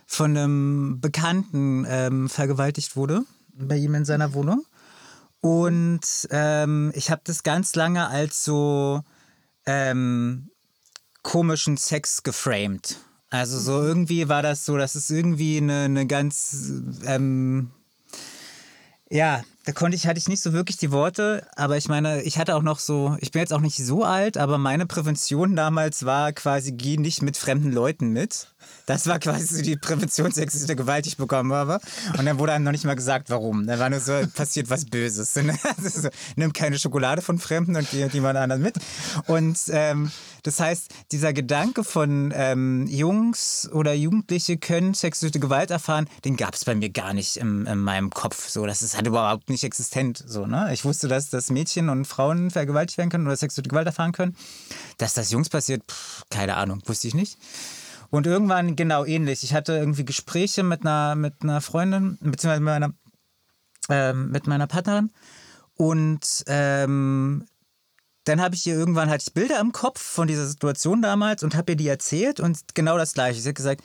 von 0.05 0.37
einem 0.37 0.99
Bekannten 0.99 1.85
ähm, 1.87 2.29
vergewaltigt 2.29 2.95
wurde, 2.95 3.23
bei 3.53 3.77
ihm 3.77 3.95
in 3.95 4.05
seiner 4.05 4.33
Wohnung. 4.33 4.65
Und 5.41 6.27
ähm, 6.31 6.91
ich 6.95 7.11
habe 7.11 7.21
das 7.25 7.43
ganz 7.43 7.75
lange 7.75 8.07
als 8.07 8.43
so 8.43 9.03
ähm, 9.65 10.49
komischen 11.21 11.77
Sex 11.77 12.23
geframed. 12.23 12.97
Also 13.33 13.57
so 13.57 13.81
irgendwie 13.81 14.29
war 14.29 14.43
das 14.43 14.63
so, 14.63 14.77
dass 14.77 14.93
es 14.93 15.09
irgendwie 15.09 15.57
eine, 15.57 15.85
eine 15.85 16.05
ganz, 16.05 16.71
ähm, 17.07 17.71
ja, 19.09 19.41
da 19.65 19.71
konnte 19.71 19.95
ich, 19.95 20.07
hatte 20.07 20.17
ich 20.17 20.27
nicht 20.27 20.41
so 20.41 20.51
wirklich 20.51 20.77
die 20.77 20.91
Worte, 20.91 21.47
aber 21.55 21.77
ich 21.77 21.87
meine, 21.87 22.21
ich 22.23 22.37
hatte 22.37 22.55
auch 22.55 22.61
noch 22.63 22.79
so, 22.79 23.15
ich 23.21 23.31
bin 23.31 23.39
jetzt 23.39 23.53
auch 23.53 23.61
nicht 23.61 23.77
so 23.77 24.03
alt, 24.03 24.37
aber 24.37 24.57
meine 24.57 24.85
Prävention 24.85 25.55
damals 25.55 26.05
war 26.05 26.33
quasi, 26.33 26.73
geh 26.73 26.97
nicht 26.97 27.21
mit 27.21 27.37
fremden 27.37 27.71
Leuten 27.71 28.09
mit. 28.09 28.47
Das 28.85 29.07
war 29.07 29.19
quasi 29.19 29.57
so 29.57 29.61
die 29.61 29.77
Präventionsexiste 29.77 30.75
Gewalt, 30.75 31.05
die 31.05 31.09
ich 31.09 31.17
bekommen 31.17 31.53
habe. 31.53 31.79
Und 32.17 32.25
dann 32.25 32.39
wurde 32.39 32.53
einem 32.53 32.65
noch 32.65 32.71
nicht 32.71 32.85
mal 32.85 32.95
gesagt, 32.95 33.29
warum. 33.29 33.65
Dann 33.67 33.79
war 33.79 33.89
nur 33.89 33.99
so, 33.99 34.13
passiert 34.33 34.69
was 34.69 34.85
Böses. 34.85 35.33
so, 35.33 36.09
nimm 36.35 36.53
keine 36.53 36.77
Schokolade 36.77 37.21
von 37.21 37.39
Fremden 37.39 37.75
und 37.75 37.89
geh 37.91 38.05
jemand 38.07 38.37
anderen 38.37 38.61
mit. 38.61 38.75
Und 39.27 39.57
ähm, 39.69 40.11
das 40.43 40.59
heißt, 40.59 40.93
dieser 41.11 41.31
Gedanke 41.31 41.85
von 41.85 42.33
ähm, 42.35 42.85
Jungs 42.87 43.69
oder 43.71 43.93
Jugendliche 43.93 44.57
können 44.57 44.93
sexuelle 44.93 45.39
Gewalt 45.39 45.71
erfahren, 45.71 46.09
den 46.25 46.35
gab 46.35 46.53
es 46.53 46.65
bei 46.65 46.75
mir 46.75 46.89
gar 46.89 47.13
nicht 47.13 47.37
im, 47.37 47.65
in 47.65 47.79
meinem 47.79 48.09
Kopf. 48.09 48.49
So, 48.49 48.65
das 48.65 48.81
ist 48.81 48.95
halt 48.95 49.07
überhaupt 49.07 49.49
nicht 49.53 49.63
existent. 49.63 50.23
So, 50.25 50.45
ne? 50.45 50.73
Ich 50.73 50.83
wusste, 50.83 51.07
dass, 51.07 51.29
dass 51.29 51.49
Mädchen 51.49 51.89
und 51.89 52.05
Frauen 52.05 52.51
vergewaltigt 52.51 52.97
werden 52.97 53.09
können 53.09 53.27
oder 53.27 53.35
sexuelle 53.35 53.69
Gewalt 53.69 53.87
erfahren 53.87 54.11
können. 54.11 54.35
Dass 54.97 55.13
das 55.13 55.31
Jungs 55.31 55.49
passiert, 55.49 55.83
pff, 55.89 56.23
keine 56.29 56.57
Ahnung, 56.57 56.81
wusste 56.85 57.07
ich 57.07 57.13
nicht. 57.13 57.37
Und 58.09 58.27
irgendwann 58.27 58.75
genau 58.75 59.05
ähnlich. 59.05 59.43
Ich 59.43 59.53
hatte 59.53 59.73
irgendwie 59.73 60.05
Gespräche 60.05 60.63
mit 60.63 60.81
einer, 60.81 61.15
mit 61.15 61.35
einer 61.41 61.61
Freundin, 61.61 62.17
beziehungsweise 62.21 62.61
mit 62.61 62.73
einer 62.73 62.93
ähm, 63.89 64.31
mit 64.31 64.47
meiner 64.47 64.67
Partnerin. 64.67 65.11
Und 65.75 66.43
ähm, 66.47 67.45
dann 68.25 68.41
habe 68.41 68.55
ich 68.55 68.65
ihr 68.67 68.75
irgendwann 68.75 69.09
hatte 69.09 69.25
ich 69.27 69.33
Bilder 69.33 69.59
im 69.59 69.71
Kopf 69.71 70.01
von 70.01 70.27
dieser 70.27 70.47
Situation 70.47 71.01
damals 71.01 71.43
und 71.43 71.55
habe 71.55 71.73
ihr 71.73 71.75
die 71.75 71.87
erzählt 71.87 72.39
und 72.39 72.75
genau 72.75 72.97
das 72.97 73.13
gleiche. 73.13 73.41
Sie 73.41 73.49
hat 73.49 73.55
gesagt, 73.55 73.83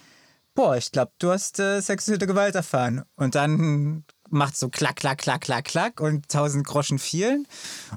boah, 0.54 0.76
ich 0.76 0.92
glaube, 0.92 1.12
du 1.18 1.31
hast 1.31 1.59
äh, 1.59 1.81
sexuelle 1.81 2.26
Gewalt 2.26 2.54
erfahren. 2.54 3.02
Und 3.16 3.35
dann 3.35 4.04
macht 4.30 4.56
so 4.56 4.68
klack, 4.68 4.96
klack, 4.96 5.18
klack, 5.18 5.42
klack, 5.42 5.64
klack 5.64 6.00
und 6.00 6.28
tausend 6.28 6.66
Groschen 6.66 6.98
fielen. 6.98 7.46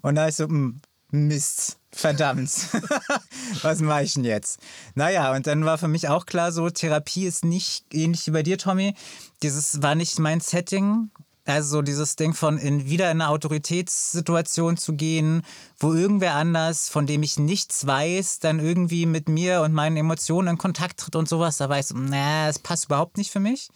Und 0.02 0.16
da 0.16 0.28
ist 0.28 0.38
so, 0.38 0.46
hm, 0.46 0.82
Mist, 1.14 1.78
verdammt, 1.92 2.50
was 3.64 3.82
mache 3.82 4.04
ich 4.04 4.14
denn 4.14 4.24
jetzt? 4.24 4.60
Naja, 4.96 5.36
und 5.36 5.46
dann 5.46 5.66
war 5.66 5.78
für 5.78 5.90
mich 5.90 6.08
auch 6.08 6.26
klar, 6.26 6.54
so 6.54 6.70
Therapie 6.70 7.26
ist 7.26 7.44
nicht 7.44 7.94
ähnlich 7.94 8.26
wie 8.28 8.32
bei 8.32 8.44
dir, 8.44 8.58
Tommy. 8.58 8.96
Dieses 9.44 9.82
war 9.82 9.96
nicht 9.96 10.18
mein 10.20 10.40
Setting 10.40 11.12
also 11.46 11.82
dieses 11.82 12.16
Ding 12.16 12.34
von 12.34 12.58
in, 12.58 12.88
wieder 12.88 13.10
in 13.10 13.22
eine 13.22 13.30
Autoritätssituation 13.30 14.78
zu 14.78 14.94
gehen, 14.94 15.42
wo 15.80 15.94
irgendwer 15.94 16.36
anders, 16.36 16.90
von 16.90 17.08
dem 17.08 17.24
ich 17.24 17.40
nichts 17.40 17.88
weiß, 17.88 18.40
dann 18.40 18.60
irgendwie 18.60 19.06
mit 19.06 19.28
mir 19.28 19.62
und 19.62 19.74
meinen 19.74 19.98
Emotionen 19.98 20.50
in 20.50 20.58
Kontakt 20.58 21.00
tritt 21.00 21.16
und 21.16 21.28
sowas, 21.28 21.58
da 21.58 21.68
weiß 21.68 21.92
ich, 21.92 21.98
naja, 21.98 22.48
es 22.48 22.60
passt 22.60 22.86
überhaupt 22.86 23.18
nicht 23.18 23.32
für 23.32 23.40
mich. 23.40 23.70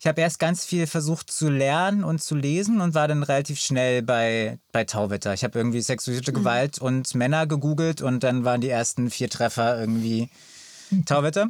Ich 0.00 0.06
habe 0.06 0.20
erst 0.20 0.38
ganz 0.38 0.64
viel 0.64 0.86
versucht 0.86 1.30
zu 1.30 1.48
lernen 1.48 2.04
und 2.04 2.22
zu 2.22 2.36
lesen 2.36 2.80
und 2.80 2.94
war 2.94 3.08
dann 3.08 3.24
relativ 3.24 3.58
schnell 3.58 4.02
bei, 4.02 4.58
bei 4.70 4.84
Tauwetter. 4.84 5.34
Ich 5.34 5.42
habe 5.42 5.58
irgendwie 5.58 5.80
sexualisierte 5.80 6.30
mhm. 6.30 6.36
Gewalt 6.36 6.78
und 6.78 7.14
Männer 7.16 7.46
gegoogelt 7.46 8.00
und 8.00 8.22
dann 8.22 8.44
waren 8.44 8.60
die 8.60 8.68
ersten 8.68 9.10
vier 9.10 9.28
Treffer 9.28 9.78
irgendwie 9.78 10.30
Tauwetter. 11.06 11.48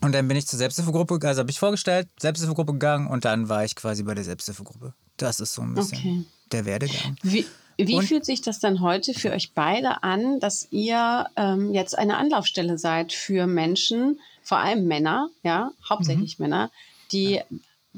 Und 0.00 0.12
dann 0.12 0.26
bin 0.26 0.36
ich 0.36 0.46
zur 0.46 0.58
Selbsthilfegruppe, 0.58 1.18
also 1.28 1.40
habe 1.40 1.50
ich 1.50 1.58
vorgestellt, 1.58 2.08
Selbsthilfegruppe 2.18 2.72
gegangen 2.72 3.06
und 3.06 3.24
dann 3.24 3.48
war 3.48 3.64
ich 3.64 3.76
quasi 3.76 4.02
bei 4.02 4.14
der 4.14 4.24
Selbsthilfegruppe. 4.24 4.94
Das 5.16 5.38
ist 5.38 5.52
so 5.52 5.62
ein 5.62 5.74
bisschen 5.74 5.98
okay. 5.98 6.24
der 6.50 6.64
Werdegang. 6.64 7.16
Wie, 7.22 7.46
wie 7.76 8.00
fühlt 8.02 8.24
sich 8.24 8.40
das 8.40 8.58
dann 8.58 8.80
heute 8.80 9.14
für 9.14 9.30
euch 9.30 9.52
beide 9.54 10.02
an, 10.02 10.40
dass 10.40 10.66
ihr 10.70 11.26
ähm, 11.36 11.72
jetzt 11.72 11.96
eine 11.96 12.16
Anlaufstelle 12.16 12.78
seid 12.78 13.12
für 13.12 13.46
Menschen, 13.46 14.18
vor 14.42 14.58
allem 14.58 14.86
Männer, 14.86 15.28
ja, 15.44 15.70
hauptsächlich 15.88 16.38
mhm. 16.38 16.44
Männer, 16.44 16.70
die 17.12 17.40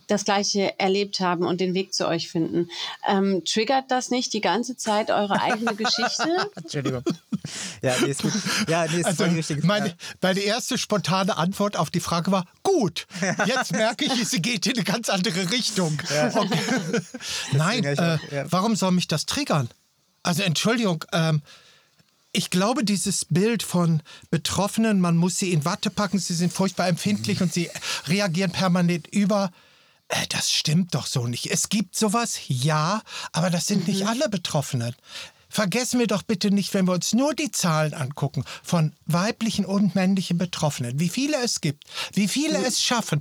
das 0.08 0.24
Gleiche 0.24 0.78
erlebt 0.78 1.20
haben 1.20 1.46
und 1.46 1.60
den 1.60 1.74
Weg 1.74 1.94
zu 1.94 2.06
euch 2.06 2.28
finden. 2.28 2.68
Ähm, 3.06 3.44
triggert 3.44 3.90
das 3.90 4.10
nicht 4.10 4.32
die 4.32 4.40
ganze 4.40 4.76
Zeit 4.76 5.10
eure 5.10 5.40
eigene 5.40 5.74
Geschichte? 5.76 6.50
Entschuldigung. 6.56 7.02
Ja, 7.82 7.94
nee, 8.00 8.10
ist 8.10 8.22
gut. 8.22 8.32
Ja, 8.68 8.86
nee, 8.86 9.00
ist 9.00 9.06
also, 9.06 9.26
meine, 9.62 9.94
meine 10.20 10.40
erste 10.40 10.78
spontane 10.78 11.36
Antwort 11.36 11.76
auf 11.76 11.90
die 11.90 12.00
Frage 12.00 12.32
war, 12.32 12.46
gut, 12.62 13.06
jetzt 13.46 13.72
merke 13.72 14.06
ich, 14.06 14.28
sie 14.28 14.42
geht 14.42 14.66
in 14.66 14.74
eine 14.74 14.84
ganz 14.84 15.08
andere 15.08 15.50
Richtung. 15.50 15.96
Ja. 16.10 16.34
Okay. 16.34 16.58
Nein, 17.52 17.84
äh, 17.84 18.18
warum 18.48 18.76
soll 18.76 18.92
mich 18.92 19.08
das 19.08 19.26
triggern? 19.26 19.68
Also 20.22 20.42
Entschuldigung, 20.42 21.04
ähm, 21.12 21.42
ich 22.34 22.50
glaube, 22.50 22.84
dieses 22.84 23.24
Bild 23.24 23.62
von 23.62 24.02
Betroffenen, 24.30 25.00
man 25.00 25.16
muss 25.16 25.38
sie 25.38 25.52
in 25.52 25.64
Watte 25.64 25.88
packen, 25.88 26.18
sie 26.18 26.34
sind 26.34 26.52
furchtbar 26.52 26.88
empfindlich 26.88 27.38
mhm. 27.38 27.44
und 27.44 27.54
sie 27.54 27.70
reagieren 28.08 28.50
permanent 28.50 29.06
über. 29.06 29.50
Äh, 30.08 30.26
das 30.28 30.50
stimmt 30.50 30.94
doch 30.94 31.06
so 31.06 31.26
nicht. 31.28 31.46
Es 31.50 31.68
gibt 31.68 31.96
sowas, 31.96 32.40
ja, 32.48 33.02
aber 33.32 33.50
das 33.50 33.66
sind 33.68 33.86
mhm. 33.86 33.94
nicht 33.94 34.06
alle 34.06 34.28
Betroffenen. 34.28 34.94
Vergessen 35.48 36.00
wir 36.00 36.08
doch 36.08 36.24
bitte 36.24 36.50
nicht, 36.50 36.74
wenn 36.74 36.88
wir 36.88 36.92
uns 36.92 37.12
nur 37.12 37.34
die 37.34 37.52
Zahlen 37.52 37.94
angucken 37.94 38.44
von 38.64 38.92
weiblichen 39.06 39.64
und 39.64 39.94
männlichen 39.94 40.36
Betroffenen, 40.36 40.98
wie 40.98 41.08
viele 41.08 41.36
es 41.44 41.60
gibt, 41.60 41.84
wie 42.14 42.26
viele 42.26 42.58
mhm. 42.58 42.64
es 42.64 42.82
schaffen, 42.82 43.20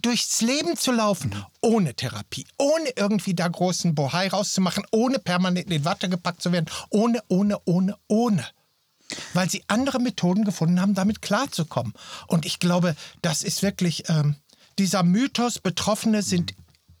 durchs 0.00 0.40
Leben 0.40 0.76
zu 0.76 0.92
laufen, 0.92 1.34
ohne 1.60 1.94
Therapie, 1.94 2.46
ohne 2.56 2.90
irgendwie 2.96 3.34
da 3.34 3.48
großen 3.48 3.94
Bohai 3.94 4.28
rauszumachen, 4.28 4.84
ohne 4.92 5.18
permanent 5.18 5.70
in 5.70 5.84
Watte 5.84 6.08
gepackt 6.08 6.42
zu 6.42 6.52
werden, 6.52 6.66
ohne, 6.90 7.22
ohne, 7.28 7.58
ohne, 7.64 7.96
ohne. 8.06 8.46
Weil 9.32 9.48
sie 9.48 9.64
andere 9.68 10.00
Methoden 10.00 10.44
gefunden 10.44 10.80
haben, 10.80 10.94
damit 10.94 11.22
klarzukommen. 11.22 11.94
Und 12.26 12.44
ich 12.44 12.58
glaube, 12.58 12.94
das 13.22 13.42
ist 13.42 13.62
wirklich 13.62 14.04
ähm, 14.08 14.36
dieser 14.78 15.02
Mythos, 15.02 15.58
Betroffene 15.58 16.22
sind 16.22 16.54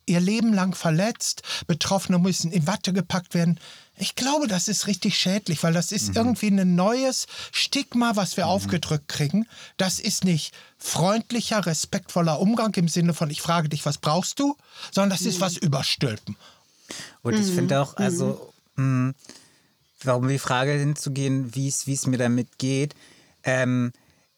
ihr 0.06 0.20
Leben 0.20 0.52
lang 0.54 0.74
verletzt, 0.74 1.42
Betroffene 1.66 2.18
müssen 2.18 2.50
in 2.50 2.66
Watte 2.66 2.92
gepackt 2.92 3.34
werden. 3.34 3.60
Ich 4.00 4.14
glaube, 4.14 4.46
das 4.46 4.68
ist 4.68 4.86
richtig 4.86 5.18
schädlich, 5.18 5.62
weil 5.62 5.72
das 5.72 5.92
ist 5.92 6.10
mhm. 6.10 6.16
irgendwie 6.16 6.48
ein 6.48 6.74
neues 6.74 7.26
Stigma, 7.52 8.16
was 8.16 8.36
wir 8.36 8.44
mhm. 8.44 8.50
aufgedrückt 8.50 9.08
kriegen. 9.08 9.46
Das 9.76 9.98
ist 9.98 10.24
nicht 10.24 10.54
freundlicher, 10.78 11.66
respektvoller 11.66 12.40
Umgang 12.40 12.72
im 12.74 12.88
Sinne 12.88 13.14
von, 13.14 13.30
ich 13.30 13.42
frage 13.42 13.68
dich, 13.68 13.84
was 13.84 13.98
brauchst 13.98 14.38
du, 14.38 14.56
sondern 14.92 15.10
das 15.10 15.22
mhm. 15.22 15.28
ist 15.28 15.40
was 15.40 15.56
überstülpen. 15.56 16.36
Und 17.22 17.34
ich 17.34 17.52
finde 17.52 17.76
mhm. 17.76 17.80
auch, 17.82 17.96
also, 17.96 18.52
mh, 18.76 19.12
warum 20.02 20.28
die 20.28 20.38
Frage 20.38 20.72
hinzugehen, 20.72 21.54
wie 21.54 21.68
es 21.68 22.06
mir 22.06 22.18
damit 22.18 22.58
geht, 22.58 22.94
ähm, 23.44 23.92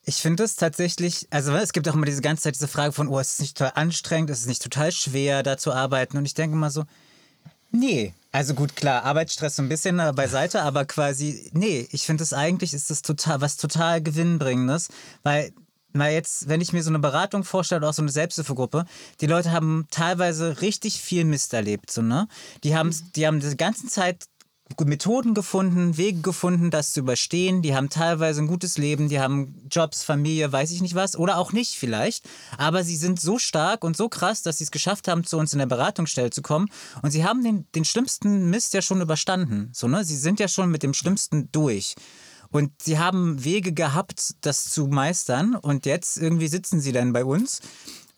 ich 0.04 0.16
finde 0.16 0.44
es 0.44 0.56
tatsächlich, 0.56 1.26
also 1.30 1.54
es 1.54 1.72
gibt 1.72 1.88
auch 1.88 1.94
immer 1.94 2.06
diese 2.06 2.22
ganze 2.22 2.44
Zeit 2.44 2.54
diese 2.54 2.68
Frage 2.68 2.92
von, 2.92 3.08
oh, 3.08 3.18
ist 3.18 3.34
es 3.34 3.38
nicht 3.38 3.56
total 3.56 3.72
anstrengend, 3.76 4.30
ist 4.30 4.40
es 4.40 4.46
nicht 4.46 4.62
total 4.62 4.92
schwer, 4.92 5.42
da 5.42 5.58
zu 5.58 5.72
arbeiten? 5.72 6.16
Und 6.16 6.24
ich 6.24 6.34
denke 6.34 6.56
mal 6.56 6.70
so, 6.70 6.84
nee. 7.70 8.14
Also 8.32 8.54
gut, 8.54 8.76
klar, 8.76 9.02
Arbeitsstress 9.04 9.56
so 9.56 9.62
ein 9.62 9.68
bisschen 9.68 9.98
äh, 9.98 10.12
beiseite, 10.14 10.62
aber 10.62 10.84
quasi, 10.84 11.50
nee, 11.52 11.88
ich 11.90 12.06
finde 12.06 12.22
es 12.22 12.32
eigentlich, 12.32 12.72
ist 12.72 12.88
das 12.88 13.02
total, 13.02 13.40
was 13.40 13.56
total 13.56 14.00
Gewinnbringendes, 14.00 14.88
weil 15.24 15.52
mal 15.92 16.12
jetzt, 16.12 16.48
wenn 16.48 16.60
ich 16.60 16.72
mir 16.72 16.82
so 16.84 16.90
eine 16.90 17.00
Beratung 17.00 17.42
vorstelle, 17.42 17.88
auch 17.88 17.92
so 17.92 18.02
eine 18.02 18.10
Selbsthilfegruppe, 18.12 18.84
die 19.20 19.26
Leute 19.26 19.50
haben 19.50 19.88
teilweise 19.90 20.60
richtig 20.60 21.00
viel 21.00 21.24
Mist 21.24 21.52
erlebt, 21.52 21.90
so, 21.90 22.02
ne? 22.02 22.28
Die 22.62 22.76
haben, 22.76 22.94
die 23.16 23.26
haben 23.26 23.40
die 23.40 23.56
ganze 23.56 23.88
Zeit 23.88 24.26
Methoden 24.85 25.35
gefunden, 25.35 25.96
Wege 25.96 26.20
gefunden, 26.20 26.70
das 26.70 26.92
zu 26.92 27.00
überstehen. 27.00 27.62
Die 27.62 27.74
haben 27.74 27.90
teilweise 27.90 28.40
ein 28.40 28.46
gutes 28.46 28.78
Leben, 28.78 29.09
die 29.09 29.20
haben 29.20 29.54
Jobs, 29.70 30.02
Familie, 30.02 30.50
weiß 30.50 30.70
ich 30.70 30.80
nicht 30.80 30.94
was, 30.94 31.16
oder 31.16 31.38
auch 31.38 31.52
nicht 31.52 31.76
vielleicht. 31.76 32.28
Aber 32.56 32.85
sie 32.85 32.96
sind 32.96 33.20
so 33.20 33.38
stark 33.38 33.85
und 33.85 33.96
so 33.96 34.09
krass, 34.09 34.42
dass 34.42 34.59
sie 34.59 34.64
es 34.64 34.70
geschafft 34.70 35.09
haben, 35.09 35.24
zu 35.24 35.38
uns 35.38 35.52
in 35.52 35.59
der 35.59 35.66
Beratungsstelle 35.66 36.30
zu 36.30 36.42
kommen. 36.42 36.68
Und 37.02 37.11
sie 37.11 37.24
haben 37.24 37.44
den, 37.44 37.66
den 37.74 37.85
schlimmsten 37.85 38.50
Mist 38.50 38.74
ja 38.74 38.83
schon 38.83 39.00
überstanden. 39.00 39.70
So, 39.72 39.88
ne? 39.88 40.04
Sie 40.04 40.16
sind 40.16 40.40
ja 40.40 40.48
schon 40.48 40.70
mit 40.70 40.83
dem 40.83 40.94
Schlimmsten 40.94 41.50
durch. 41.52 41.94
Und 42.50 42.72
sie 42.83 42.98
haben 42.98 43.44
Wege 43.44 43.72
gehabt, 43.72 44.35
das 44.40 44.64
zu 44.64 44.88
meistern. 44.88 45.54
Und 45.54 45.87
jetzt 45.87 46.16
irgendwie 46.18 46.48
sitzen 46.48 46.80
sie 46.80 46.92
dann 46.92 47.12
bei 47.12 47.24
uns 47.24 47.61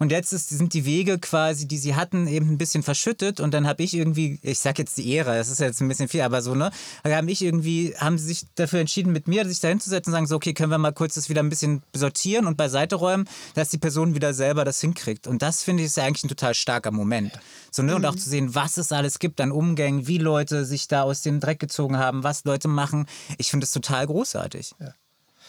und 0.02 0.10
jetzt 0.10 0.32
ist, 0.32 0.48
sind 0.48 0.74
die 0.74 0.84
Wege 0.84 1.20
quasi, 1.20 1.68
die 1.68 1.78
sie 1.78 1.94
hatten, 1.94 2.26
eben 2.26 2.50
ein 2.50 2.58
bisschen 2.58 2.82
verschüttet. 2.82 3.38
Und 3.38 3.54
dann 3.54 3.68
habe 3.68 3.84
ich 3.84 3.94
irgendwie, 3.94 4.40
ich 4.42 4.58
sag 4.58 4.80
jetzt 4.80 4.98
die 4.98 5.08
Ehre, 5.08 5.36
das 5.36 5.48
ist 5.48 5.60
jetzt 5.60 5.80
ein 5.80 5.86
bisschen 5.86 6.08
viel, 6.08 6.22
aber 6.22 6.42
so, 6.42 6.56
ne? 6.56 6.72
Haben 7.04 7.28
ich 7.28 7.40
irgendwie, 7.40 7.94
haben 7.96 8.18
sie 8.18 8.26
sich 8.26 8.46
dafür 8.56 8.80
entschieden, 8.80 9.12
mit 9.12 9.28
mir 9.28 9.46
sich 9.46 9.60
da 9.60 9.68
hinzusetzen 9.68 10.10
und 10.10 10.14
sagen, 10.14 10.26
so, 10.26 10.34
okay, 10.34 10.54
können 10.54 10.72
wir 10.72 10.78
mal 10.78 10.90
kurz 10.90 11.14
das 11.14 11.28
wieder 11.28 11.40
ein 11.40 11.50
bisschen 11.50 11.84
sortieren 11.94 12.48
und 12.48 12.56
beiseite 12.56 12.96
räumen, 12.96 13.28
dass 13.54 13.68
die 13.68 13.78
Person 13.78 14.16
wieder 14.16 14.34
selber 14.34 14.64
das 14.64 14.80
hinkriegt. 14.80 15.28
Und 15.28 15.40
das 15.40 15.62
finde 15.62 15.84
ich 15.84 15.86
ist 15.86 15.96
ja 15.96 16.02
eigentlich 16.02 16.24
ein 16.24 16.28
total 16.28 16.54
starker 16.54 16.90
Moment. 16.90 17.38
So, 17.70 17.84
ne? 17.84 17.94
Und 17.94 18.04
auch 18.04 18.14
mhm. 18.14 18.18
zu 18.18 18.28
sehen, 18.28 18.56
was 18.56 18.78
es 18.78 18.90
alles 18.90 19.20
gibt 19.20 19.40
an 19.40 19.52
Umgängen, 19.52 20.08
wie 20.08 20.18
Leute 20.18 20.64
sich 20.64 20.88
da 20.88 21.02
aus 21.02 21.22
dem 21.22 21.38
Dreck 21.38 21.60
gezogen 21.60 21.96
haben, 21.96 22.24
was 22.24 22.42
Leute 22.44 22.66
machen. 22.66 23.06
Ich 23.38 23.52
finde 23.52 23.62
es 23.66 23.70
total 23.70 24.08
großartig. 24.08 24.72
Ja. 24.80 24.94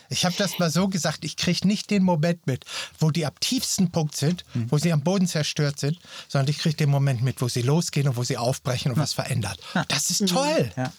Ich 0.09 0.25
habe 0.25 0.35
das 0.37 0.59
mal 0.59 0.69
so 0.69 0.87
gesagt, 0.87 1.23
ich 1.23 1.37
kriege 1.37 1.67
nicht 1.67 1.89
den 1.89 2.03
Moment 2.03 2.45
mit, 2.47 2.65
wo 2.99 3.11
die 3.11 3.25
am 3.25 3.39
tiefsten 3.39 3.91
Punkt 3.91 4.15
sind, 4.15 4.43
mhm. 4.53 4.71
wo 4.71 4.77
sie 4.77 4.91
am 4.91 5.01
Boden 5.01 5.27
zerstört 5.27 5.79
sind, 5.79 5.99
sondern 6.27 6.49
ich 6.49 6.59
kriege 6.59 6.75
den 6.75 6.89
Moment 6.89 7.21
mit, 7.21 7.41
wo 7.41 7.47
sie 7.47 7.61
losgehen 7.61 8.07
und 8.07 8.17
wo 8.17 8.23
sie 8.23 8.37
aufbrechen 8.37 8.91
und 8.91 8.97
was 8.97 9.13
verändert. 9.13 9.59
Das 9.87 10.09
ist 10.09 10.27
toll. 10.27 10.71
Ja. 10.77 10.93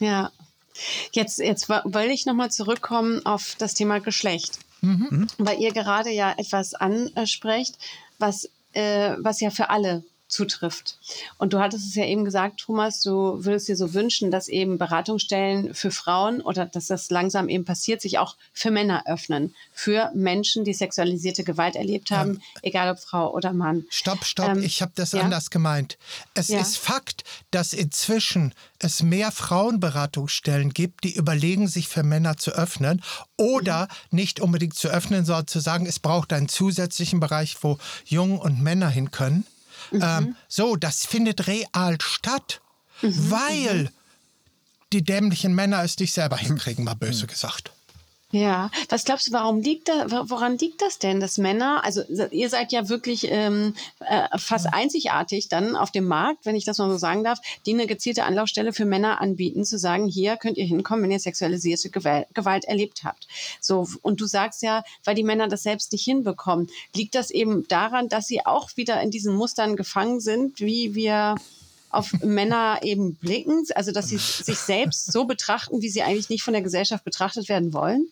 ja. 0.00 0.32
Jetzt, 1.12 1.38
jetzt 1.38 1.68
wollte 1.68 2.12
ich 2.12 2.26
nochmal 2.26 2.50
zurückkommen 2.50 3.24
auf 3.24 3.54
das 3.58 3.74
Thema 3.74 4.00
Geschlecht. 4.00 4.58
Mhm. 4.80 5.06
mhm. 5.10 5.26
Weil 5.38 5.60
ihr 5.60 5.72
gerade 5.72 6.10
ja 6.10 6.34
etwas 6.36 6.74
ansprecht, 6.74 7.78
was, 8.18 8.48
äh, 8.72 9.14
was 9.18 9.40
ja 9.40 9.50
für 9.50 9.70
alle 9.70 10.04
zutrifft. 10.34 10.98
Und 11.38 11.52
du 11.52 11.60
hattest 11.60 11.86
es 11.86 11.94
ja 11.94 12.04
eben 12.04 12.24
gesagt, 12.24 12.60
Thomas, 12.60 13.00
du 13.02 13.44
würdest 13.44 13.68
dir 13.68 13.76
so 13.76 13.94
wünschen, 13.94 14.30
dass 14.30 14.48
eben 14.48 14.78
Beratungsstellen 14.78 15.74
für 15.74 15.90
Frauen 15.90 16.40
oder 16.40 16.66
dass 16.66 16.88
das 16.88 17.08
langsam 17.10 17.48
eben 17.48 17.64
passiert, 17.64 18.02
sich 18.02 18.18
auch 18.18 18.36
für 18.52 18.70
Männer 18.70 19.04
öffnen. 19.06 19.54
Für 19.72 20.10
Menschen, 20.14 20.64
die 20.64 20.74
sexualisierte 20.74 21.44
Gewalt 21.44 21.76
erlebt 21.76 22.10
haben, 22.10 22.34
ja. 22.34 22.60
egal 22.62 22.90
ob 22.90 22.98
Frau 22.98 23.32
oder 23.32 23.52
Mann. 23.52 23.84
Stopp, 23.90 24.24
stopp, 24.24 24.48
ähm, 24.48 24.62
ich 24.62 24.82
habe 24.82 24.92
das 24.96 25.12
ja? 25.12 25.22
anders 25.22 25.50
gemeint. 25.50 25.98
Es 26.34 26.48
ja? 26.48 26.60
ist 26.60 26.76
Fakt, 26.76 27.22
dass 27.52 27.72
inzwischen 27.72 28.52
es 28.80 29.02
mehr 29.02 29.30
Frauenberatungsstellen 29.30 30.70
gibt, 30.70 31.04
die 31.04 31.14
überlegen, 31.14 31.68
sich 31.68 31.88
für 31.88 32.02
Männer 32.02 32.36
zu 32.36 32.50
öffnen 32.50 33.02
oder 33.36 33.82
mhm. 34.10 34.16
nicht 34.16 34.40
unbedingt 34.40 34.74
zu 34.74 34.88
öffnen, 34.88 35.24
sondern 35.24 35.46
zu 35.46 35.60
sagen, 35.60 35.86
es 35.86 36.00
braucht 36.00 36.32
einen 36.32 36.48
zusätzlichen 36.48 37.20
Bereich, 37.20 37.56
wo 37.62 37.78
Jungen 38.04 38.38
und 38.38 38.60
Männer 38.60 38.88
hin 38.88 39.12
können. 39.12 39.46
Mhm. 39.90 40.00
Ähm, 40.02 40.36
so, 40.48 40.76
das 40.76 41.06
findet 41.06 41.46
real 41.46 41.98
statt, 42.00 42.60
mhm. 43.02 43.30
weil 43.30 43.90
die 44.92 45.02
dämlichen 45.02 45.54
Männer 45.54 45.82
es 45.82 45.98
nicht 45.98 46.12
selber 46.12 46.36
hinkriegen, 46.36 46.84
mal 46.84 46.94
böse 46.94 47.24
mhm. 47.24 47.28
gesagt. 47.28 47.72
Ja, 48.34 48.68
was 48.88 49.04
glaubst 49.04 49.28
du, 49.28 49.32
warum 49.32 49.60
liegt 49.60 49.88
da, 49.88 50.10
woran 50.28 50.58
liegt 50.58 50.82
das 50.82 50.98
denn, 50.98 51.20
dass 51.20 51.38
Männer, 51.38 51.84
also 51.84 52.02
ihr 52.32 52.48
seid 52.48 52.72
ja 52.72 52.88
wirklich 52.88 53.28
ähm, 53.30 53.74
äh, 54.00 54.26
fast 54.38 54.74
einzigartig 54.74 55.48
dann 55.48 55.76
auf 55.76 55.92
dem 55.92 56.06
Markt, 56.06 56.44
wenn 56.44 56.56
ich 56.56 56.64
das 56.64 56.78
mal 56.78 56.90
so 56.90 56.98
sagen 56.98 57.22
darf, 57.22 57.38
die 57.64 57.74
eine 57.74 57.86
gezielte 57.86 58.24
Anlaufstelle 58.24 58.72
für 58.72 58.86
Männer 58.86 59.20
anbieten, 59.20 59.64
zu 59.64 59.78
sagen, 59.78 60.08
hier 60.08 60.36
könnt 60.36 60.56
ihr 60.56 60.64
hinkommen, 60.64 61.04
wenn 61.04 61.12
ihr 61.12 61.20
sexualisierte 61.20 61.90
Gewalt, 61.90 62.26
Gewalt 62.34 62.64
erlebt 62.64 63.04
habt. 63.04 63.28
So, 63.60 63.86
und 64.02 64.20
du 64.20 64.26
sagst 64.26 64.62
ja, 64.62 64.82
weil 65.04 65.14
die 65.14 65.22
Männer 65.22 65.46
das 65.46 65.62
selbst 65.62 65.92
nicht 65.92 66.02
hinbekommen, 66.02 66.68
liegt 66.92 67.14
das 67.14 67.30
eben 67.30 67.68
daran, 67.68 68.08
dass 68.08 68.26
sie 68.26 68.44
auch 68.44 68.70
wieder 68.74 69.00
in 69.00 69.12
diesen 69.12 69.36
Mustern 69.36 69.76
gefangen 69.76 70.18
sind, 70.18 70.58
wie 70.58 70.96
wir 70.96 71.36
auf 71.94 72.12
Männer 72.22 72.80
eben 72.82 73.16
blicken, 73.16 73.64
also 73.74 73.92
dass 73.92 74.08
sie 74.08 74.18
sich 74.18 74.58
selbst 74.58 75.12
so 75.12 75.24
betrachten, 75.24 75.80
wie 75.82 75.88
sie 75.88 76.02
eigentlich 76.02 76.28
nicht 76.28 76.42
von 76.42 76.52
der 76.52 76.62
Gesellschaft 76.62 77.04
betrachtet 77.04 77.48
werden 77.48 77.72
wollen? 77.72 78.06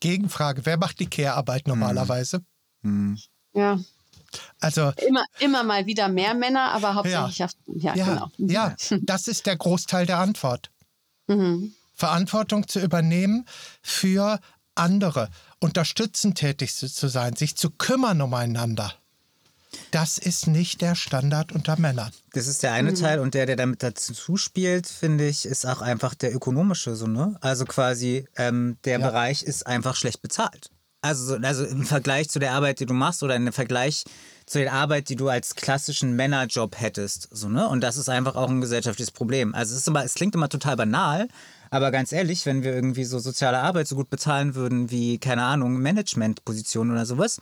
Gegenfrage, 0.00 0.66
wer 0.66 0.76
macht 0.76 0.98
die 0.98 1.06
Care-Arbeit 1.06 1.68
normalerweise? 1.68 2.42
Hm. 2.82 3.18
Ja. 3.54 3.78
Also 4.60 4.92
immer, 5.06 5.24
immer 5.40 5.62
mal 5.62 5.86
wieder 5.86 6.08
mehr 6.08 6.34
Männer, 6.34 6.72
aber 6.72 6.94
hauptsächlich 6.94 7.38
ja, 7.38 7.48
ja, 7.66 7.94
ja, 7.94 8.04
genau. 8.04 8.30
Ja, 8.38 8.76
das 9.02 9.28
ist 9.28 9.46
der 9.46 9.56
Großteil 9.56 10.06
der 10.06 10.18
Antwort. 10.18 10.70
Mhm. 11.26 11.74
Verantwortung 11.94 12.66
zu 12.66 12.80
übernehmen 12.80 13.46
für 13.82 14.40
andere, 14.74 15.28
unterstützend 15.60 16.38
tätig 16.38 16.74
zu 16.74 17.08
sein, 17.08 17.36
sich 17.36 17.56
zu 17.56 17.70
kümmern 17.70 18.20
umeinander. 18.20 18.94
Das 19.90 20.18
ist 20.18 20.46
nicht 20.46 20.80
der 20.80 20.94
Standard 20.94 21.52
unter 21.52 21.78
Männern. 21.78 22.12
Das 22.32 22.46
ist 22.46 22.62
der 22.62 22.72
eine 22.72 22.90
mhm. 22.90 22.96
Teil 22.96 23.20
und 23.20 23.34
der, 23.34 23.46
der 23.46 23.56
damit 23.56 23.82
dazu 23.82 24.36
spielt, 24.36 24.86
finde 24.86 25.26
ich, 25.26 25.46
ist 25.46 25.66
auch 25.66 25.82
einfach 25.82 26.14
der 26.14 26.34
ökonomische 26.34 26.94
so, 26.94 27.06
ne? 27.06 27.36
Also 27.40 27.64
quasi 27.64 28.26
ähm, 28.36 28.76
der 28.84 28.98
ja. 28.98 29.06
Bereich 29.06 29.42
ist 29.42 29.66
einfach 29.66 29.96
schlecht 29.96 30.22
bezahlt. 30.22 30.70
Also, 31.02 31.36
also 31.36 31.64
im 31.64 31.84
Vergleich 31.84 32.28
zu 32.28 32.38
der 32.38 32.52
Arbeit, 32.52 32.78
die 32.78 32.86
du 32.86 32.94
machst 32.94 33.22
oder 33.24 33.34
im 33.34 33.52
Vergleich 33.52 34.04
zu 34.46 34.58
der 34.58 34.72
Arbeit, 34.72 35.08
die 35.08 35.16
du 35.16 35.28
als 35.28 35.56
klassischen 35.56 36.14
Männerjob 36.14 36.80
hättest, 36.80 37.28
so, 37.32 37.48
ne? 37.48 37.68
Und 37.68 37.80
das 37.80 37.96
ist 37.96 38.08
einfach 38.08 38.36
auch 38.36 38.48
ein 38.48 38.60
gesellschaftliches 38.60 39.10
Problem. 39.10 39.54
Also 39.54 39.74
es 39.74 39.80
ist 39.80 39.88
immer, 39.88 40.04
es 40.04 40.14
klingt 40.14 40.34
immer 40.34 40.48
total 40.48 40.76
banal, 40.76 41.28
aber 41.70 41.90
ganz 41.90 42.12
ehrlich, 42.12 42.46
wenn 42.46 42.62
wir 42.62 42.74
irgendwie 42.74 43.04
so 43.04 43.18
soziale 43.18 43.58
Arbeit 43.58 43.88
so 43.88 43.96
gut 43.96 44.10
bezahlen 44.10 44.54
würden 44.54 44.90
wie, 44.90 45.18
keine 45.18 45.42
Ahnung, 45.42 45.78
Managementpositionen 45.80 46.92
oder 46.92 47.06
sowas, 47.06 47.40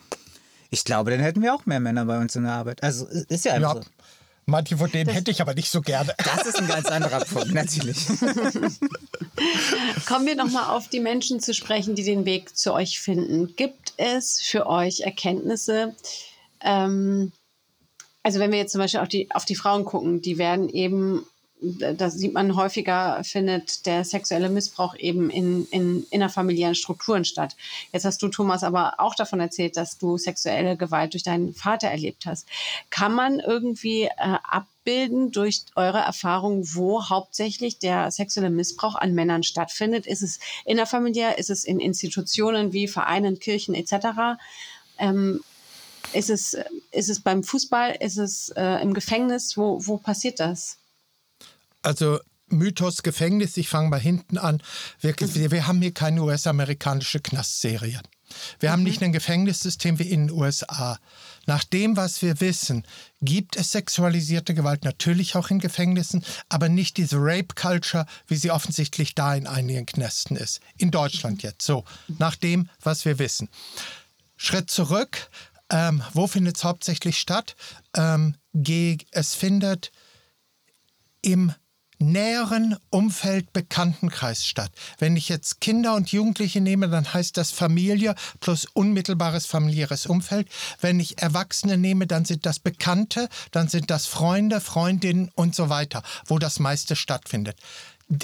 ich 0.71 0.85
glaube, 0.85 1.11
dann 1.11 1.21
hätten 1.21 1.43
wir 1.43 1.55
auch 1.55 1.67
mehr 1.67 1.81
Männer 1.81 2.05
bei 2.05 2.19
uns 2.19 2.37
in 2.37 2.45
der 2.45 2.53
Arbeit. 2.53 2.83
Also 2.83 3.07
ist 3.07 3.45
ja 3.45 3.55
einfach 3.55 3.77
ja. 3.77 3.83
so. 3.83 3.89
Manche 4.47 4.77
von 4.77 4.91
denen 4.91 5.07
das, 5.07 5.15
hätte 5.15 5.31
ich 5.31 5.41
aber 5.41 5.55
nicht 5.55 5.71
so 5.71 5.81
gerne. 5.81 6.15
Das 6.19 6.47
ist 6.47 6.59
ein 6.59 6.67
ganz 6.67 6.87
anderer 6.87 7.25
Punkt, 7.25 7.51
natürlich. 7.53 8.07
Kommen 10.07 10.27
wir 10.27 10.35
nochmal 10.35 10.77
auf 10.77 10.89
die 10.89 10.99
Menschen 10.99 11.41
zu 11.41 11.55
sprechen, 11.55 11.95
die 11.95 12.03
den 12.03 12.25
Weg 12.25 12.57
zu 12.57 12.73
euch 12.73 13.01
finden. 13.01 13.55
Gibt 13.55 13.93
es 13.97 14.41
für 14.41 14.67
euch 14.67 15.01
Erkenntnisse? 15.01 15.95
Ähm, 16.63 17.33
also 18.23 18.41
wenn 18.41 18.51
wir 18.51 18.59
jetzt 18.59 18.73
zum 18.73 18.81
Beispiel 18.81 19.01
auf 19.01 19.09
die, 19.09 19.31
auf 19.31 19.45
die 19.45 19.55
Frauen 19.55 19.85
gucken, 19.85 20.21
die 20.21 20.37
werden 20.37 20.69
eben 20.69 21.25
das 21.61 22.15
sieht 22.15 22.33
man 22.33 22.57
häufiger, 22.57 23.23
findet 23.23 23.85
der 23.85 24.05
sexuelle 24.05 24.49
Missbrauch 24.49 24.97
eben 24.97 25.29
in, 25.31 25.67
in 25.71 26.07
innerfamiliären 26.11 26.75
Strukturen 26.75 27.25
statt. 27.25 27.57
Jetzt 27.93 28.05
hast 28.05 28.23
du, 28.23 28.29
Thomas, 28.29 28.63
aber 28.63 28.95
auch 28.99 29.15
davon 29.15 29.41
erzählt, 29.41 29.77
dass 29.77 29.99
du 29.99 30.17
sexuelle 30.17 30.77
Gewalt 30.77 31.13
durch 31.13 31.23
deinen 31.23 31.53
Vater 31.53 31.89
erlebt 31.89 32.25
hast. 32.27 32.49
Kann 32.89 33.15
man 33.15 33.41
irgendwie 33.41 34.05
äh, 34.05 34.11
abbilden 34.17 35.33
durch 35.33 35.65
eure 35.77 35.99
Erfahrung, 35.99 36.63
wo 36.75 37.09
hauptsächlich 37.09 37.79
der 37.79 38.11
sexuelle 38.11 38.51
Missbrauch 38.51 38.95
an 38.95 39.15
Männern 39.15 39.43
stattfindet? 39.43 40.07
Ist 40.07 40.23
es 40.23 40.41
innerfamiliär? 40.65 41.39
Ist 41.39 41.51
es 41.51 41.65
in 41.65 41.79
Institutionen 41.79 42.73
wie 42.73 42.89
Vereinen, 42.89 43.39
Kirchen 43.39 43.75
etc.? 43.75 44.41
Ähm, 44.99 45.41
ist 46.13 46.31
es, 46.31 46.57
ist 46.91 47.09
es 47.09 47.21
beim 47.21 47.45
Fußball? 47.45 47.97
Ist 48.01 48.17
es 48.17 48.49
äh, 48.57 48.83
im 48.83 48.95
Gefängnis? 48.95 49.57
Wo, 49.57 49.79
wo 49.87 49.99
passiert 49.99 50.41
das? 50.41 50.80
Also 51.83 52.21
Mythos 52.49 53.03
Gefängnis, 53.03 53.57
ich 53.57 53.69
fange 53.69 53.89
mal 53.89 54.01
hinten 54.01 54.39
an. 54.39 54.63
Wir, 55.01 55.15
wir, 55.19 55.51
wir 55.51 55.67
haben 55.67 55.81
hier 55.81 55.95
keine 55.95 56.23
US-amerikanische 56.23 57.21
Knastserie. 57.21 58.01
Wir 58.61 58.71
haben 58.71 58.83
nicht 58.83 59.03
ein 59.03 59.13
Gefängnissystem 59.13 59.99
wie 59.99 60.09
in 60.09 60.29
den 60.29 60.37
USA. 60.37 60.99
Nach 61.47 61.65
dem, 61.65 61.97
was 61.97 62.23
wir 62.23 62.41
wissen, 62.41 62.85
gibt 63.21 63.57
es 63.57 63.73
sexualisierte 63.73 64.55
Gewalt 64.55 64.85
natürlich 64.85 65.35
auch 65.35 65.51
in 65.51 65.59
Gefängnissen, 65.59 66.25
aber 66.49 66.69
nicht 66.69 66.97
diese 66.97 67.17
Rape-Culture, 67.17 68.07
wie 68.29 68.37
sie 68.37 68.51
offensichtlich 68.51 69.15
da 69.15 69.35
in 69.35 69.47
einigen 69.47 69.87
Knästen 69.87 70.37
ist. 70.37 70.61
In 70.77 70.91
Deutschland 70.91 71.43
jetzt. 71.43 71.63
So, 71.63 71.85
nach 72.19 72.37
dem, 72.37 72.69
was 72.83 73.05
wir 73.05 73.19
wissen. 73.19 73.49
Schritt 74.37 74.71
zurück. 74.71 75.29
Ähm, 75.73 76.03
wo 76.15 76.27
findet 76.27 76.57
es 76.57 76.65
hauptsächlich 76.65 77.19
statt? 77.19 77.55
Ähm, 77.95 78.35
es 79.13 79.35
findet 79.35 79.93
im 81.23 81.53
näheren 82.01 82.77
Umfeld 82.91 83.53
Bekanntenkreis 83.53 84.45
statt. 84.45 84.73
Wenn 84.99 85.17
ich 85.17 85.29
jetzt 85.29 85.61
Kinder 85.61 85.95
und 85.95 86.11
Jugendliche 86.11 86.61
nehme, 86.61 86.89
dann 86.89 87.13
heißt 87.13 87.37
das 87.37 87.51
Familie 87.51 88.15
plus 88.41 88.67
unmittelbares 88.73 89.47
familiäres 89.47 90.07
Umfeld. 90.07 90.49
Wenn 90.81 90.99
ich 90.99 91.21
Erwachsene 91.23 91.77
nehme, 91.77 92.07
dann 92.07 92.25
sind 92.25 92.47
das 92.47 92.59
Bekannte, 92.59 93.29
dann 93.53 93.69
sind 93.69 93.91
das 93.91 94.07
Freunde, 94.07 94.61
Freundinnen 94.61 95.31
und 95.35 95.55
so 95.55 95.69
weiter, 95.69 96.03
wo 96.27 96.39
das 96.39 96.59
meiste 96.59 96.97
stattfindet. 96.97 97.57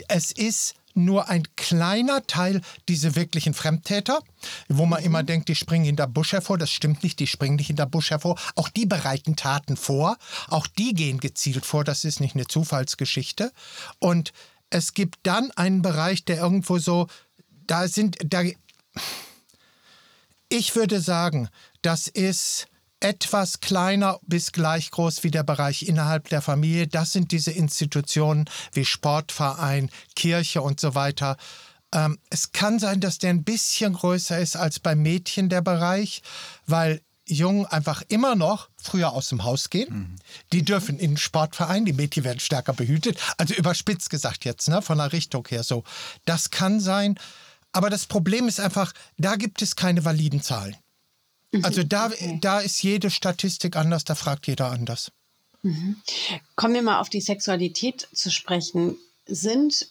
Es 0.09 0.33
ist 0.33 0.75
nur 0.97 1.29
ein 1.29 1.45
kleiner 1.57 2.27
Teil 2.27 2.61
diese 2.89 3.17
wirklichen 3.17 3.55
Fremdtäter, 3.55 4.21
wo 4.69 4.87
man 4.87 5.03
immer 5.03 5.23
mhm. 5.23 5.27
denkt, 5.27 5.49
die 5.49 5.55
springen 5.55 5.85
hinter 5.85 6.07
Busch 6.07 6.33
hervor. 6.33 6.59
Das 6.59 6.71
stimmt 6.71 7.03
nicht, 7.03 7.19
die 7.21 7.27
springen 7.27 7.57
nicht 7.57 7.69
hinter 7.69 7.87
Busch 7.87 8.11
hervor. 8.11 8.39
Auch 8.55 8.69
die 8.69 8.87
bereiten 8.87 9.37
Taten 9.37 9.77
vor. 9.77 10.17
Auch 10.49 10.67
die 10.67 10.95
gehen 10.95 11.19
gezielt 11.19 11.67
vor. 11.67 11.85
Das 11.85 12.05
ist 12.05 12.21
nicht 12.21 12.35
eine 12.35 12.47
Zufallsgeschichte. 12.47 13.53
Und 13.99 14.33
es 14.71 14.95
gibt 14.95 15.19
dann 15.23 15.51
einen 15.53 15.83
Bereich, 15.83 16.25
der 16.25 16.39
irgendwo 16.39 16.79
so, 16.79 17.07
da 17.67 17.89
sind, 17.89 18.17
da, 18.25 18.43
ich 20.49 20.75
würde 20.75 21.01
sagen, 21.01 21.49
das 21.83 22.09
ist 22.09 22.69
etwas 23.01 23.61
kleiner 23.61 24.19
bis 24.23 24.53
gleich 24.53 24.91
groß 24.91 25.23
wie 25.23 25.31
der 25.31 25.43
Bereich 25.43 25.87
innerhalb 25.87 26.29
der 26.29 26.43
Familie. 26.43 26.87
Das 26.87 27.13
sind 27.13 27.33
diese 27.33 27.51
Institutionen 27.51 28.47
wie 28.73 28.85
Sportverein, 28.85 29.91
Kirche 30.15 30.63
und 30.63 30.81
so 30.81 30.95
weiter. 30.95 31.37
Ähm, 31.93 32.19
es 32.31 32.53
kann 32.53 32.79
sein, 32.79 33.01
dass 33.01 33.19
der 33.19 33.31
ein 33.31 33.45
bisschen 33.45 33.93
größer 33.93 34.39
ist 34.39 34.57
als 34.57 34.81
bei 34.81 34.95
Mädchen 34.95 35.49
der 35.49 35.61
Bereich, 35.61 36.23
weil 36.67 37.01
Jungen 37.29 37.67
einfach 37.67 38.03
immer 38.09 38.37
noch 38.37 38.69
früher 38.77 39.13
aus 39.13 39.29
dem 39.29 39.45
Haus 39.45 39.71
gehen. 39.71 39.93
Mhm. 39.93 40.17
Die 40.53 40.65
dürfen 40.65 40.99
in 40.99 41.13
den 41.13 41.17
Sportverein, 41.17 41.85
die 41.85 41.93
Mädchen 41.93 42.25
werden 42.25 42.41
stärker 42.41 42.73
behütet. 42.73 43.19
Also 43.37 43.55
überspitzt 43.55 44.11
gesagt 44.11 44.45
jetzt, 44.45 44.69
ne, 44.69 44.81
von 44.81 44.99
der 44.99 45.13
Richtung 45.13 45.47
her 45.49 45.65
so. 45.65 45.85
Das 46.25 46.51
kann 46.51 46.81
sein. 46.81 47.19
Aber 47.73 47.91
das 47.91 48.07
Problem 48.07 48.49
ist 48.49 48.61
einfach, 48.61 48.93
da 49.19 49.37
gibt 49.37 49.61
es 49.61 49.77
keine 49.77 50.05
validen 50.05 50.41
Zahlen. 50.41 50.77
Mhm. 51.59 51.65
Also 51.65 51.83
da, 51.83 52.07
okay. 52.07 52.39
da 52.41 52.61
ist 52.61 52.83
jede 52.83 53.11
Statistik 53.11 53.77
anders, 53.77 54.05
da 54.05 54.15
fragt 54.15 54.47
jeder 54.47 54.71
anders. 54.71 55.13
Mhm. 55.63 55.97
Kommen 56.55 56.75
wir 56.75 56.83
mal 56.83 57.01
auf 57.01 57.09
die 57.09 57.21
Sexualität 57.21 58.09
zu 58.13 58.31
sprechen. 58.31 58.97
Sind 59.27 59.89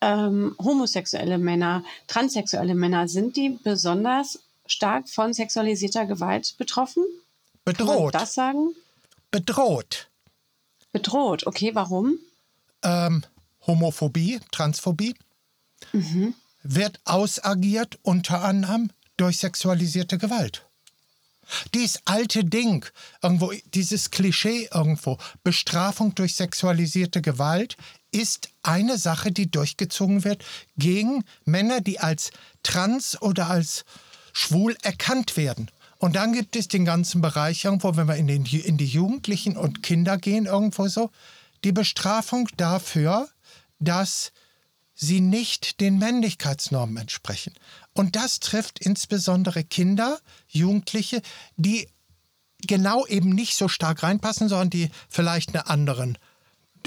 ähm, 0.00 0.54
homosexuelle 0.58 1.38
Männer, 1.38 1.84
transsexuelle 2.06 2.74
Männer, 2.74 3.08
sind 3.08 3.36
die 3.36 3.58
besonders 3.62 4.38
stark 4.66 5.08
von 5.08 5.34
sexualisierter 5.34 6.06
Gewalt 6.06 6.54
betroffen? 6.56 7.04
Bedroht. 7.64 7.88
Kann 7.88 8.02
man 8.02 8.12
das 8.12 8.34
sagen? 8.34 8.68
Bedroht. 9.30 10.08
Bedroht, 10.92 11.46
okay, 11.46 11.74
warum? 11.74 12.18
Ähm, 12.82 13.24
Homophobie, 13.66 14.40
Transphobie 14.50 15.14
mhm. 15.92 16.34
wird 16.62 17.00
ausagiert 17.04 17.98
unter 18.02 18.42
anderem 18.42 18.90
durch 19.16 19.38
sexualisierte 19.38 20.16
Gewalt. 20.18 20.66
Dies 21.74 22.00
alte 22.04 22.44
Ding, 22.44 22.86
irgendwo, 23.22 23.52
dieses 23.74 24.10
Klischee 24.10 24.68
irgendwo, 24.72 25.18
Bestrafung 25.42 26.14
durch 26.14 26.34
sexualisierte 26.34 27.22
Gewalt, 27.22 27.76
ist 28.12 28.48
eine 28.62 28.98
Sache, 28.98 29.32
die 29.32 29.50
durchgezogen 29.50 30.24
wird 30.24 30.44
gegen 30.76 31.24
Männer, 31.44 31.80
die 31.80 32.00
als 32.00 32.30
trans 32.62 33.20
oder 33.20 33.48
als 33.48 33.84
schwul 34.32 34.76
erkannt 34.82 35.36
werden. 35.36 35.70
Und 35.98 36.16
dann 36.16 36.32
gibt 36.32 36.56
es 36.56 36.66
den 36.66 36.84
ganzen 36.84 37.20
Bereich 37.20 37.64
irgendwo, 37.64 37.96
wenn 37.96 38.08
wir 38.08 38.16
in, 38.16 38.26
den, 38.26 38.44
in 38.46 38.78
die 38.78 38.86
Jugendlichen 38.86 39.56
und 39.56 39.82
Kinder 39.82 40.16
gehen, 40.16 40.46
irgendwo 40.46 40.88
so, 40.88 41.10
die 41.62 41.72
Bestrafung 41.72 42.48
dafür, 42.56 43.28
dass 43.78 44.32
sie 44.94 45.20
nicht 45.20 45.80
den 45.80 45.98
Männlichkeitsnormen 45.98 46.96
entsprechen. 46.96 47.54
Und 48.00 48.16
das 48.16 48.40
trifft 48.40 48.78
insbesondere 48.78 49.62
Kinder, 49.62 50.20
Jugendliche, 50.48 51.20
die 51.58 51.86
genau 52.66 53.04
eben 53.04 53.28
nicht 53.28 53.54
so 53.54 53.68
stark 53.68 54.02
reinpassen, 54.02 54.48
sondern 54.48 54.70
die 54.70 54.90
vielleicht 55.10 55.54
einen 55.54 55.66
anderen 55.66 56.16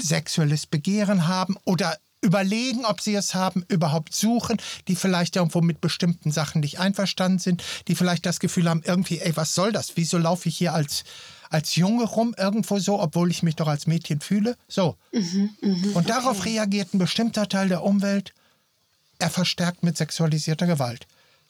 sexuelles 0.00 0.66
Begehren 0.66 1.28
haben 1.28 1.56
oder 1.64 1.96
überlegen, 2.20 2.84
ob 2.84 3.00
sie 3.00 3.14
es 3.14 3.32
haben, 3.32 3.64
überhaupt 3.68 4.12
suchen, 4.12 4.56
die 4.88 4.96
vielleicht 4.96 5.36
irgendwo 5.36 5.60
mit 5.60 5.80
bestimmten 5.80 6.32
Sachen 6.32 6.62
nicht 6.62 6.80
einverstanden 6.80 7.38
sind, 7.38 7.62
die 7.86 7.94
vielleicht 7.94 8.26
das 8.26 8.40
Gefühl 8.40 8.68
haben, 8.68 8.82
irgendwie, 8.84 9.20
ey, 9.20 9.36
was 9.36 9.54
soll 9.54 9.70
das? 9.70 9.92
Wieso 9.94 10.18
laufe 10.18 10.48
ich 10.48 10.56
hier 10.56 10.74
als, 10.74 11.04
als 11.48 11.76
Junge 11.76 12.06
rum 12.06 12.34
irgendwo 12.36 12.80
so, 12.80 13.00
obwohl 13.00 13.30
ich 13.30 13.44
mich 13.44 13.54
doch 13.54 13.68
als 13.68 13.86
Mädchen 13.86 14.20
fühle? 14.20 14.56
So. 14.66 14.96
Mhm, 15.12 15.50
mh, 15.60 15.88
Und 15.94 16.08
darauf 16.08 16.40
okay. 16.40 16.54
reagiert 16.54 16.92
ein 16.92 16.98
bestimmter 16.98 17.48
Teil 17.48 17.68
der 17.68 17.84
Umwelt, 17.84 18.34
er 19.24 19.30
verstärkt 19.30 19.82
mit 19.82 19.96
sexualisierter 19.96 20.66
Gewalt. 20.66 21.06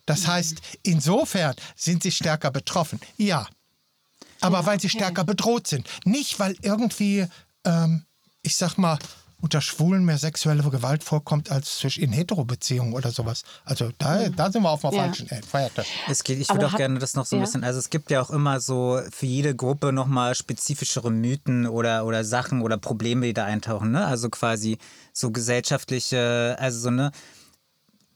Das 0.07 0.29
heißt, 0.29 0.61
insofern 0.83 1.57
sind 1.75 2.05
sie 2.05 2.13
stärker 2.13 2.53
betroffen. 2.53 3.01
Ja. 3.17 3.49
Aber 4.41 4.61
ja, 4.61 4.67
weil 4.67 4.81
sie 4.81 4.89
stärker 4.89 5.25
bedroht 5.25 5.67
sind. 5.67 5.89
Nicht, 6.05 6.39
weil 6.39 6.57
irgendwie, 6.63 7.27
ähm, 7.65 8.05
ich 8.43 8.55
sag 8.55 8.77
mal, 8.77 8.99
unter 9.41 9.61
Schwulen 9.61 10.05
mehr 10.05 10.19
sexuelle 10.19 10.63
Gewalt 10.63 11.05
vorkommt 11.05 11.51
als 11.51 11.85
in 11.97 12.13
Hetero-Beziehungen 12.13 12.95
oder 12.95 13.11
sowas. 13.11 13.43
Also 13.65 13.91
da, 13.99 14.29
da 14.29 14.51
sind 14.51 14.63
wir 14.63 14.71
auf 14.71 14.85
einer 14.85 14.95
ja. 14.95 15.03
falschen 15.03 15.29
Fährte. 15.29 15.85
Es 16.09 16.25
geht, 16.25 16.39
ich 16.39 16.49
würde 16.49 16.67
auch 16.67 16.77
gerne 16.77 16.99
das 16.99 17.15
noch 17.15 17.27
so 17.27 17.37
ein 17.37 17.41
ja. 17.41 17.45
bisschen, 17.45 17.65
also 17.65 17.79
es 17.79 17.91
gibt 17.91 18.11
ja 18.11 18.23
auch 18.23 18.31
immer 18.31 18.61
so 18.61 19.03
für 19.11 19.27
jede 19.27 19.55
Gruppe 19.55 19.93
nochmal 19.93 20.35
spezifischere 20.35 21.11
Mythen 21.11 21.67
oder, 21.67 22.07
oder 22.07 22.25
Sachen 22.25 22.63
oder 22.63 22.79
Probleme, 22.79 23.27
die 23.27 23.35
da 23.35 23.45
eintauchen. 23.45 23.91
Ne? 23.91 24.07
Also 24.07 24.31
quasi 24.31 24.79
so 25.13 25.31
gesellschaftliche, 25.31 26.57
also 26.59 26.79
so 26.79 26.89
eine, 26.89 27.13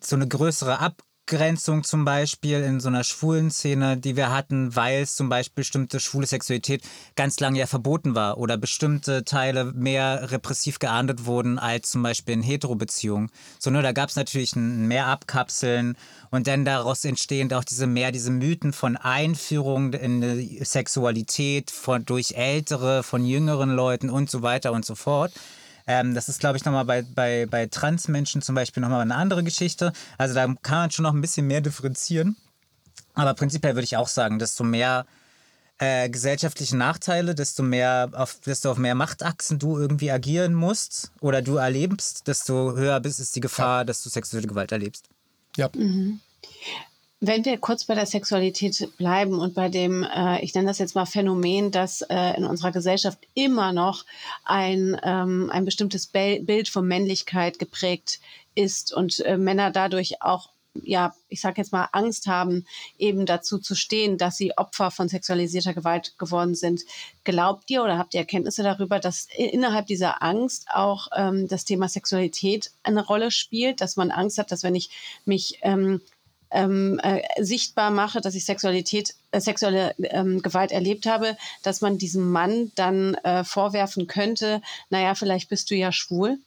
so 0.00 0.16
eine 0.16 0.28
größere 0.28 0.78
Ab 0.78 1.02
Abgrenzung 1.30 1.84
zum 1.84 2.06
Beispiel 2.06 2.62
in 2.62 2.80
so 2.80 2.88
einer 2.88 3.04
schwulen 3.04 3.50
Szene, 3.50 3.98
die 3.98 4.16
wir 4.16 4.32
hatten, 4.32 4.74
weil 4.74 5.02
es 5.02 5.14
zum 5.14 5.28
Beispiel 5.28 5.60
bestimmte 5.60 6.00
schwule 6.00 6.26
Sexualität 6.26 6.82
ganz 7.16 7.38
lange 7.38 7.58
ja 7.58 7.66
verboten 7.66 8.14
war 8.14 8.38
oder 8.38 8.56
bestimmte 8.56 9.24
Teile 9.24 9.64
mehr 9.64 10.30
repressiv 10.30 10.78
geahndet 10.78 11.26
wurden 11.26 11.58
als 11.58 11.90
zum 11.90 12.02
Beispiel 12.02 12.32
in 12.32 12.40
Hetero-Beziehungen. 12.40 13.30
So, 13.58 13.68
ne, 13.68 13.82
da 13.82 13.92
gab 13.92 14.08
es 14.08 14.16
natürlich 14.16 14.56
ein 14.56 14.88
mehr 14.88 15.06
Abkapseln 15.06 15.98
und 16.30 16.46
dann 16.46 16.64
daraus 16.64 17.04
entstehend 17.04 17.52
auch 17.52 17.64
diese 17.64 17.86
mehr 17.86 18.10
diese 18.10 18.30
Mythen 18.30 18.72
von 18.72 18.96
Einführung 18.96 19.92
in 19.92 20.22
die 20.22 20.64
Sexualität 20.64 21.70
von, 21.70 22.06
durch 22.06 22.36
Ältere, 22.36 23.02
von 23.02 23.26
jüngeren 23.26 23.68
Leuten 23.68 24.08
und 24.08 24.30
so 24.30 24.40
weiter 24.40 24.72
und 24.72 24.86
so 24.86 24.94
fort. 24.94 25.34
Ähm, 25.88 26.14
das 26.14 26.28
ist, 26.28 26.38
glaube 26.38 26.58
ich, 26.58 26.64
nochmal 26.66 26.84
bei, 26.84 27.02
bei, 27.02 27.46
bei 27.46 27.66
Transmenschen 27.66 28.42
zum 28.42 28.54
Beispiel 28.54 28.82
nochmal 28.82 29.00
eine 29.00 29.14
andere 29.14 29.42
Geschichte. 29.42 29.92
Also 30.18 30.34
da 30.34 30.46
kann 30.62 30.78
man 30.78 30.90
schon 30.90 31.02
noch 31.02 31.14
ein 31.14 31.20
bisschen 31.22 31.46
mehr 31.46 31.62
differenzieren. 31.62 32.36
Aber 33.14 33.32
prinzipiell 33.32 33.74
würde 33.74 33.84
ich 33.84 33.96
auch 33.96 34.06
sagen, 34.06 34.38
desto 34.38 34.64
mehr 34.64 35.06
äh, 35.78 36.10
gesellschaftliche 36.10 36.76
Nachteile, 36.76 37.34
desto 37.34 37.62
mehr 37.62 38.10
auf, 38.12 38.38
desto 38.40 38.70
auf 38.70 38.76
mehr 38.76 38.94
Machtachsen 38.94 39.58
du 39.58 39.78
irgendwie 39.78 40.10
agieren 40.10 40.52
musst 40.52 41.10
oder 41.20 41.40
du 41.40 41.56
erlebst, 41.56 42.28
desto 42.28 42.76
höher 42.76 43.02
ist 43.04 43.34
die 43.34 43.40
Gefahr, 43.40 43.78
ja. 43.78 43.84
dass 43.84 44.02
du 44.02 44.10
sexuelle 44.10 44.46
Gewalt 44.46 44.72
erlebst. 44.72 45.08
Ja. 45.56 45.70
Mhm. 45.74 46.20
Wenn 47.20 47.44
wir 47.44 47.58
kurz 47.58 47.84
bei 47.84 47.96
der 47.96 48.06
Sexualität 48.06 48.96
bleiben 48.96 49.40
und 49.40 49.54
bei 49.54 49.68
dem, 49.68 50.04
äh, 50.04 50.40
ich 50.40 50.54
nenne 50.54 50.68
das 50.68 50.78
jetzt 50.78 50.94
mal 50.94 51.04
Phänomen, 51.04 51.72
dass 51.72 52.02
äh, 52.02 52.36
in 52.36 52.44
unserer 52.44 52.70
Gesellschaft 52.70 53.18
immer 53.34 53.72
noch 53.72 54.04
ein, 54.44 54.96
ähm, 55.02 55.50
ein 55.52 55.64
bestimmtes 55.64 56.06
Be 56.06 56.40
Bild 56.40 56.68
von 56.68 56.86
Männlichkeit 56.86 57.58
geprägt 57.58 58.20
ist 58.54 58.94
und 58.94 59.18
äh, 59.20 59.36
Männer 59.36 59.72
dadurch 59.72 60.22
auch 60.22 60.50
ja, 60.84 61.12
ich 61.28 61.40
sage 61.40 61.60
jetzt 61.60 61.72
mal, 61.72 61.88
Angst 61.90 62.28
haben, 62.28 62.64
eben 62.98 63.26
dazu 63.26 63.58
zu 63.58 63.74
stehen, 63.74 64.16
dass 64.16 64.36
sie 64.36 64.56
Opfer 64.56 64.92
von 64.92 65.08
sexualisierter 65.08 65.74
Gewalt 65.74 66.16
geworden 66.18 66.54
sind. 66.54 66.82
Glaubt 67.24 67.68
ihr 67.70 67.82
oder 67.82 67.98
habt 67.98 68.14
ihr 68.14 68.20
Erkenntnisse 68.20 68.62
darüber, 68.62 69.00
dass 69.00 69.26
innerhalb 69.36 69.86
dieser 69.86 70.22
Angst 70.22 70.68
auch 70.72 71.08
ähm, 71.16 71.48
das 71.48 71.64
Thema 71.64 71.88
Sexualität 71.88 72.70
eine 72.84 73.04
Rolle 73.04 73.32
spielt, 73.32 73.80
dass 73.80 73.96
man 73.96 74.12
Angst 74.12 74.38
hat, 74.38 74.52
dass 74.52 74.62
wenn 74.62 74.76
ich 74.76 74.90
mich 75.24 75.58
ähm, 75.62 76.00
ähm, 76.50 77.00
äh, 77.02 77.22
sichtbar 77.42 77.90
mache, 77.90 78.20
dass 78.20 78.34
ich 78.34 78.44
Sexualität, 78.44 79.14
äh, 79.30 79.40
sexuelle 79.40 79.94
ähm, 79.98 80.42
Gewalt 80.42 80.72
erlebt 80.72 81.06
habe, 81.06 81.36
dass 81.62 81.80
man 81.80 81.98
diesem 81.98 82.30
Mann 82.30 82.72
dann 82.74 83.14
äh, 83.16 83.44
vorwerfen 83.44 84.06
könnte, 84.06 84.62
naja, 84.90 85.14
vielleicht 85.14 85.48
bist 85.48 85.70
du 85.70 85.74
ja 85.74 85.92
schwul, 85.92 86.38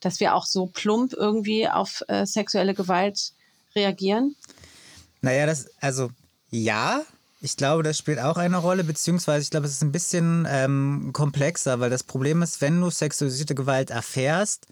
dass 0.00 0.20
wir 0.20 0.34
auch 0.34 0.46
so 0.46 0.66
plump 0.66 1.12
irgendwie 1.12 1.68
auf 1.68 2.02
äh, 2.08 2.26
sexuelle 2.26 2.74
Gewalt 2.74 3.32
reagieren? 3.74 4.36
Naja, 5.20 5.46
das, 5.46 5.70
also 5.80 6.10
ja, 6.50 7.02
ich 7.40 7.56
glaube, 7.56 7.82
das 7.82 7.98
spielt 7.98 8.20
auch 8.20 8.36
eine 8.36 8.56
Rolle, 8.56 8.84
beziehungsweise 8.84 9.42
ich 9.42 9.50
glaube, 9.50 9.66
es 9.66 9.72
ist 9.72 9.82
ein 9.82 9.92
bisschen 9.92 10.46
ähm, 10.48 11.10
komplexer, 11.12 11.80
weil 11.80 11.90
das 11.90 12.02
Problem 12.02 12.42
ist, 12.42 12.60
wenn 12.60 12.80
du 12.80 12.90
sexualisierte 12.90 13.54
Gewalt 13.54 13.90
erfährst, 13.90 14.66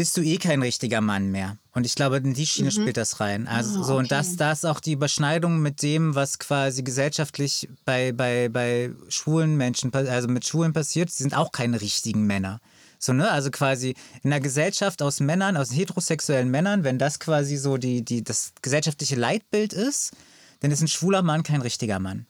bist 0.00 0.16
du 0.16 0.22
eh 0.22 0.38
kein 0.38 0.62
richtiger 0.62 1.02
Mann 1.02 1.30
mehr. 1.30 1.58
Und 1.74 1.84
ich 1.84 1.94
glaube, 1.94 2.16
in 2.16 2.32
die 2.32 2.46
Schiene 2.46 2.70
mhm. 2.70 2.80
spielt 2.80 2.96
das 2.96 3.20
rein. 3.20 3.46
Also 3.46 3.80
oh, 3.80 3.82
so, 3.82 3.96
und 3.98 4.10
das, 4.10 4.28
ist 4.28 4.64
auch 4.64 4.80
die 4.80 4.92
Überschneidung 4.92 5.60
mit 5.60 5.82
dem, 5.82 6.14
was 6.14 6.38
quasi 6.38 6.82
gesellschaftlich 6.82 7.68
bei, 7.84 8.12
bei, 8.12 8.48
bei 8.48 8.92
schwulen 9.10 9.58
Menschen, 9.58 9.92
also 9.92 10.26
mit 10.28 10.46
Schwulen 10.46 10.72
passiert. 10.72 11.10
Sie 11.10 11.22
sind 11.22 11.36
auch 11.36 11.52
keine 11.52 11.82
richtigen 11.82 12.26
Männer. 12.26 12.62
So, 12.98 13.12
ne? 13.12 13.30
Also 13.30 13.50
quasi 13.50 13.94
in 14.22 14.32
einer 14.32 14.40
Gesellschaft 14.40 15.02
aus 15.02 15.20
Männern, 15.20 15.58
aus 15.58 15.70
heterosexuellen 15.70 16.50
Männern, 16.50 16.82
wenn 16.82 16.98
das 16.98 17.20
quasi 17.20 17.58
so 17.58 17.76
die, 17.76 18.02
die, 18.02 18.24
das 18.24 18.54
gesellschaftliche 18.62 19.16
Leitbild 19.16 19.74
ist, 19.74 20.12
dann 20.60 20.70
ist 20.70 20.80
ein 20.80 20.88
schwuler 20.88 21.20
Mann 21.20 21.42
kein 21.42 21.60
richtiger 21.60 21.98
Mann. 21.98 22.24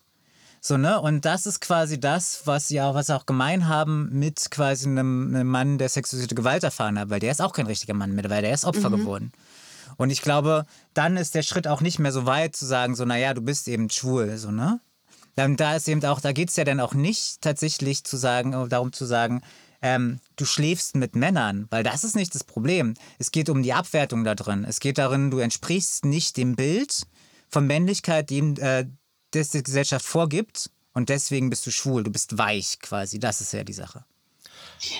So, 0.61 0.77
ne? 0.77 1.01
Und 1.01 1.25
das 1.25 1.46
ist 1.46 1.61
quasi 1.61 1.99
das, 1.99 2.42
was 2.44 2.68
sie 2.68 2.81
auch, 2.81 2.94
was 2.94 3.07
sie 3.07 3.16
auch 3.16 3.25
gemein 3.25 3.66
haben 3.66 4.11
mit 4.12 4.51
quasi 4.51 4.87
einem, 4.87 5.35
einem 5.35 5.49
Mann, 5.49 5.79
der 5.79 5.88
sexualisierte 5.88 6.35
Gewalt 6.35 6.62
erfahren 6.62 6.99
hat, 6.99 7.09
weil 7.09 7.20
der 7.20 7.31
ist 7.31 7.40
auch 7.40 7.55
kein 7.55 7.66
richtiger 7.66 7.94
Mann 7.94 8.14
mehr, 8.14 8.29
weil 8.29 8.42
der 8.42 8.53
ist 8.53 8.66
Opfer 8.66 8.90
mhm. 8.90 8.96
geworden. 8.99 9.33
Und 9.96 10.11
ich 10.11 10.23
glaube, 10.23 10.66
dann 10.94 11.16
ist 11.16 11.35
der 11.35 11.42
Schritt 11.42 11.66
auch 11.66 11.81
nicht 11.81 11.99
mehr 11.99 12.12
so 12.12 12.27
weit 12.27 12.55
zu 12.57 12.66
sagen, 12.66 12.94
so, 12.94 13.05
naja, 13.05 13.35
du 13.35 13.40
bist 13.40 13.68
eben 13.68 13.90
schwul, 13.90 14.37
so, 14.37 14.51
ne? 14.51 14.81
Dann, 15.35 15.57
da 15.57 15.77
ist 15.77 15.88
eben 15.88 16.05
auch, 16.05 16.20
da 16.20 16.33
geht 16.33 16.51
es 16.51 16.57
ja 16.57 16.64
dann 16.64 16.81
auch 16.81 16.92
nicht 16.92 17.40
tatsächlich 17.40 18.05
zu 18.05 18.16
sagen, 18.16 18.68
darum 18.68 18.92
zu 18.92 19.07
sagen, 19.07 19.42
ähm, 19.81 20.20
du 20.37 20.44
schläfst 20.44 20.96
mit 20.96 21.16
Männern, 21.16 21.66
weil 21.70 21.83
das 21.83 22.05
ist 22.05 22.16
nicht 22.16 22.35
das 22.35 22.44
Problem. 22.44 22.94
Es 23.18 23.31
geht 23.31 23.49
um 23.49 23.62
die 23.62 23.73
Abwertung 23.73 24.25
da 24.25 24.35
drin. 24.35 24.66
Es 24.68 24.81
geht 24.81 24.99
darin, 24.99 25.31
du 25.31 25.38
entsprichst 25.38 26.05
nicht 26.05 26.37
dem 26.37 26.57
Bild 26.57 27.07
von 27.49 27.66
Männlichkeit, 27.66 28.29
dem, 28.31 28.57
äh, 28.57 28.87
das 29.33 29.51
die 29.51 29.62
Gesellschaft 29.62 30.05
vorgibt 30.05 30.71
und 30.93 31.09
deswegen 31.09 31.51
bist 31.51 31.66
du 31.66 31.71
schwul, 31.71 32.05
du 32.05 32.11
bist 32.11 32.37
weich 32.38 32.79
quasi. 32.81 33.19
Das 33.19 33.40
ist 33.40 33.53
ja 33.53 33.64
die 33.64 33.73
Sache. 33.73 34.05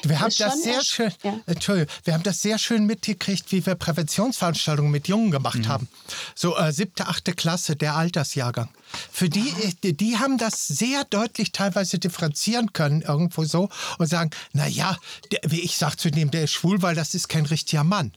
Wir 0.03 0.21
haben 0.21 0.33
das 0.37 0.63
sehr 0.63 0.85
schön, 0.85 1.13
ja. 1.23 1.41
Entschuldigung, 1.47 1.93
wir 2.05 2.15
haben 2.15 2.23
das 2.23 2.43
sehr 2.43 2.59
schön 2.59 2.85
mitgekriegt, 2.85 3.51
wie 3.51 3.65
wir 3.65 3.75
Präventionsveranstaltungen 3.75 4.91
mit 4.91 5.09
Jungen 5.09 5.31
gemacht 5.31 5.61
mhm. 5.61 5.69
haben. 5.69 5.89
So 6.35 6.57
äh, 6.57 6.73
siebte, 6.73 7.07
achte 7.07 7.33
Klasse, 7.33 7.77
der 7.77 7.97
Altersjahrgang. 7.97 8.69
Für 9.11 9.31
die, 9.31 9.53
die, 9.83 9.97
die 9.97 10.19
haben 10.19 10.37
das 10.37 10.67
sehr 10.67 11.05
deutlich 11.05 11.53
teilweise 11.53 11.99
differenzieren 11.99 12.73
können 12.73 13.01
irgendwo 13.03 13.45
so 13.45 13.71
und 13.99 14.07
sagen, 14.07 14.31
na 14.53 14.67
ja, 14.67 14.99
wie 15.47 15.61
ich 15.61 15.77
sag 15.77 15.97
zu 15.97 16.11
dem, 16.11 16.31
der 16.31 16.45
ist 16.45 16.53
schwul, 16.53 16.83
weil 16.83 16.95
das 16.95 17.15
ist 17.15 17.29
kein 17.29 17.47
richtiger 17.47 17.85
Mann. 17.85 18.13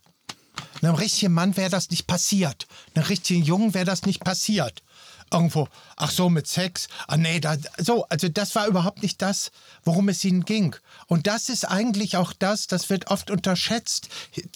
Einem 0.81 0.95
richtigen 0.95 1.33
Mann 1.33 1.55
wäre 1.55 1.69
das 1.69 1.89
nicht 1.89 2.07
passiert. 2.07 2.67
Einem 2.93 3.05
richtigen 3.05 3.43
Jungen 3.43 3.73
wäre 3.73 3.85
das 3.85 4.03
nicht 4.03 4.23
passiert 4.23 4.83
irgendwo, 5.33 5.67
ach 5.95 6.11
so, 6.11 6.29
mit 6.29 6.47
Sex, 6.47 6.87
ah 7.07 7.17
nee, 7.17 7.39
da, 7.39 7.57
so, 7.77 8.05
also 8.09 8.29
das 8.29 8.55
war 8.55 8.67
überhaupt 8.67 9.01
nicht 9.01 9.21
das, 9.21 9.51
worum 9.83 10.09
es 10.09 10.23
ihnen 10.23 10.45
ging. 10.45 10.75
Und 11.07 11.27
das 11.27 11.49
ist 11.49 11.65
eigentlich 11.65 12.17
auch 12.17 12.33
das, 12.33 12.67
das 12.67 12.89
wird 12.89 13.07
oft 13.07 13.31
unterschätzt, 13.31 14.09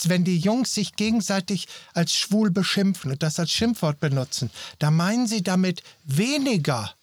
wenn 0.03 0.23
die 0.23 0.37
Jungs 0.37 0.73
sich 0.73 0.95
gegenseitig 0.95 1.67
als 1.93 2.13
schwul 2.13 2.51
beschimpfen 2.51 3.11
und 3.11 3.23
das 3.23 3.39
als 3.39 3.51
Schimpfwort 3.51 3.99
benutzen, 3.99 4.51
da 4.79 4.91
meinen 4.91 5.27
sie 5.27 5.43
damit 5.43 5.83
weniger 6.03 6.93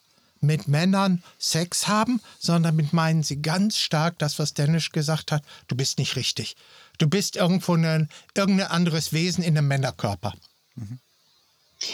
mit 0.40 0.68
Männern 0.68 1.22
Sex 1.38 1.88
haben, 1.88 2.20
sondern 2.38 2.76
damit 2.76 2.92
meinen 2.92 3.22
sie 3.22 3.42
ganz 3.42 3.78
stark 3.78 4.18
das, 4.18 4.38
was 4.38 4.54
Dennis 4.54 4.90
gesagt 4.90 5.32
hat, 5.32 5.42
du 5.68 5.76
bist 5.76 5.98
nicht 5.98 6.16
richtig. 6.16 6.56
Du 6.98 7.08
bist 7.08 7.36
irgendwo 7.36 7.74
ein, 7.74 8.08
irgendein 8.34 8.68
anderes 8.68 9.12
Wesen 9.12 9.42
in 9.42 9.58
einem 9.58 9.68
Männerkörper. 9.68 10.34
Mhm. 10.76 10.98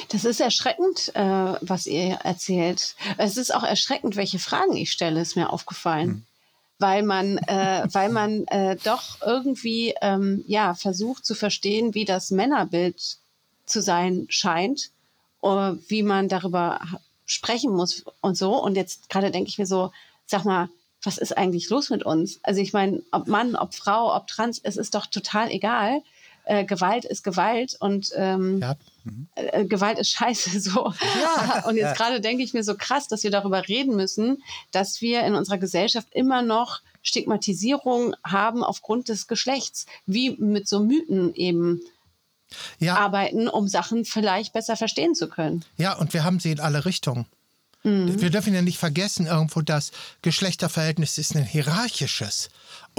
Das 0.08 0.24
ist 0.24 0.40
erschreckend, 0.40 1.14
äh, 1.14 1.54
was 1.60 1.86
ihr 1.86 2.14
erzählt. 2.24 2.94
Es 3.18 3.36
ist 3.36 3.54
auch 3.54 3.62
erschreckend, 3.62 4.16
welche 4.16 4.38
Fragen 4.38 4.76
ich 4.76 4.92
stelle, 4.92 5.20
ist 5.20 5.36
mir 5.36 5.52
aufgefallen. 5.52 6.08
Mhm. 6.08 6.22
Weil 6.78 7.02
man, 7.02 7.38
äh, 7.38 7.86
weil 7.92 8.08
man 8.08 8.46
äh, 8.46 8.76
doch 8.82 9.20
irgendwie 9.24 9.94
ähm, 10.00 10.44
ja, 10.46 10.74
versucht 10.74 11.26
zu 11.26 11.34
verstehen, 11.34 11.94
wie 11.94 12.06
das 12.06 12.30
Männerbild 12.30 13.18
zu 13.66 13.82
sein 13.82 14.26
scheint, 14.30 14.90
uh, 15.42 15.76
wie 15.88 16.02
man 16.02 16.28
darüber 16.28 16.80
sprechen 17.26 17.72
muss 17.72 18.04
und 18.20 18.36
so. 18.36 18.54
Und 18.62 18.76
jetzt 18.76 19.08
gerade 19.08 19.30
denke 19.30 19.48
ich 19.48 19.58
mir 19.58 19.66
so, 19.66 19.92
sag 20.26 20.44
mal, 20.44 20.68
was 21.02 21.18
ist 21.18 21.36
eigentlich 21.36 21.70
los 21.70 21.90
mit 21.90 22.02
uns? 22.02 22.40
Also 22.42 22.60
ich 22.60 22.72
meine, 22.72 23.02
ob 23.10 23.26
Mann, 23.26 23.56
ob 23.56 23.74
Frau, 23.74 24.14
ob 24.14 24.26
Trans, 24.26 24.60
es 24.62 24.76
ist 24.76 24.94
doch 24.94 25.06
total 25.06 25.50
egal 25.50 26.02
äh, 26.50 26.64
Gewalt 26.64 27.04
ist 27.04 27.22
Gewalt 27.22 27.76
und 27.78 28.10
ähm, 28.16 28.58
ja. 28.58 28.74
äh, 29.36 29.64
Gewalt 29.66 30.00
ist 30.00 30.10
scheiße 30.10 30.60
so. 30.60 30.92
Ja. 31.22 31.64
und 31.68 31.76
jetzt 31.76 31.96
gerade 31.96 32.20
denke 32.20 32.42
ich 32.42 32.52
mir 32.52 32.64
so 32.64 32.74
krass, 32.76 33.06
dass 33.06 33.22
wir 33.22 33.30
darüber 33.30 33.68
reden 33.68 33.94
müssen, 33.94 34.42
dass 34.72 35.00
wir 35.00 35.22
in 35.22 35.36
unserer 35.36 35.58
Gesellschaft 35.58 36.08
immer 36.10 36.42
noch 36.42 36.80
Stigmatisierung 37.02 38.16
haben 38.24 38.64
aufgrund 38.64 39.08
des 39.08 39.28
Geschlechts, 39.28 39.86
wie 40.06 40.30
mit 40.30 40.66
so 40.66 40.80
Mythen 40.80 41.32
eben 41.34 41.82
ja. 42.80 42.96
arbeiten, 42.96 43.48
um 43.48 43.68
Sachen 43.68 44.04
vielleicht 44.04 44.52
besser 44.52 44.76
verstehen 44.76 45.14
zu 45.14 45.28
können. 45.28 45.64
Ja, 45.76 45.96
und 45.96 46.12
wir 46.12 46.24
haben 46.24 46.40
sie 46.40 46.50
in 46.50 46.60
alle 46.60 46.84
Richtungen. 46.84 47.26
Mhm. 47.84 48.20
Wir 48.20 48.30
dürfen 48.30 48.54
ja 48.54 48.60
nicht 48.60 48.78
vergessen, 48.78 49.26
irgendwo 49.26 49.62
das 49.62 49.92
Geschlechterverhältnis 50.22 51.16
ist 51.16 51.36
ein 51.36 51.44
hierarchisches. 51.44 52.50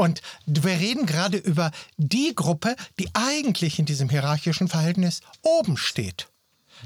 Und 0.01 0.23
wir 0.47 0.79
reden 0.79 1.05
gerade 1.05 1.37
über 1.37 1.69
die 1.97 2.33
Gruppe, 2.33 2.75
die 2.99 3.07
eigentlich 3.13 3.77
in 3.77 3.85
diesem 3.85 4.09
hierarchischen 4.09 4.67
Verhältnis 4.67 5.21
oben 5.43 5.77
steht. 5.77 6.27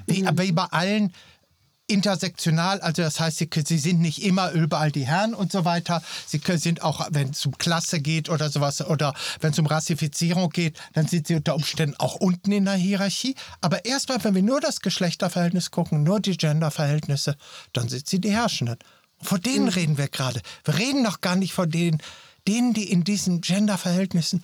Wie, 0.05 0.24
mhm. 0.24 0.38
wie 0.38 0.51
bei 0.51 0.66
allen 0.66 1.13
intersektional, 1.88 2.82
also 2.82 3.03
das 3.03 3.22
heißt, 3.22 3.38
sie, 3.38 3.49
sie, 3.66 3.78
sind 3.78 4.01
nicht 4.01 4.22
immer 4.22 4.51
überall 4.51 4.91
die 4.91 5.07
Herren 5.07 5.34
und 5.34 5.49
so 5.49 5.63
weiter. 5.63 6.03
Sie 6.28 6.41
sind 6.57 6.82
auch, 6.82 7.07
wenn 7.11 7.30
es 7.30 7.45
um 7.45 7.57
Klasse 7.57 8.01
geht 8.01 8.28
oder 8.28 8.49
sowas 8.49 8.86
oder 8.86 9.13
wenn 9.39 9.51
es 9.51 9.59
um 9.59 9.66
Rassifizierung 9.66 10.49
geht, 10.49 10.78
dann 10.91 11.07
sind 11.07 11.28
sie 11.28 11.36
unter 11.36 11.55
Umständen 11.55 11.95
auch 11.97 12.16
unten 12.16 12.51
in 12.51 12.66
der 12.66 12.74
Hierarchie. 12.74 13.36
Aber 13.61 13.86
erstmal, 13.86 14.22
wenn 14.26 14.36
wir 14.36 14.43
nur 14.43 14.59
das 14.59 14.82
Geschlechterverhältnis 14.82 15.72
gucken, 15.72 16.03
nur 16.03 16.20
die 16.20 16.36
Genderverhältnisse, 16.36 17.38
dann 17.72 17.88
sind 17.88 18.09
sie 18.09 18.20
die 18.20 18.32
Herrschenden. 18.32 18.78
Vor 19.22 19.39
denen 19.39 19.68
mhm. 19.68 19.72
reden 19.72 19.97
wir 19.97 20.09
gerade. 20.09 20.41
Wir 20.66 20.78
reden 20.78 21.01
noch 21.01 21.22
gar 21.22 21.38
nicht 21.38 21.53
von 21.53 21.72
denen, 21.72 22.01
denen, 22.47 22.73
die 22.73 22.91
in 22.91 23.03
diesen 23.03 23.41
Genderverhältnissen 23.41 24.43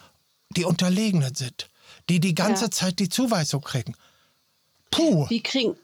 die 0.49 0.65
Unterlegenen 0.65 1.35
sind, 1.35 1.69
die 2.09 2.19
die 2.19 2.35
ganze 2.35 2.65
ja. 2.65 2.71
Zeit 2.71 2.99
die 2.99 3.09
Zuweisung 3.09 3.61
kriegen. 3.61 3.95
Puh. 4.91 5.29
Wie 5.29 5.41
kriegen, 5.41 5.75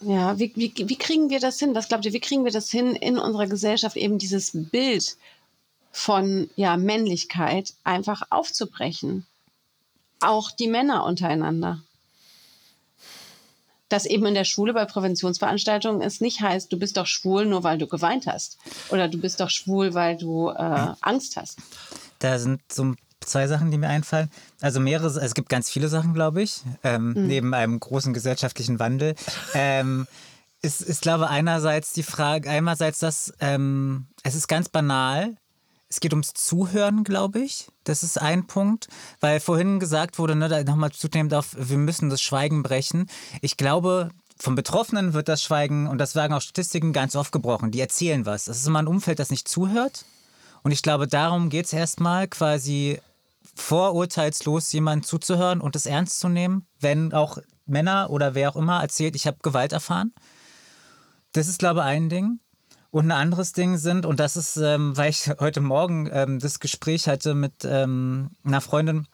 ja, 0.00 0.38
wie, 0.38 0.52
wie, 0.56 0.72
wie 0.88 0.96
kriegen 0.96 1.30
wir 1.30 1.40
das 1.40 1.58
hin? 1.58 1.74
Was 1.74 1.88
glaubt 1.88 2.04
ihr, 2.06 2.12
wie 2.12 2.20
kriegen 2.20 2.44
wir 2.44 2.52
das 2.52 2.70
hin, 2.70 2.96
in 2.96 3.18
unserer 3.18 3.46
Gesellschaft 3.46 3.96
eben 3.96 4.18
dieses 4.18 4.52
Bild 4.54 5.16
von 5.92 6.48
ja, 6.56 6.76
Männlichkeit 6.76 7.74
einfach 7.84 8.22
aufzubrechen? 8.30 9.26
Auch 10.20 10.50
die 10.50 10.68
Männer 10.68 11.04
untereinander. 11.04 11.82
Dass 13.88 14.06
eben 14.06 14.24
in 14.26 14.34
der 14.34 14.44
Schule 14.44 14.72
bei 14.72 14.84
Präventionsveranstaltungen 14.86 16.00
es 16.00 16.20
nicht 16.20 16.40
heißt, 16.40 16.72
du 16.72 16.78
bist 16.78 16.96
doch 16.96 17.06
schwul, 17.06 17.44
nur 17.46 17.64
weil 17.64 17.78
du 17.78 17.86
geweint 17.86 18.26
hast. 18.26 18.58
Oder 18.90 19.08
du 19.08 19.18
bist 19.18 19.40
doch 19.40 19.50
schwul, 19.50 19.94
weil 19.94 20.16
du 20.16 20.48
äh, 20.48 20.94
Angst 21.00 21.36
hast. 21.36 21.58
Da 22.18 22.38
sind 22.38 22.60
so 22.72 22.94
zwei 23.20 23.46
Sachen, 23.46 23.70
die 23.70 23.78
mir 23.78 23.88
einfallen. 23.88 24.30
Also 24.60 24.80
mehrere, 24.80 25.06
es 25.06 25.34
gibt 25.34 25.48
ganz 25.48 25.70
viele 25.70 25.88
Sachen, 25.88 26.14
glaube 26.14 26.42
ich, 26.42 26.62
ähm, 26.82 27.08
mhm. 27.08 27.26
neben 27.26 27.54
einem 27.54 27.78
großen 27.78 28.12
gesellschaftlichen 28.12 28.78
Wandel. 28.78 29.14
Ähm, 29.54 30.06
ist, 30.62 30.80
ist, 30.80 31.02
glaube 31.02 31.28
einerseits 31.28 31.92
die 31.92 32.02
Frage, 32.02 32.48
einerseits 32.48 32.98
das, 32.98 33.34
ähm, 33.40 34.06
es 34.22 34.34
ist 34.34 34.48
ganz 34.48 34.68
banal. 34.68 35.36
Es 35.94 36.00
geht 36.00 36.12
ums 36.12 36.34
Zuhören, 36.34 37.04
glaube 37.04 37.38
ich. 37.38 37.68
Das 37.84 38.02
ist 38.02 38.20
ein 38.20 38.48
Punkt, 38.48 38.88
weil 39.20 39.38
vorhin 39.38 39.78
gesagt 39.78 40.18
wurde, 40.18 40.34
ne, 40.34 40.64
nochmal 40.64 40.90
zunehmend 40.90 41.32
auf, 41.34 41.54
wir 41.56 41.78
müssen 41.78 42.10
das 42.10 42.20
Schweigen 42.20 42.64
brechen. 42.64 43.08
Ich 43.42 43.56
glaube, 43.56 44.08
von 44.36 44.56
Betroffenen 44.56 45.12
wird 45.12 45.28
das 45.28 45.40
Schweigen, 45.40 45.86
und 45.86 45.98
das 45.98 46.10
sagen 46.10 46.34
auch 46.34 46.40
Statistiken, 46.40 46.92
ganz 46.92 47.14
oft 47.14 47.30
gebrochen. 47.30 47.70
Die 47.70 47.78
erzählen 47.78 48.26
was. 48.26 48.46
Das 48.46 48.56
ist 48.56 48.66
immer 48.66 48.80
ein 48.80 48.88
Umfeld, 48.88 49.20
das 49.20 49.30
nicht 49.30 49.46
zuhört. 49.46 50.04
Und 50.64 50.72
ich 50.72 50.82
glaube, 50.82 51.06
darum 51.06 51.48
geht 51.48 51.66
es 51.66 51.72
erstmal 51.72 52.26
quasi 52.26 53.00
vorurteilslos 53.54 54.72
jemandem 54.72 55.06
zuzuhören 55.06 55.60
und 55.60 55.76
es 55.76 55.86
ernst 55.86 56.18
zu 56.18 56.28
nehmen, 56.28 56.66
wenn 56.80 57.12
auch 57.12 57.38
Männer 57.66 58.10
oder 58.10 58.34
wer 58.34 58.50
auch 58.50 58.56
immer 58.56 58.82
erzählt, 58.82 59.14
ich 59.14 59.28
habe 59.28 59.38
Gewalt 59.44 59.72
erfahren. 59.72 60.12
Das 61.30 61.46
ist, 61.46 61.60
glaube 61.60 61.80
ich, 61.80 61.86
ein 61.86 62.08
Ding. 62.08 62.40
Und 62.94 63.06
ein 63.06 63.10
anderes 63.10 63.52
Ding 63.52 63.76
sind, 63.76 64.06
und 64.06 64.20
das 64.20 64.36
ist, 64.36 64.56
ähm, 64.56 64.96
weil 64.96 65.10
ich 65.10 65.28
heute 65.40 65.60
Morgen 65.60 66.08
ähm, 66.12 66.38
das 66.38 66.60
Gespräch 66.60 67.08
hatte 67.08 67.34
mit 67.34 67.64
ähm, 67.64 68.30
einer 68.44 68.60
Freundin, 68.60 69.08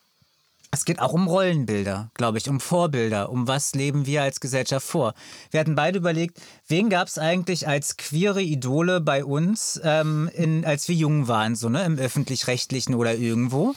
es 0.71 0.85
geht 0.85 1.01
auch 1.01 1.15
um 1.15 1.27
Rollenbilder, 1.27 2.11
glaube 2.13 2.37
ich, 2.37 2.51
um 2.51 2.61
Vorbilder, 2.61 3.31
um 3.31 3.49
was 3.49 3.75
leben 3.75 4.05
wir 4.05 4.23
als 4.23 4.41
Gesellschaft 4.41 4.87
vor. 4.87 5.15
Wir 5.51 5.61
hatten 5.61 5.77
beide 5.77 5.97
überlegt, 5.97 6.43
wen 6.69 6.91
gab 6.91 7.09
es 7.09 7.17
eigentlich 7.17 7.67
als 7.67 7.97
queere 7.97 8.43
Idole 8.43 9.01
bei 9.01 9.25
uns, 9.25 9.81
ähm, 9.83 10.31
in, 10.35 10.67
als 10.67 10.87
wir 10.89 10.95
jung 10.95 11.27
waren, 11.27 11.57
so 11.57 11.71
ne, 11.71 11.83
im 11.85 11.97
öffentlich-rechtlichen 11.97 12.95
oder 12.95 13.15
irgendwo. 13.15 13.75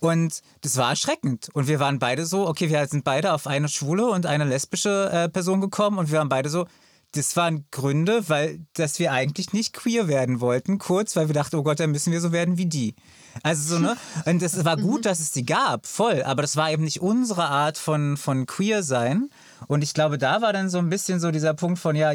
Und 0.00 0.42
das 0.60 0.76
war 0.76 0.90
erschreckend. 0.90 1.48
Und 1.54 1.66
wir 1.66 1.80
waren 1.80 1.98
beide 1.98 2.26
so, 2.26 2.46
okay, 2.46 2.68
wir 2.68 2.86
sind 2.88 3.04
beide 3.04 3.32
auf 3.32 3.46
eine 3.46 3.70
schwule 3.70 4.04
und 4.04 4.26
eine 4.26 4.44
lesbische 4.44 5.08
äh, 5.10 5.28
Person 5.30 5.62
gekommen 5.62 5.96
und 5.96 6.12
wir 6.12 6.18
waren 6.18 6.28
beide 6.28 6.50
so, 6.50 6.66
das 7.12 7.36
waren 7.36 7.66
Gründe, 7.70 8.28
weil 8.28 8.60
dass 8.74 8.98
wir 8.98 9.12
eigentlich 9.12 9.52
nicht 9.52 9.72
queer 9.72 10.08
werden 10.08 10.40
wollten, 10.40 10.78
kurz, 10.78 11.16
weil 11.16 11.28
wir 11.28 11.34
dachten, 11.34 11.56
oh 11.56 11.62
Gott, 11.62 11.80
dann 11.80 11.90
müssen 11.90 12.12
wir 12.12 12.20
so 12.20 12.32
werden 12.32 12.58
wie 12.58 12.66
die. 12.66 12.94
Also 13.42 13.76
so, 13.76 13.80
ne? 13.80 13.96
Und 14.26 14.42
es 14.42 14.64
war 14.64 14.76
gut, 14.76 15.00
mhm. 15.00 15.02
dass 15.02 15.20
es 15.20 15.30
die 15.30 15.46
gab, 15.46 15.86
voll, 15.86 16.22
aber 16.22 16.42
das 16.42 16.56
war 16.56 16.70
eben 16.70 16.84
nicht 16.84 17.00
unsere 17.00 17.46
Art 17.46 17.78
von, 17.78 18.16
von 18.16 18.46
queer 18.46 18.82
sein. 18.82 19.30
Und 19.66 19.82
ich 19.82 19.94
glaube, 19.94 20.18
da 20.18 20.42
war 20.42 20.52
dann 20.52 20.68
so 20.68 20.78
ein 20.78 20.90
bisschen 20.90 21.20
so 21.20 21.30
dieser 21.30 21.54
Punkt 21.54 21.78
von, 21.78 21.96
ja, 21.96 22.12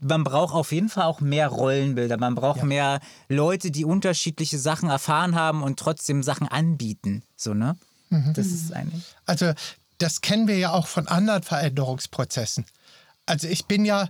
man 0.00 0.24
braucht 0.24 0.54
auf 0.54 0.72
jeden 0.72 0.88
Fall 0.88 1.04
auch 1.04 1.20
mehr 1.20 1.48
Rollenbilder. 1.48 2.18
Man 2.18 2.34
braucht 2.34 2.58
ja. 2.58 2.64
mehr 2.64 3.00
Leute, 3.28 3.70
die 3.70 3.84
unterschiedliche 3.84 4.58
Sachen 4.58 4.90
erfahren 4.90 5.34
haben 5.34 5.62
und 5.62 5.78
trotzdem 5.78 6.22
Sachen 6.22 6.46
anbieten. 6.48 7.22
So, 7.36 7.54
ne? 7.54 7.76
Mhm. 8.10 8.34
Das 8.34 8.46
ist 8.46 8.72
eigentlich. 8.72 9.04
Also, 9.24 9.52
das 9.98 10.20
kennen 10.20 10.46
wir 10.46 10.58
ja 10.58 10.72
auch 10.72 10.86
von 10.86 11.08
anderen 11.08 11.42
Veränderungsprozessen. 11.42 12.66
Also, 13.26 13.48
ich 13.48 13.66
bin 13.66 13.84
ja 13.84 14.08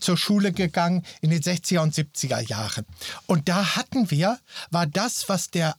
zur 0.00 0.16
Schule 0.16 0.52
gegangen 0.52 1.04
in 1.20 1.30
den 1.30 1.42
60er 1.42 1.80
und 1.80 1.94
70er 1.94 2.40
Jahren. 2.40 2.84
Und 3.26 3.48
da 3.48 3.76
hatten 3.76 4.10
wir, 4.10 4.38
war 4.70 4.86
das, 4.86 5.28
was 5.28 5.50
der 5.50 5.76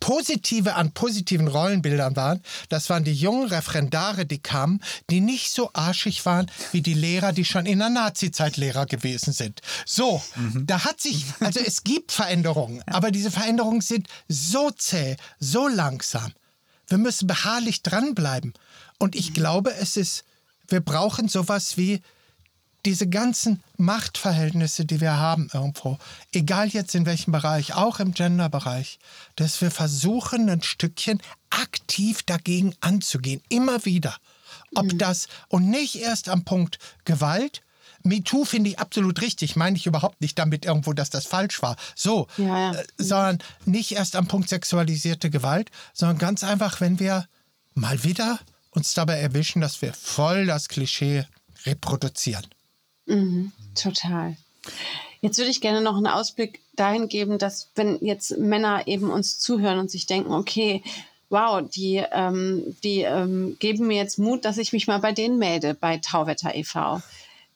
Positive 0.00 0.74
an 0.74 0.92
positiven 0.92 1.48
Rollenbildern 1.48 2.16
waren, 2.16 2.42
das 2.68 2.90
waren 2.90 3.04
die 3.04 3.14
jungen 3.14 3.48
Referendare, 3.48 4.26
die 4.26 4.38
kamen, 4.38 4.82
die 5.08 5.20
nicht 5.20 5.50
so 5.50 5.70
arschig 5.72 6.24
waren 6.26 6.50
wie 6.72 6.82
die 6.82 6.94
Lehrer, 6.94 7.32
die 7.32 7.44
schon 7.44 7.66
in 7.66 7.78
der 7.78 7.88
Nazi-Zeit 7.88 8.58
Lehrer 8.58 8.86
gewesen 8.86 9.32
sind. 9.32 9.62
So, 9.86 10.22
mhm. 10.36 10.66
da 10.66 10.84
hat 10.84 11.00
sich, 11.00 11.24
also 11.40 11.60
es 11.60 11.82
gibt 11.82 12.12
Veränderungen, 12.12 12.82
aber 12.86 13.10
diese 13.10 13.30
Veränderungen 13.30 13.80
sind 13.80 14.06
so 14.28 14.70
zäh, 14.70 15.16
so 15.38 15.66
langsam. 15.66 16.32
Wir 16.88 16.98
müssen 16.98 17.26
beharrlich 17.26 17.82
dranbleiben. 17.82 18.52
Und 18.98 19.16
ich 19.16 19.34
glaube, 19.34 19.74
es 19.74 19.96
ist, 19.96 20.24
wir 20.68 20.80
brauchen 20.80 21.28
sowas 21.28 21.76
wie 21.76 22.00
diese 22.86 23.08
ganzen 23.08 23.62
Machtverhältnisse, 23.76 24.84
die 24.84 25.00
wir 25.00 25.16
haben 25.16 25.50
irgendwo, 25.52 25.98
egal 26.32 26.68
jetzt 26.68 26.94
in 26.94 27.04
welchem 27.04 27.32
Bereich, 27.32 27.74
auch 27.74 27.98
im 27.98 28.14
Genderbereich, 28.14 29.00
dass 29.34 29.60
wir 29.60 29.72
versuchen, 29.72 30.48
ein 30.48 30.62
Stückchen 30.62 31.20
aktiv 31.50 32.22
dagegen 32.22 32.74
anzugehen, 32.80 33.42
immer 33.48 33.84
wieder. 33.84 34.16
Ob 34.74 34.92
mhm. 34.92 34.98
das 34.98 35.26
und 35.48 35.68
nicht 35.68 35.96
erst 35.96 36.28
am 36.28 36.44
Punkt 36.44 36.78
Gewalt, 37.04 37.62
MeToo 38.04 38.44
finde 38.44 38.70
ich 38.70 38.78
absolut 38.78 39.20
richtig, 39.20 39.56
meine 39.56 39.76
ich 39.76 39.86
überhaupt 39.86 40.20
nicht 40.20 40.38
damit 40.38 40.64
irgendwo, 40.64 40.92
dass 40.92 41.10
das 41.10 41.26
falsch 41.26 41.60
war. 41.62 41.76
So, 41.96 42.28
ja, 42.36 42.72
ja. 42.72 42.72
Äh, 42.72 42.84
sondern 42.98 43.38
nicht 43.64 43.92
erst 43.92 44.14
am 44.14 44.28
Punkt 44.28 44.48
sexualisierte 44.48 45.28
Gewalt, 45.28 45.70
sondern 45.92 46.18
ganz 46.18 46.44
einfach, 46.44 46.80
wenn 46.80 47.00
wir 47.00 47.26
mal 47.74 48.04
wieder 48.04 48.38
uns 48.70 48.94
dabei 48.94 49.18
erwischen, 49.18 49.60
dass 49.60 49.82
wir 49.82 49.92
voll 49.92 50.46
das 50.46 50.68
Klischee 50.68 51.26
reproduzieren. 51.64 52.46
Mhm, 53.06 53.52
total. 53.74 54.36
Jetzt 55.20 55.38
würde 55.38 55.50
ich 55.50 55.60
gerne 55.60 55.80
noch 55.80 55.96
einen 55.96 56.06
Ausblick 56.06 56.60
dahin 56.76 57.08
geben, 57.08 57.38
dass 57.38 57.70
wenn 57.74 57.98
jetzt 58.04 58.38
Männer 58.38 58.86
eben 58.86 59.10
uns 59.10 59.38
zuhören 59.38 59.78
und 59.78 59.90
sich 59.90 60.06
denken, 60.06 60.32
okay, 60.32 60.82
wow, 61.30 61.62
die, 61.68 62.02
ähm, 62.12 62.76
die 62.84 63.00
ähm, 63.00 63.56
geben 63.58 63.86
mir 63.86 63.96
jetzt 63.96 64.18
Mut, 64.18 64.44
dass 64.44 64.58
ich 64.58 64.72
mich 64.72 64.86
mal 64.86 65.00
bei 65.00 65.12
denen 65.12 65.38
melde, 65.38 65.74
bei 65.74 65.98
Tauwetter 65.98 66.54
e.V. 66.54 67.00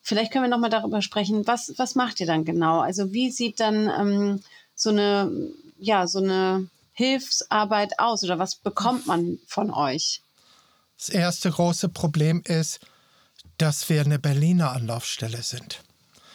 Vielleicht 0.02 0.32
können 0.32 0.44
wir 0.44 0.48
noch 0.48 0.58
mal 0.58 0.70
darüber 0.70 1.02
sprechen, 1.02 1.46
was, 1.46 1.74
was 1.76 1.94
macht 1.94 2.20
ihr 2.20 2.26
dann 2.26 2.44
genau? 2.44 2.80
Also 2.80 3.12
wie 3.12 3.30
sieht 3.30 3.60
dann 3.60 3.88
ähm, 3.88 4.42
so 4.74 4.90
eine, 4.90 5.30
ja, 5.78 6.06
so 6.06 6.18
eine 6.18 6.68
Hilfsarbeit 6.94 7.98
aus 7.98 8.24
oder 8.24 8.38
was 8.38 8.56
bekommt 8.56 9.06
man 9.06 9.38
von 9.46 9.70
euch? 9.70 10.22
Das 10.98 11.08
erste 11.08 11.50
große 11.50 11.88
Problem 11.88 12.42
ist, 12.44 12.80
dass 13.60 13.88
wir 13.90 14.00
eine 14.00 14.18
Berliner 14.18 14.72
Anlaufstelle 14.72 15.42
sind. 15.42 15.82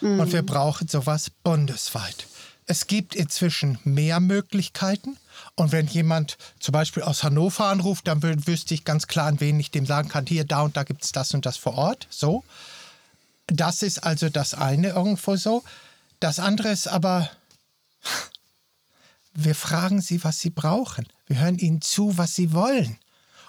Mhm. 0.00 0.20
Und 0.20 0.32
wir 0.32 0.42
brauchen 0.42 0.86
sowas 0.86 1.30
bundesweit. 1.30 2.26
Es 2.66 2.86
gibt 2.86 3.14
inzwischen 3.14 3.78
mehr 3.84 4.20
Möglichkeiten. 4.20 5.16
Und 5.54 5.72
wenn 5.72 5.86
jemand 5.86 6.38
zum 6.60 6.72
Beispiel 6.72 7.02
aus 7.02 7.22
Hannover 7.22 7.66
anruft, 7.66 8.06
dann 8.06 8.22
wüsste 8.22 8.74
ich 8.74 8.84
ganz 8.84 9.06
klar, 9.06 9.26
an 9.26 9.40
wen 9.40 9.58
ich 9.58 9.70
dem 9.70 9.86
sagen 9.86 10.08
kann, 10.08 10.26
hier, 10.26 10.44
da 10.44 10.62
und 10.62 10.76
da 10.76 10.84
gibt 10.84 11.04
es 11.04 11.12
das 11.12 11.34
und 11.34 11.46
das 11.46 11.56
vor 11.56 11.74
Ort. 11.74 12.06
So. 12.10 12.44
Das 13.48 13.82
ist 13.82 14.04
also 14.04 14.28
das 14.28 14.54
eine 14.54 14.88
irgendwo 14.88 15.36
so. 15.36 15.64
Das 16.20 16.38
andere 16.38 16.68
ist 16.68 16.88
aber, 16.88 17.30
wir 19.34 19.54
fragen 19.54 20.00
sie, 20.00 20.22
was 20.22 20.40
sie 20.40 20.50
brauchen. 20.50 21.06
Wir 21.26 21.40
hören 21.40 21.58
ihnen 21.58 21.82
zu, 21.82 22.18
was 22.18 22.34
sie 22.34 22.52
wollen. 22.52 22.98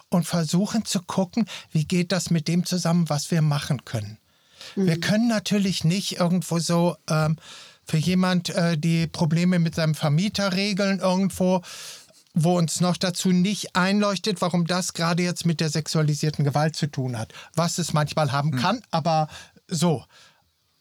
Und 0.10 0.26
versuchen 0.26 0.86
zu 0.86 1.02
gucken, 1.02 1.46
wie 1.72 1.86
geht 1.86 2.12
das 2.12 2.30
mit 2.30 2.48
dem 2.48 2.66
zusammen, 2.66 3.10
was 3.10 3.32
wir 3.32 3.42
machen 3.42 3.86
können. 3.86 4.18
Mhm. 4.76 4.86
Wir 4.88 5.00
können 5.00 5.28
natürlich 5.28 5.84
nicht 5.84 6.20
irgendwo 6.20 6.60
so 6.60 6.98
ähm, 7.10 7.38
für 7.84 7.98
jemand 7.98 8.50
äh, 8.50 8.78
die 8.78 9.08
Probleme 9.08 9.60
mit 9.60 9.76
seinem 9.76 9.96
Vermieter 9.96 10.54
regeln 10.54 11.00
irgendwo, 11.00 11.62
wo 12.34 12.58
uns 12.58 12.82
noch 12.82 12.98
dazu 12.98 13.30
nicht 13.30 13.76
einleuchtet, 13.76 14.42
warum 14.42 14.68
das 14.68 14.94
gerade 14.94 15.24
jetzt 15.24 15.46
mit 15.46 15.60
der 15.60 15.70
sexualisierten 15.70 16.46
Gewalt 16.46 16.76
zu 16.76 16.88
tun 16.88 17.18
hat. 17.18 17.34
Was 17.56 17.78
es 17.78 17.94
manchmal 17.94 18.32
haben 18.32 18.52
mhm. 18.52 18.58
kann, 18.58 18.82
aber 18.92 19.28
so. 19.68 20.06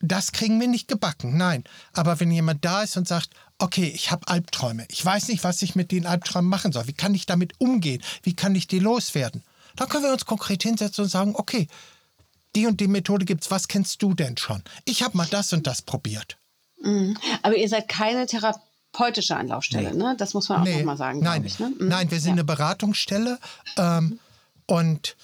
Das 0.01 0.33
kriegen 0.33 0.61
wir 0.61 0.69
nicht 0.69 0.89
gebacken, 0.89 1.39
nein. 1.39 1.65
Aber 1.95 2.21
wenn 2.21 2.31
jemand 2.31 2.65
da 2.67 2.83
ist 2.83 2.99
und 2.99 3.09
sagt, 3.09 3.31
okay, 3.59 3.91
ich 3.95 4.11
habe 4.11 4.29
Albträume, 4.29 4.85
ich 4.89 5.05
weiß 5.05 5.29
nicht, 5.29 5.45
was 5.45 5.63
ich 5.63 5.75
mit 5.75 5.93
den 5.93 6.07
Albträumen 6.07 6.49
machen 6.49 6.73
soll, 6.73 6.87
wie 6.87 6.93
kann 6.93 7.15
ich 7.15 7.27
damit 7.27 7.55
umgehen, 7.59 8.03
wie 8.23 8.35
kann 8.35 8.55
ich 8.55 8.67
die 8.67 8.79
loswerden, 8.79 9.43
dann 9.77 9.89
können 9.89 10.05
wir 10.05 10.13
uns 10.13 10.27
konkret 10.27 10.63
hinsetzen 10.63 11.05
und 11.05 11.11
sagen, 11.11 11.35
okay, 11.37 11.69
die 12.55 12.67
und 12.67 12.81
die 12.81 12.89
Methode 12.89 13.25
gibt's, 13.25 13.51
was 13.51 13.69
kennst 13.69 14.03
du 14.03 14.15
denn 14.15 14.37
schon? 14.37 14.63
Ich 14.85 15.03
habe 15.03 15.17
mal 15.17 15.27
das 15.31 15.53
und 15.53 15.67
das 15.67 15.83
probiert. 15.83 16.39
Mhm. 16.83 17.17
Aber 17.43 17.57
ihr 17.57 17.69
seid 17.69 17.89
keine 17.89 18.27
therapeutische 18.27 19.37
Anlaufstelle, 19.37 19.91
nee. 19.91 19.97
ne? 19.97 20.15
Das 20.19 20.35
muss 20.35 20.49
man 20.49 20.61
auch 20.61 20.65
nee. 20.65 20.79
nochmal 20.79 20.97
sagen. 20.97 21.21
Nein, 21.21 21.45
ich, 21.45 21.59
ne? 21.59 21.71
mhm. 21.79 21.89
nein, 21.89 22.11
wir 22.11 22.21
sind 22.21 22.31
ja. 22.31 22.35
eine 22.35 22.45
Beratungsstelle 22.45 23.39
ähm, 23.77 24.19
und 24.67 25.17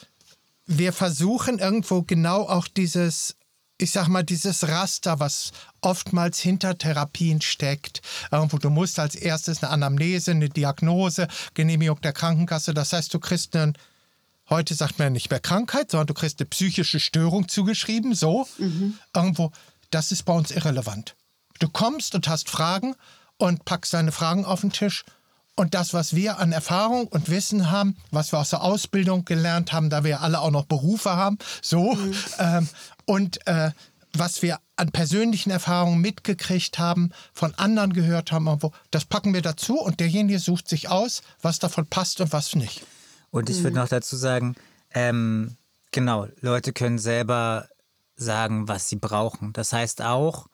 wir 0.67 0.93
versuchen 0.93 1.59
irgendwo 1.59 2.03
genau 2.03 2.43
auch 2.43 2.69
dieses 2.69 3.37
ich 3.83 3.91
sag 3.91 4.09
mal, 4.09 4.23
dieses 4.23 4.69
Raster, 4.69 5.19
was 5.19 5.51
oftmals 5.83 6.41
hinter 6.41 6.79
Therapien 6.79 7.41
steckt. 7.41 8.01
Irgendwo, 8.31 8.59
du 8.59 8.71
musst 8.71 8.99
als 8.99 9.15
erstes 9.15 9.63
eine 9.63 9.73
Anamnese, 9.73 10.31
eine 10.31 10.49
Diagnose, 10.49 11.29
Genehmigung 11.55 12.01
der 12.01 12.13
Krankenkasse. 12.13 12.73
Das 12.73 12.93
heißt, 12.93 13.13
du 13.13 13.19
kriegst 13.19 13.55
einen, 13.55 13.75
heute 14.49 14.75
sagt 14.75 14.99
man 14.99 15.13
nicht 15.13 15.31
mehr 15.31 15.41
Krankheit, 15.41 15.91
sondern 15.91 16.07
du 16.07 16.15
kriegst 16.15 16.41
eine 16.41 16.49
psychische 16.49 17.01
Störung 17.01 17.49
zugeschrieben, 17.49 18.15
so. 18.15 18.47
Mhm. 18.59 18.99
Irgendwo, 19.15 19.53
das 19.91 20.13
ist 20.13 20.25
bei 20.25 20.33
uns 20.33 20.51
irrelevant. 20.51 21.15
Du 21.59 21.69
kommst 21.69 22.15
und 22.15 22.29
hast 22.29 22.49
Fragen 22.49 22.95
und 23.37 23.65
packst 23.65 23.93
deine 23.93 24.13
Fragen 24.13 24.45
auf 24.45 24.63
den 24.63 24.73
Tisch 24.73 25.05
und 25.55 25.75
das, 25.75 25.93
was 25.93 26.15
wir 26.15 26.39
an 26.39 26.53
Erfahrung 26.53 27.07
und 27.09 27.29
Wissen 27.29 27.71
haben, 27.71 27.97
was 28.11 28.33
wir 28.33 28.39
aus 28.39 28.51
der 28.51 28.63
Ausbildung 28.63 29.25
gelernt 29.25 29.73
haben, 29.73 29.91
da 29.91 30.03
wir 30.03 30.23
alle 30.23 30.41
auch 30.41 30.51
noch 30.51 30.65
Berufe 30.65 31.11
haben, 31.11 31.39
so, 31.61 31.95
mhm. 31.95 32.15
ähm, 32.39 32.69
und 33.05 33.47
äh, 33.47 33.73
was 34.17 34.43
wir 34.43 34.59
an 34.77 34.91
persönlichen 34.91 35.51
Erfahrungen 35.51 36.01
mitgekriegt 36.01 36.79
haben, 36.79 37.11
von 37.33 37.55
anderen 37.55 37.93
gehört 37.93 38.33
haben, 38.33 38.49
das 38.91 39.05
packen 39.05 39.35
wir 39.35 39.43
dazu 39.43 39.81
und 39.81 40.01
derjenige 40.01 40.39
sucht 40.39 40.69
sich 40.69 40.89
aus, 40.89 41.23
was 41.41 41.59
davon 41.59 41.87
passt 41.87 42.21
und 42.21 42.33
was 42.33 42.55
nicht. 42.55 42.85
Und 43.31 43.49
ich 43.49 43.63
würde 43.63 43.77
noch 43.77 43.89
dazu 43.89 44.17
sagen, 44.17 44.55
ähm, 44.93 45.57
genau, 45.91 46.29
Leute 46.41 46.73
können 46.73 46.99
selber 46.99 47.69
sagen, 48.17 48.69
was 48.69 48.89
sie 48.89 48.97
brauchen. 48.97 49.53
Das 49.53 49.73
heißt 49.73 50.03
auch, 50.03 50.49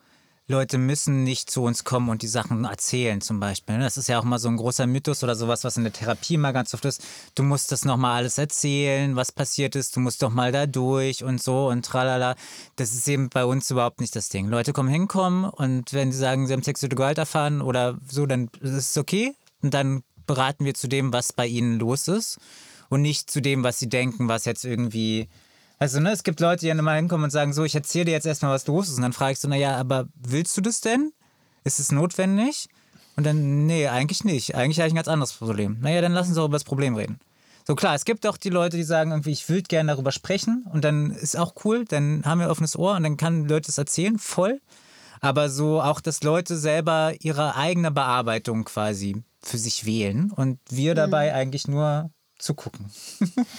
Leute 0.51 0.79
müssen 0.79 1.25
nicht 1.25 1.51
zu 1.51 1.63
uns 1.63 1.85
kommen 1.85 2.09
und 2.09 2.23
die 2.23 2.27
Sachen 2.27 2.65
erzählen 2.65 3.21
zum 3.21 3.39
Beispiel. 3.39 3.77
Ne? 3.77 3.85
Das 3.85 3.99
ist 3.99 4.09
ja 4.09 4.19
auch 4.19 4.25
mal 4.25 4.39
so 4.39 4.49
ein 4.49 4.57
großer 4.57 4.87
Mythos 4.87 5.23
oder 5.23 5.35
sowas, 5.35 5.63
was 5.63 5.77
in 5.77 5.85
der 5.85 5.93
Therapie 5.93 6.39
mal 6.39 6.53
ganz 6.53 6.73
oft 6.73 6.87
ist. 6.87 7.05
Du 7.35 7.43
musst 7.43 7.71
das 7.71 7.85
nochmal 7.85 8.17
alles 8.17 8.39
erzählen, 8.39 9.15
was 9.15 9.31
passiert 9.31 9.77
ist, 9.77 9.95
du 9.95 10.01
musst 10.01 10.23
doch 10.23 10.31
mal 10.31 10.51
da 10.51 10.67
durch 10.67 11.23
und 11.23 11.43
so 11.43 11.69
und 11.69 11.85
tralala. 11.85 12.35
Das 12.77 12.95
ist 12.95 13.07
eben 13.09 13.29
bei 13.29 13.45
uns 13.45 13.71
überhaupt 13.71 14.01
nicht 14.01 14.17
das 14.17 14.31
Ding. 14.31 14.49
Leute 14.49 14.73
kommen 14.73 14.89
hinkommen 14.89 15.45
und 15.45 15.93
wenn 15.93 16.13
sie 16.13 16.19
sagen, 16.19 16.47
sie 16.47 16.55
haben 16.55 16.63
sexuelle 16.63 16.97
Gewalt 16.97 17.19
erfahren 17.19 17.61
oder 17.61 17.99
so, 18.09 18.25
dann 18.25 18.49
ist 18.63 18.73
es 18.73 18.97
okay. 18.97 19.35
Und 19.61 19.75
dann 19.75 20.03
beraten 20.27 20.65
wir 20.65 20.73
zu 20.73 20.89
dem, 20.89 21.13
was 21.13 21.35
bei 21.35 21.47
ihnen 21.47 21.79
los 21.79 22.09
ist 22.09 22.39
und 22.89 23.03
nicht 23.03 23.31
zu 23.31 23.43
dem, 23.43 23.65
was 23.65 23.79
sie 23.79 23.91
denken, 23.91 24.29
was 24.29 24.47
jetzt 24.47 24.65
irgendwie 24.65 25.29
also, 25.79 26.01
ne, 26.01 26.11
es 26.11 26.25
gibt 26.25 26.41
Leute, 26.41 26.61
die 26.61 26.69
dann 26.69 26.79
immer 26.79 26.95
hinkommen 26.95 27.25
und 27.25 27.31
sagen, 27.31 27.53
so, 27.53 27.65
ich 27.65 27.75
erzähle 27.75 28.07
dir 28.07 28.13
jetzt 28.13 28.27
erstmal, 28.27 28.53
was 28.53 28.67
los 28.67 28.89
ist. 28.89 28.97
Und 28.97 29.03
dann 29.03 29.13
frage 29.13 29.33
ich 29.33 29.39
so, 29.39 29.49
naja, 29.49 29.77
aber 29.77 30.09
willst 30.15 30.57
du 30.57 30.61
das 30.61 30.81
denn? 30.81 31.13
Ist 31.65 31.79
es 31.79 31.93
notwendig? 31.93 32.69
Und 33.17 33.25
dann, 33.25 33.67
nee, 33.67 33.87
eigentlich 33.89 34.25
nicht. 34.25 34.55
Eigentlich 34.55 34.79
habe 34.79 34.89
ich 34.89 34.93
ein 34.93 34.97
ganz 34.97 35.09
anderes 35.09 35.33
Problem. 35.33 35.79
Naja, 35.81 36.01
dann 36.01 36.13
lass 36.13 36.29
uns 36.29 36.39
auch 36.39 36.47
über 36.47 36.57
das 36.57 36.65
Problem 36.65 36.95
reden. 36.95 37.19
So 37.67 37.75
klar, 37.75 37.95
es 37.95 38.07
gibt 38.07 38.27
auch 38.27 38.39
die 38.39 38.49
Leute, 38.49 38.77
die 38.79 38.83
sagen 38.83 39.11
irgendwie, 39.11 39.33
ich 39.33 39.49
würde 39.49 39.65
gerne 39.65 39.93
darüber 39.93 40.11
sprechen 40.11 40.65
und 40.73 40.85
dann 40.85 41.11
ist 41.11 41.37
auch 41.37 41.55
cool, 41.65 41.85
dann 41.85 42.23
haben 42.25 42.41
wir 42.41 42.49
offenes 42.49 42.79
Ohr 42.79 42.97
und 42.97 43.03
dann 43.03 43.19
kann 43.19 43.47
Leute 43.47 43.67
das 43.67 43.77
erzählen, 43.77 44.19
voll. 44.19 44.63
Aber 45.21 45.51
so 45.51 45.83
auch, 45.83 46.01
dass 46.01 46.23
Leute 46.23 46.57
selber 46.57 47.13
ihre 47.21 47.57
eigene 47.57 47.91
Bearbeitung 47.91 48.65
quasi 48.65 49.23
für 49.43 49.59
sich 49.59 49.85
wählen 49.85 50.31
und 50.31 50.61
wir 50.71 50.95
dabei 50.95 51.29
mhm. 51.29 51.35
eigentlich 51.37 51.69
nur 51.69 52.11
zugucken 52.39 52.87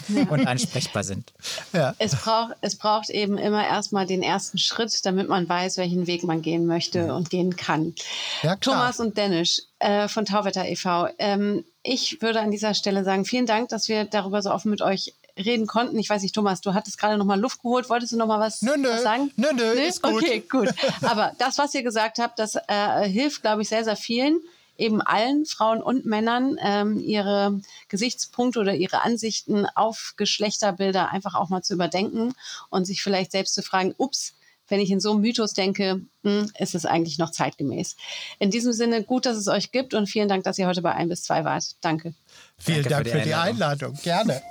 ja. 0.08 0.24
und 0.30 0.48
ansprechbar 0.48 1.04
sind. 1.04 1.34
Ja. 1.74 1.94
Es, 2.00 2.16
braucht, 2.16 2.56
es 2.62 2.78
braucht 2.78 3.10
eben 3.10 3.38
immer 3.38 3.66
erstmal 3.66 4.06
den 4.06 4.24
ersten 4.24 4.58
Schritt, 4.58 5.06
damit 5.06 5.28
man 5.28 5.48
weiß, 5.48 5.78
welchen 5.78 6.08
Weg 6.08 6.24
man 6.24 6.42
gehen 6.42 6.66
möchte 6.66 7.00
ja. 7.00 7.16
und 7.16 7.30
gehen 7.30 7.56
kann. 7.56 7.94
Ja, 8.42 8.56
Thomas 8.56 9.00
und 9.00 9.18
Dennis 9.18 9.68
äh, 9.80 10.08
von 10.08 10.26
Tauwetter 10.26 10.66
e.V., 10.66 11.10
ähm, 11.18 11.66
ich 11.82 12.22
würde 12.22 12.42
an 12.42 12.52
dieser 12.52 12.74
Stelle 12.74 13.04
sagen, 13.04 13.26
vielen 13.26 13.46
Dank, 13.46 13.70
dass 13.70 13.88
wir 13.88 14.06
darüber 14.06 14.42
so 14.42 14.52
offen 14.52 14.70
mit 14.70 14.82
euch 14.82 15.14
reden 15.38 15.68
konnten. 15.68 15.98
Ich 15.98 16.10
weiß 16.10 16.22
nicht, 16.22 16.36
Thomas, 16.36 16.62
du 16.62 16.74
hattest 16.74 16.98
gerade 16.98 17.18
noch 17.18 17.26
mal 17.26 17.40
Luft 17.40 17.62
geholt. 17.62 17.90
Wolltest 17.90 18.12
du 18.12 18.18
noch 18.18 18.28
mal 18.28 18.40
was, 18.40 18.62
nö, 18.62 18.76
nö. 18.78 18.90
was 18.90 19.04
sagen? 19.04 19.32
Nö, 19.38 19.48
nö, 19.54 19.76
nö, 19.76 19.82
ist 19.82 20.02
gut. 20.02 20.16
Okay, 20.16 20.44
gut. 20.50 20.70
Aber 21.02 21.34
das, 21.40 21.58
was 21.58 21.74
ihr 21.74 21.84
gesagt 21.84 22.20
habt, 22.20 22.40
das 22.40 22.56
äh, 22.68 23.08
hilft, 23.08 23.42
glaube 23.42 23.62
ich, 23.62 23.70
sehr, 23.70 23.84
sehr 23.84 23.96
vielen 23.96 24.42
eben 24.80 25.02
allen 25.02 25.46
Frauen 25.46 25.82
und 25.82 26.06
Männern 26.06 26.58
ähm, 26.62 27.00
ihre 27.00 27.62
Gesichtspunkte 27.88 28.60
oder 28.60 28.76
ihre 28.76 29.02
Ansichten 29.02 29.66
auf 29.76 30.14
Geschlechterbilder 30.18 31.10
einfach 31.10 31.36
auch 31.36 31.50
mal 31.50 31.62
zu 31.62 31.74
überdenken 31.74 32.34
und 32.70 32.86
sich 32.86 33.02
vielleicht 33.02 33.32
selbst 33.32 33.54
zu 33.54 33.62
fragen, 33.62 33.94
ups, 33.98 34.34
wenn 34.70 34.80
ich 34.80 34.92
in 34.92 35.00
so 35.00 35.12
einem 35.12 35.22
Mythos 35.22 35.54
denke, 35.54 36.02
hm, 36.24 36.52
ist 36.58 36.76
es 36.76 36.86
eigentlich 36.86 37.18
noch 37.18 37.32
zeitgemäß. 37.32 37.96
In 38.38 38.52
diesem 38.52 38.72
Sinne, 38.72 39.04
gut, 39.04 39.26
dass 39.26 39.38
es 39.38 39.48
euch 39.48 39.72
gibt 39.72 39.94
und 39.94 40.08
vielen 40.08 40.30
Dank, 40.30 40.44
dass 40.44 40.58
ihr 40.58 40.68
heute 40.68 40.82
bei 40.82 40.94
ein 40.94 41.10
bis 41.10 41.24
zwei 41.24 41.44
wart. 41.44 41.76
Danke. 41.82 42.14
Vielen 42.58 42.84
Danke 42.84 42.90
Dank 42.90 43.08
für 43.08 43.14
die, 43.14 43.20
für 43.20 43.26
die 43.26 43.36
Einladung. 43.36 43.94
Gerne. 44.04 44.42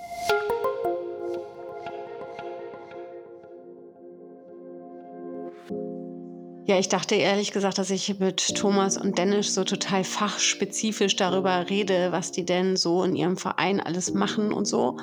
Ja, 6.68 6.78
ich 6.78 6.90
dachte 6.90 7.14
ehrlich 7.14 7.52
gesagt, 7.52 7.78
dass 7.78 7.88
ich 7.88 8.18
mit 8.18 8.54
Thomas 8.54 8.98
und 8.98 9.16
Dennis 9.16 9.54
so 9.54 9.64
total 9.64 10.04
fachspezifisch 10.04 11.16
darüber 11.16 11.70
rede, 11.70 12.12
was 12.12 12.30
die 12.30 12.44
denn 12.44 12.76
so 12.76 13.02
in 13.04 13.16
ihrem 13.16 13.38
Verein 13.38 13.80
alles 13.80 14.12
machen 14.12 14.52
und 14.52 14.66
so. 14.66 14.98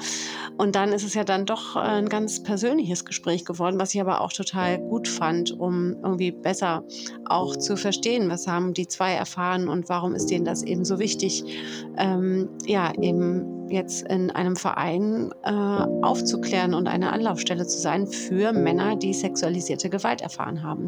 Und 0.59 0.75
dann 0.75 0.93
ist 0.93 1.03
es 1.03 1.15
ja 1.15 1.23
dann 1.23 1.47
doch 1.47 1.75
ein 1.75 2.07
ganz 2.07 2.43
persönliches 2.43 3.03
Gespräch 3.03 3.45
geworden, 3.45 3.79
was 3.79 3.95
ich 3.95 3.99
aber 3.99 4.21
auch 4.21 4.31
total 4.31 4.77
gut 4.77 5.07
fand, 5.07 5.59
um 5.59 5.95
irgendwie 6.03 6.29
besser 6.29 6.83
auch 7.27 7.55
zu 7.55 7.77
verstehen, 7.77 8.29
was 8.29 8.45
haben 8.45 8.75
die 8.75 8.87
zwei 8.87 9.13
erfahren 9.13 9.67
und 9.67 9.89
warum 9.89 10.13
ist 10.13 10.27
denen 10.27 10.45
das 10.45 10.61
eben 10.61 10.85
so 10.85 10.99
wichtig, 10.99 11.43
ähm, 11.97 12.47
ja, 12.67 12.93
eben 13.01 13.64
jetzt 13.69 14.07
in 14.07 14.31
einem 14.31 14.55
Verein 14.55 15.31
äh, 15.43 15.51
aufzuklären 15.51 16.73
und 16.73 16.87
eine 16.87 17.11
Anlaufstelle 17.11 17.65
zu 17.65 17.79
sein 17.79 18.07
für 18.07 18.53
Männer, 18.53 18.95
die 18.95 19.13
sexualisierte 19.13 19.89
Gewalt 19.89 20.21
erfahren 20.21 20.63
haben. 20.63 20.87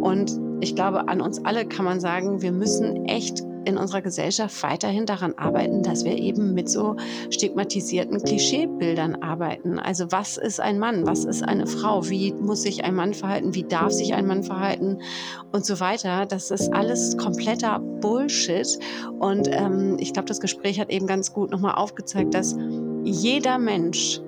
Und 0.00 0.38
ich 0.60 0.74
glaube, 0.74 1.08
an 1.08 1.20
uns 1.20 1.44
alle 1.44 1.66
kann 1.66 1.84
man 1.84 2.00
sagen, 2.00 2.42
wir 2.42 2.52
müssen 2.52 3.06
echt 3.06 3.42
in 3.64 3.76
unserer 3.76 4.02
Gesellschaft 4.02 4.62
weiterhin 4.62 5.06
daran 5.06 5.34
arbeiten, 5.36 5.82
dass 5.82 6.04
wir 6.04 6.16
eben 6.16 6.54
mit 6.54 6.68
so 6.68 6.96
stigmatisierten 7.30 8.22
Klischeebildern 8.22 9.16
arbeiten. 9.22 9.78
Also 9.78 10.10
was 10.10 10.36
ist 10.36 10.60
ein 10.60 10.78
Mann? 10.78 11.06
Was 11.06 11.24
ist 11.24 11.42
eine 11.42 11.66
Frau? 11.66 12.08
Wie 12.08 12.32
muss 12.32 12.62
sich 12.62 12.84
ein 12.84 12.94
Mann 12.94 13.14
verhalten? 13.14 13.54
Wie 13.54 13.64
darf 13.64 13.92
sich 13.92 14.14
ein 14.14 14.26
Mann 14.26 14.42
verhalten? 14.42 14.98
Und 15.52 15.64
so 15.64 15.80
weiter. 15.80 16.26
Das 16.26 16.50
ist 16.50 16.72
alles 16.72 17.16
kompletter 17.16 17.78
Bullshit. 17.78 18.78
Und 19.18 19.48
ähm, 19.50 19.96
ich 19.98 20.12
glaube, 20.12 20.28
das 20.28 20.40
Gespräch 20.40 20.80
hat 20.80 20.90
eben 20.90 21.06
ganz 21.06 21.32
gut 21.32 21.50
nochmal 21.50 21.74
aufgezeigt, 21.74 22.34
dass 22.34 22.56
jeder 23.04 23.58
Mensch 23.58 24.20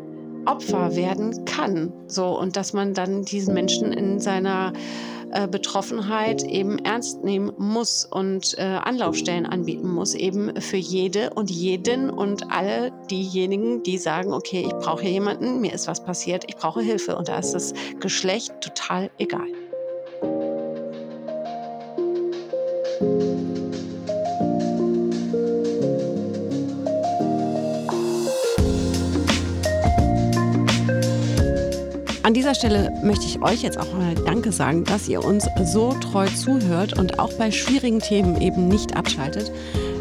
Opfer 0.47 0.97
werden 0.97 1.45
kann. 1.45 1.93
So, 2.07 2.39
und 2.39 2.57
dass 2.57 2.73
man 2.73 2.95
dann 2.95 3.23
diesen 3.23 3.55
Menschen 3.55 3.93
in 3.93 4.19
seiner 4.21 4.73
äh, 5.33 5.49
Betroffenheit 5.49 6.43
eben 6.43 6.79
ernst 6.79 7.23
nehmen 7.25 7.53
muss 7.59 8.05
und 8.05 8.57
äh, 8.59 8.63
Anlaufstellen 8.63 9.47
anbieten 9.47 9.89
muss, 9.89 10.15
eben 10.15 10.61
für 10.61 10.77
jede 10.77 11.31
und 11.31 11.51
jeden 11.51 12.11
und 12.11 12.51
alle 12.51 12.93
diejenigen, 13.11 13.83
die 13.83 13.99
sagen, 13.99 14.33
okay, 14.33 14.63
ich 14.67 14.75
brauche 14.75 15.05
jemanden, 15.05 15.61
mir 15.61 15.73
ist 15.73 15.87
was 15.87 16.03
passiert, 16.03 16.45
ich 16.49 16.57
brauche 16.57 16.81
Hilfe. 16.81 17.17
Und 17.17 17.29
da 17.29 17.39
ist 17.39 17.53
das 17.53 17.75
Geschlecht 18.01 18.53
total 18.61 19.11
egal. 19.19 19.47
An 32.23 32.35
dieser 32.35 32.55
Stelle 32.55 32.93
möchte 33.03 33.25
ich 33.25 33.43
euch 33.43 33.63
jetzt 33.63 33.79
auch 33.79 33.93
mal 33.95 34.15
Danke 34.15 34.53
sagen, 34.53 34.85
dass 34.85 35.09
ihr 35.09 35.25
uns 35.25 35.49
so 35.65 35.95
treu 35.95 36.27
zuhört 36.27 36.99
und 36.99 37.19
auch 37.19 37.33
bei 37.35 37.51
schwierigen 37.51 38.01
Themen 38.01 38.39
eben 38.41 38.69
nicht 38.69 38.95
abschaltet. 38.95 39.51